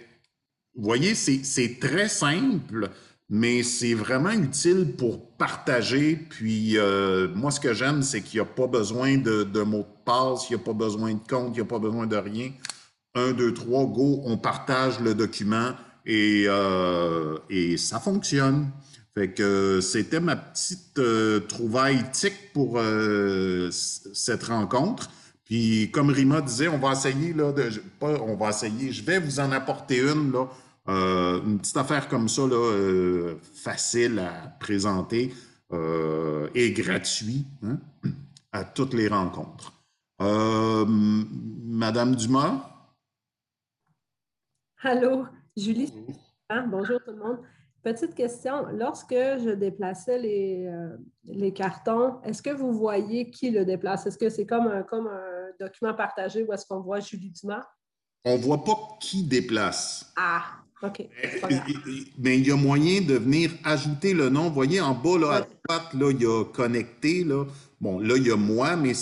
vous 0.77 0.83
voyez, 0.85 1.13
c'est 1.13 1.77
très 1.77 2.07
simple, 2.07 2.89
mais 3.27 3.63
c'est 3.63 3.95
vraiment 3.95 4.31
utile 4.31 4.93
pour 4.97 5.35
partager. 5.35 6.15
Puis 6.15 6.77
euh, 6.77 7.27
moi, 7.35 7.51
ce 7.51 7.59
que 7.59 7.73
j'aime, 7.73 8.01
c'est 8.01 8.21
qu'il 8.21 8.39
n'y 8.39 8.47
a 8.47 8.49
pas 8.49 8.67
besoin 8.67 9.17
de, 9.17 9.43
de 9.43 9.61
mot 9.63 9.79
de 9.79 10.05
passe, 10.05 10.49
il 10.49 10.55
n'y 10.55 10.61
a 10.61 10.63
pas 10.63 10.71
besoin 10.71 11.15
de 11.15 11.27
compte, 11.29 11.49
il 11.49 11.55
n'y 11.55 11.59
a 11.59 11.65
pas 11.65 11.79
besoin 11.79 12.07
de 12.07 12.15
rien. 12.15 12.53
Un, 13.13 13.33
deux, 13.33 13.53
trois, 13.53 13.87
go, 13.87 14.21
on 14.23 14.37
partage 14.37 15.01
le 15.01 15.13
document 15.13 15.73
et, 16.05 16.45
euh, 16.47 17.37
et 17.49 17.77
ça 17.77 17.99
fonctionne. 17.99 18.69
Fait 19.13 19.31
que 19.31 19.79
c'était 19.81 20.19
ma 20.19 20.35
petite 20.35 20.97
euh, 20.97 21.39
trouvaille 21.41 22.03
tic 22.11 22.51
pour 22.53 22.79
cette 23.71 24.43
rencontre. 24.43 25.09
Puis 25.45 25.91
comme 25.91 26.09
Rima 26.09 26.41
disait, 26.41 26.67
on 26.67 26.79
va 26.79 26.93
essayer, 26.93 27.33
là, 27.33 27.51
de, 27.51 27.69
on 28.01 28.35
va 28.35 28.49
essayer, 28.49 28.91
je 28.91 29.03
vais 29.03 29.19
vous 29.19 29.39
en 29.39 29.51
apporter 29.51 29.99
une, 29.99 30.31
là, 30.31 30.47
euh, 30.89 31.41
une 31.45 31.59
petite 31.59 31.77
affaire 31.77 32.07
comme 32.07 32.27
ça, 32.27 32.41
là, 32.47 32.55
euh, 32.55 33.35
facile 33.53 34.19
à 34.19 34.49
présenter 34.59 35.33
euh, 35.71 36.49
et 36.55 36.71
gratuit 36.71 37.45
hein, 37.63 37.77
à 38.51 38.63
toutes 38.63 38.93
les 38.93 39.07
rencontres. 39.07 39.73
Madame 40.19 42.15
Dumas? 42.15 42.69
Allô, 44.81 45.25
Julie? 45.55 45.93
bonjour 46.67 46.99
tout 47.03 47.11
le 47.11 47.17
monde. 47.17 47.39
Petite 47.83 48.15
question. 48.15 48.67
Lorsque 48.71 49.13
je 49.13 49.51
déplaçais 49.51 50.19
les, 50.19 50.69
les 51.25 51.51
cartons, 51.51 52.21
est-ce 52.23 52.41
que 52.41 52.49
vous 52.49 52.73
voyez 52.73 53.29
qui 53.29 53.51
le 53.51 53.65
déplace? 53.65 54.05
Est-ce 54.05 54.17
que 54.17 54.29
c'est 54.29 54.45
comme 54.45 54.67
un, 54.67 54.83
comme 54.83 55.07
un 55.07 55.49
document 55.59 55.93
partagé 55.93 56.43
ou 56.43 56.53
est-ce 56.53 56.65
qu'on 56.65 56.79
voit 56.79 56.99
Julie 56.99 57.31
Dumas? 57.31 57.65
On 58.25 58.37
ne 58.37 58.41
voit 58.41 58.63
pas 58.63 58.77
qui 59.01 59.23
déplace. 59.23 60.13
Ah, 60.15 60.43
OK. 60.81 61.07
Mais 62.17 62.39
il 62.39 62.47
y 62.47 62.51
a 62.51 62.55
moyen 62.55 63.01
de 63.01 63.15
venir 63.15 63.51
ajouter 63.63 64.13
le 64.13 64.29
nom. 64.29 64.47
Vous 64.47 64.53
voyez, 64.53 64.79
en 64.79 64.93
bas, 64.93 65.17
là, 65.17 65.31
à 65.31 65.41
droite, 65.41 65.93
là, 65.93 66.11
il 66.11 66.21
y 66.21 66.25
a 66.25 66.45
connecté. 66.45 67.23
Là. 67.23 67.45
Bon, 67.81 67.99
là, 67.99 68.15
il 68.15 68.27
y 68.27 68.31
a 68.31 68.37
moi, 68.37 68.75
mais 68.75 68.93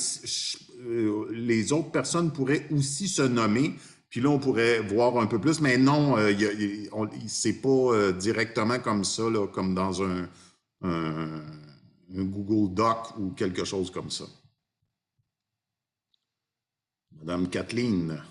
euh, 0.79 1.27
les 1.31 1.71
autres 1.71 1.91
personnes 1.91 2.31
pourraient 2.31 2.67
aussi 2.71 3.07
se 3.07 3.21
nommer. 3.21 3.75
Puis 4.11 4.19
là, 4.19 4.29
on 4.29 4.39
pourrait 4.39 4.81
voir 4.81 5.17
un 5.17 5.25
peu 5.25 5.39
plus. 5.39 5.61
Mais 5.61 5.77
non, 5.77 6.17
euh, 6.17 6.33
c'est 7.27 7.61
pas 7.61 7.69
euh, 7.69 8.11
directement 8.11 8.77
comme 8.77 9.05
ça, 9.05 9.23
là, 9.29 9.47
comme 9.47 9.73
dans 9.73 10.03
un, 10.03 10.29
un 10.81 11.41
Google 12.09 12.73
Doc 12.73 13.17
ou 13.17 13.31
quelque 13.31 13.63
chose 13.63 13.89
comme 13.89 14.11
ça. 14.11 14.25
Madame 17.17 17.49
Kathleen. 17.49 18.21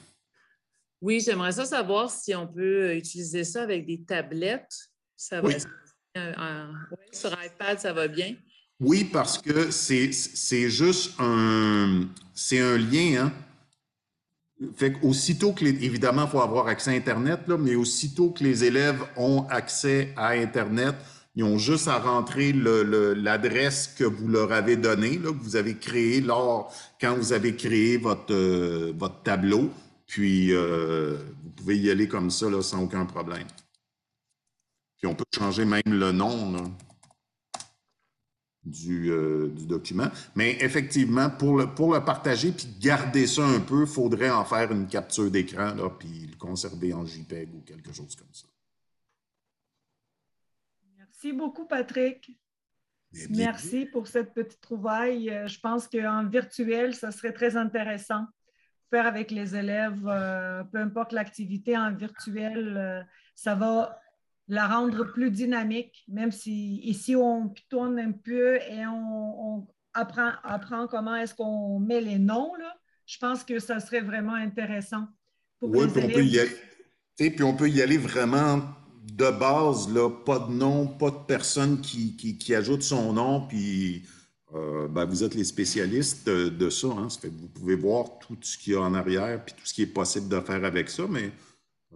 Oui, 1.01 1.21
j'aimerais 1.21 1.53
ça 1.53 1.65
savoir 1.65 2.11
si 2.11 2.35
on 2.35 2.47
peut 2.47 2.91
euh, 2.91 2.97
utiliser 2.97 3.45
ça 3.45 3.63
avec 3.63 3.87
des 3.87 4.03
tablettes. 4.03 4.91
Ça 5.17 5.41
va, 5.41 5.49
sur 7.11 7.33
iPad, 7.43 7.81
ça 7.81 7.95
va 7.95 8.07
bien. 8.07 8.37
Oui, 8.81 9.05
parce 9.05 9.39
que 9.39 9.71
c'est 9.71 10.69
juste 10.69 11.15
un, 11.19 12.07
c'est 12.35 12.59
un 12.59 12.77
lien. 12.77 13.25
Hein? 13.25 13.33
Fait 14.77 14.95
aussitôt 15.03 15.53
que 15.53 15.65
évidemment, 15.65 16.25
il 16.25 16.31
faut 16.31 16.41
avoir 16.41 16.67
accès 16.69 16.91
à 16.91 16.95
Internet, 16.95 17.41
là, 17.49 17.57
mais 17.57 17.75
aussitôt 17.77 18.31
que 18.31 18.45
les 18.45 18.65
élèves 18.65 19.01
ont 19.17 19.47
accès 19.49 20.13
à 20.17 20.31
Internet, 20.31 20.95
ils 21.35 21.45
ont 21.45 21.57
juste 21.57 21.89
à 21.89 21.99
rentrer 21.99 22.53
l'adresse 22.53 23.87
que 23.87 24.05
vous 24.05 24.29
leur 24.29 24.53
avez 24.53 24.77
donnée, 24.77 25.17
là, 25.17 25.31
que 25.31 25.43
vous 25.43 25.57
avez 25.57 25.77
créée 25.77 26.21
lors, 26.21 26.75
quand 27.01 27.15
vous 27.15 27.33
avez 27.33 27.57
créé 27.57 27.97
votre, 27.97 28.35
euh, 28.35 28.93
votre 28.99 29.23
tableau. 29.23 29.71
Puis, 30.07 30.53
euh, 30.53 31.17
vous 31.43 31.51
pouvez 31.51 31.79
y 31.79 31.91
aller 31.91 32.09
comme 32.09 32.31
ça, 32.31 32.51
là, 32.51 32.61
sans 32.63 32.83
aucun 32.83 33.07
problème. 33.07 33.47
Puis, 34.99 35.07
on 35.07 35.15
peut 35.15 35.25
changer 35.35 35.65
même 35.65 35.83
le 35.87 36.13
nom 36.13 36.53
du, 38.71 39.11
euh, 39.11 39.49
du, 39.49 39.67
document. 39.67 40.09
Mais 40.35 40.57
effectivement, 40.61 41.31
pour 41.31 41.59
le, 41.59 41.67
pour 41.67 41.95
le 41.95 42.05
partager 42.05 42.53
puis 42.53 42.69
garder 42.81 43.27
ça 43.27 43.45
un 43.45 43.61
peu, 43.61 43.83
il 43.83 43.87
faudrait 43.87 44.31
en 44.31 44.45
faire 44.45 44.71
une 44.73 44.87
capture 44.87 45.31
d'écran, 45.31 45.75
puis 45.99 46.29
le 46.31 46.37
conserver 46.37 46.93
en 46.95 47.05
JPEG 47.05 47.49
ou 47.55 47.61
quelque 47.61 47.93
chose 47.93 48.15
comme 48.17 48.33
ça. 48.33 48.47
Merci 50.97 51.33
beaucoup, 51.33 51.67
Patrick. 51.67 52.31
Merci 53.31 53.87
pour 53.87 54.07
cette 54.07 54.33
petite 54.33 54.61
trouvaille. 54.61 55.31
Euh, 55.31 55.49
je 55.49 55.59
pense 55.59 55.89
qu'en 55.89 56.27
virtuel, 56.27 56.95
ça 56.95 57.11
serait 57.11 57.33
très 57.33 57.57
intéressant 57.57 58.27
faire 58.91 59.07
avec 59.07 59.31
les 59.31 59.57
élèves, 59.57 60.07
euh, 60.07 60.65
peu 60.65 60.79
importe 60.79 61.13
l'activité 61.13 61.77
en 61.77 61.93
virtuel, 61.93 62.77
euh, 62.77 63.03
ça 63.35 63.55
va 63.55 63.99
la 64.51 64.67
rendre 64.67 65.05
plus 65.05 65.31
dynamique, 65.31 66.05
même 66.09 66.33
si 66.33 66.81
ici 66.81 67.15
on 67.15 67.55
tourne 67.69 67.99
un 68.01 68.11
peu 68.11 68.57
et 68.57 68.85
on, 68.85 69.67
apprend, 69.95 70.33
apprend, 70.43 70.89
comment 70.89 71.15
est-ce 71.15 71.35
qu'on 71.35 71.79
met 71.79 72.01
les 72.01 72.19
noms. 72.19 72.53
Là. 72.57 72.77
Je 73.07 73.17
pense 73.19 73.45
que 73.45 73.61
ça 73.61 73.79
serait 73.79 74.01
vraiment 74.01 74.35
intéressant. 74.35 75.07
Pour 75.61 75.71
oui, 75.71 75.87
puis 75.87 76.03
on, 76.05 76.09
peut 76.09 76.25
y 76.25 76.41
aller, 76.41 77.31
puis 77.31 77.43
on 77.45 77.55
peut 77.55 77.71
y 77.71 77.81
aller 77.81 77.97
vraiment 77.97 78.61
de 79.13 79.31
base, 79.31 79.93
là, 79.93 80.11
pas 80.11 80.41
de 80.41 80.53
nom, 80.53 80.87
pas 80.89 81.11
de 81.11 81.25
personne 81.29 81.81
qui, 81.81 82.17
qui, 82.17 82.37
qui 82.37 82.55
ajoute 82.55 82.83
son 82.83 83.13
nom, 83.13 83.47
puis 83.47 84.03
euh, 84.55 84.89
ben, 84.89 85.05
vous 85.05 85.23
êtes 85.23 85.37
les 85.37 85.45
spécialistes 85.45 86.29
de, 86.29 86.71
ça. 86.71 86.89
Hein. 86.89 87.09
fait 87.09 87.29
vous 87.29 87.49
pouvez 87.49 87.77
voir 87.77 88.19
tout 88.19 88.37
ce 88.41 88.59
qu'il 88.59 88.73
y 88.73 88.77
a 88.77 88.81
en 88.81 88.95
arrière 88.95 89.45
puis 89.45 89.55
tout 89.55 89.65
ce 89.65 89.75
qui 89.75 89.83
est 89.83 89.87
possible 89.87 90.29
de 90.29 90.41
faire 90.41 90.65
avec 90.65 90.91
ça, 90.91 91.05
mais 91.09 91.31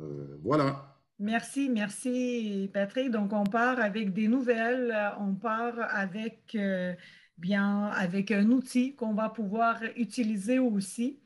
euh, 0.01 0.39
voilà. 0.45 0.94
Merci, 1.19 1.69
merci 1.69 2.71
Patrick. 2.73 3.11
Donc, 3.11 3.33
on 3.33 3.45
part 3.45 3.79
avec 3.79 4.13
des 4.13 4.29
nouvelles, 4.29 4.95
on 5.21 5.35
part 5.35 5.79
avec, 5.79 6.55
euh, 6.55 6.95
bien, 7.39 7.87
avec 7.87 8.31
un 8.31 8.51
outil 8.51 8.95
qu'on 8.97 9.15
va 9.15 9.29
pouvoir 9.29 9.81
utiliser 9.97 10.59
aussi. 10.59 11.21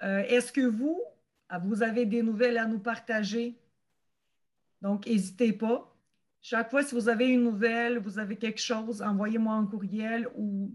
Est-ce 0.00 0.52
que 0.52 0.60
vous, 0.60 1.00
vous 1.62 1.82
avez 1.82 2.04
des 2.04 2.22
nouvelles 2.22 2.58
à 2.58 2.66
nous 2.66 2.80
partager? 2.80 3.58
Donc, 4.82 5.06
n'hésitez 5.06 5.54
pas. 5.54 5.96
Chaque 6.42 6.70
fois, 6.70 6.82
si 6.82 6.94
vous 6.94 7.08
avez 7.08 7.28
une 7.28 7.42
nouvelle, 7.42 7.96
vous 7.98 8.18
avez 8.18 8.36
quelque 8.36 8.60
chose, 8.60 9.00
envoyez-moi 9.00 9.54
un 9.54 9.64
courriel 9.64 10.28
ou 10.36 10.70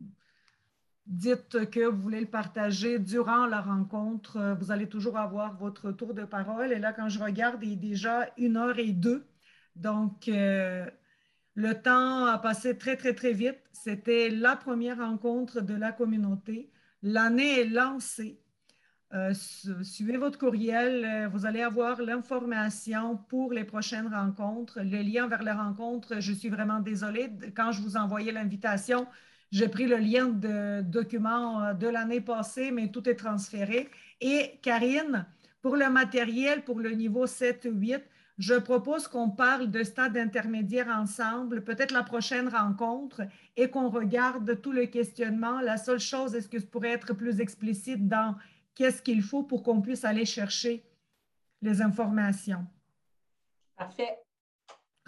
dites 1.10 1.70
que 1.72 1.86
vous 1.86 2.01
voulez 2.01 2.22
le 2.22 2.28
partager 2.28 2.99
durant 2.99 3.47
la 3.47 3.62
rencontre. 3.62 4.55
Vous 4.60 4.72
allez 4.72 4.88
toujours 4.88 5.18
avoir 5.18 5.57
votre 5.57 5.91
tour 5.91 6.14
de 6.14 6.24
parole. 6.24 6.72
Et 6.72 6.80
là, 6.80 6.93
quand 6.93 7.10
je 7.10 7.20
regarde, 7.20 7.62
il 7.64 7.74
est 7.74 7.76
déjà 7.76 8.30
une 8.38 8.57
heure 8.57 8.78
et 8.80 8.91
deux. 8.91 9.26
Donc, 9.76 10.28
euh, 10.28 10.86
le 11.55 11.74
temps 11.74 12.26
a 12.26 12.38
passé 12.38 12.78
très, 12.78 12.95
très, 12.95 13.14
très 13.14 13.34
vite. 13.34 13.60
C'était 13.74 14.30
la 14.30 14.55
première 14.55 14.97
rencontre 14.97 15.62
de 15.62 15.74
la 15.74 15.91
communauté. 15.91 16.72
L'année 17.01 17.62
est 17.62 17.66
lancée. 17.66 18.39
Euh, 19.16 19.34
suivez 19.82 20.18
votre 20.18 20.38
courriel, 20.38 21.03
euh, 21.03 21.28
vous 21.30 21.47
allez 21.47 21.64
avoir 21.64 21.99
l'information 21.99 23.18
pour 23.18 23.51
les 23.53 23.64
prochaines 23.64 24.07
rencontres, 24.07 24.82
le 24.82 25.01
lien 25.01 25.28
vers 25.28 25.41
les 25.41 25.51
rencontres. 25.51 26.20
Je 26.20 26.32
suis 26.32 26.49
vraiment 26.49 26.80
désolée. 26.80 27.32
Quand 27.55 27.72
je 27.72 27.82
vous 27.82 27.97
envoyais 27.97 28.32
l'invitation, 28.32 29.07
j'ai 29.52 29.68
pris 29.68 29.88
le 29.88 29.97
lien 29.97 30.28
de 30.28 30.82
document 30.82 31.64
euh, 31.64 31.74
de 31.74 31.88
l'année 31.88 32.22
passée, 32.22 32.72
mais 32.72 32.89
tout 32.89 33.08
est 33.10 33.16
transféré. 33.16 33.89
Et 34.22 34.60
Karine, 34.62 35.26
pour 35.62 35.76
le 35.76 35.89
matériel, 35.89 36.64
pour 36.64 36.80
le 36.80 36.91
niveau 36.91 37.26
7-8, 37.26 38.02
je 38.38 38.54
propose 38.54 39.08
qu'on 39.08 39.30
parle 39.30 39.70
de 39.70 39.84
stade 39.84 40.16
intermédiaire 40.16 40.88
ensemble, 40.88 41.64
peut-être 41.64 41.91
la 41.91 42.04
prochaine 42.04 42.47
rencontre, 42.47 43.24
et 43.58 43.70
qu'on 43.70 43.89
regarde 43.89 44.62
tout 44.62 44.72
le 44.72 44.86
questionnement. 44.86 45.60
La 45.60 45.76
seule 45.76 46.00
chose, 46.00 46.36
est-ce 46.36 46.47
que 46.47 46.60
je 46.60 46.66
pourrais 46.66 46.91
être 46.91 47.14
plus 47.14 47.41
explicite 47.41 48.08
dans 48.08 48.36
qu'est-ce 48.76 49.02
qu'il 49.02 49.22
faut 49.22 49.43
pour 49.43 49.62
qu'on 49.62 49.82
puisse 49.82 50.06
aller 50.06 50.26
chercher 50.26 50.86
les 51.62 51.82
informations? 51.82 52.66
Parfait. 53.76 54.20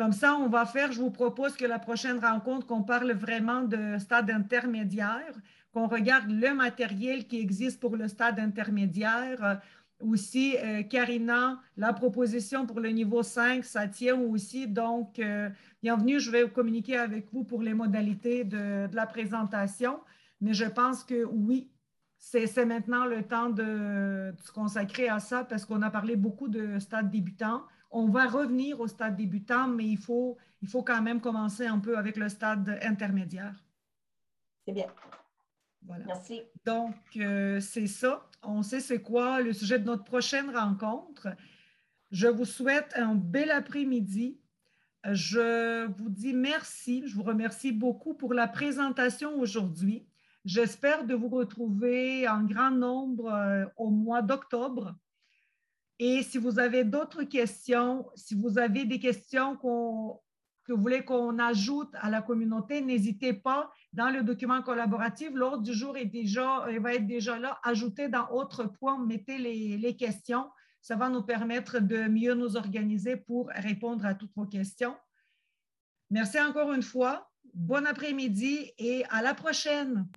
Comme 0.01 0.13
ça, 0.13 0.35
on 0.35 0.47
va 0.47 0.65
faire, 0.65 0.91
je 0.91 0.99
vous 0.99 1.11
propose 1.11 1.55
que 1.55 1.63
la 1.63 1.77
prochaine 1.77 2.17
rencontre, 2.17 2.65
qu'on 2.65 2.81
parle 2.81 3.11
vraiment 3.11 3.61
de 3.61 3.99
stade 3.99 4.31
intermédiaire, 4.31 5.31
qu'on 5.73 5.85
regarde 5.85 6.27
le 6.27 6.55
matériel 6.55 7.27
qui 7.27 7.39
existe 7.39 7.79
pour 7.79 7.95
le 7.95 8.07
stade 8.07 8.39
intermédiaire. 8.39 9.61
Aussi, 9.99 10.57
euh, 10.57 10.81
Karina, 10.81 11.61
la 11.77 11.93
proposition 11.93 12.65
pour 12.65 12.79
le 12.79 12.89
niveau 12.89 13.21
5, 13.21 13.63
ça 13.63 13.87
tient 13.87 14.19
aussi. 14.19 14.65
Donc, 14.65 15.19
euh, 15.19 15.51
bienvenue, 15.83 16.19
je 16.19 16.31
vais 16.31 16.49
communiquer 16.49 16.97
avec 16.97 17.31
vous 17.31 17.43
pour 17.43 17.61
les 17.61 17.75
modalités 17.75 18.43
de, 18.43 18.89
la 18.91 19.05
présentation. 19.05 19.99
Mais 20.39 20.55
je 20.55 20.65
pense 20.65 21.03
que 21.03 21.25
oui, 21.25 21.69
c'est 22.17 22.65
maintenant 22.65 23.05
le 23.05 23.21
temps 23.21 23.51
de, 23.51 24.33
se 24.43 24.51
consacrer 24.51 25.09
à 25.09 25.19
ça 25.19 25.43
parce 25.43 25.63
qu'on 25.63 25.83
a 25.83 25.91
parlé 25.91 26.15
beaucoup 26.15 26.47
de 26.47 26.79
stade 26.79 27.11
débutant. 27.11 27.61
On 27.91 28.07
va 28.07 28.27
revenir 28.27 28.79
au 28.79 28.87
stade 28.87 29.17
débutant, 29.17 29.67
mais 29.67 29.85
il 29.85 29.97
faut, 29.97 30.37
il 30.61 30.67
faut 30.67 30.81
quand 30.81 31.01
même 31.01 31.19
commencer 31.19 31.67
un 31.67 31.79
peu 31.79 31.97
avec 31.97 32.15
le 32.15 32.29
stade 32.29 32.79
intermédiaire. 32.81 33.53
C'est 34.65 34.73
bien. 34.73 34.87
Voilà. 35.83 36.05
Merci. 36.05 36.41
Donc, 36.65 36.95
euh, 37.17 37.59
c'est 37.59 37.87
ça. 37.87 38.27
On 38.43 38.63
sait 38.63 38.79
c'est 38.79 39.01
quoi 39.01 39.41
le 39.41 39.53
sujet 39.53 39.79
de 39.79 39.85
notre 39.85 40.03
prochaine 40.03 40.55
rencontre. 40.55 41.27
Je 42.11 42.27
vous 42.27 42.45
souhaite 42.45 42.93
un 42.95 43.15
bel 43.15 43.51
après-midi. 43.51 44.39
Je 45.11 45.87
vous 45.87 46.09
dis 46.09 46.33
merci. 46.33 47.03
Je 47.07 47.15
vous 47.15 47.23
remercie 47.23 47.71
beaucoup 47.71 48.13
pour 48.13 48.33
la 48.33 48.47
présentation 48.47 49.39
aujourd'hui. 49.39 50.05
J'espère 50.45 51.05
de 51.05 51.13
vous 51.13 51.29
retrouver 51.29 52.27
en 52.27 52.43
grand 52.43 52.71
nombre 52.71 53.31
euh, 53.31 53.65
au 53.77 53.89
mois 53.89 54.21
d'octobre. 54.21 54.95
Et 56.03 56.23
si 56.23 56.39
vous 56.39 56.57
avez 56.57 56.83
d'autres 56.83 57.21
questions, 57.21 58.09
si 58.15 58.33
vous 58.33 58.57
avez 58.57 58.85
des 58.85 58.97
questions 58.97 59.55
que 59.55 60.73
vous 60.73 60.81
voulez 60.81 61.05
qu'on 61.05 61.37
ajoute 61.37 61.93
à 61.93 62.09
la 62.09 62.23
communauté, 62.23 62.81
n'hésitez 62.81 63.33
pas 63.33 63.71
dans 63.93 64.09
le 64.09 64.23
document 64.23 64.63
collaboratif. 64.63 65.29
L'ordre 65.31 65.61
du 65.61 65.73
jour 65.73 65.95
est 65.97 66.07
déjà, 66.07 66.65
va 66.79 66.95
être 66.95 67.05
déjà 67.05 67.37
là. 67.37 67.59
Ajoutez 67.61 68.09
dans 68.09 68.27
autre 68.31 68.63
point, 68.63 68.97
mettez 69.05 69.37
les, 69.37 69.95
questions. 69.95 70.49
Ça 70.81 70.95
va 70.95 71.07
nous 71.07 71.21
permettre 71.21 71.79
de 71.79 72.07
mieux 72.07 72.33
nous 72.33 72.57
organiser 72.57 73.15
pour 73.15 73.49
répondre 73.49 74.03
à 74.03 74.15
toutes 74.15 74.33
vos 74.35 74.47
questions. 74.47 74.97
Merci 76.09 76.41
encore 76.41 76.73
une 76.73 76.81
fois. 76.81 77.29
Bon 77.53 77.85
après-midi 77.85 78.71
et 78.79 79.05
à 79.11 79.21
la 79.21 79.35
prochaine. 79.35 80.07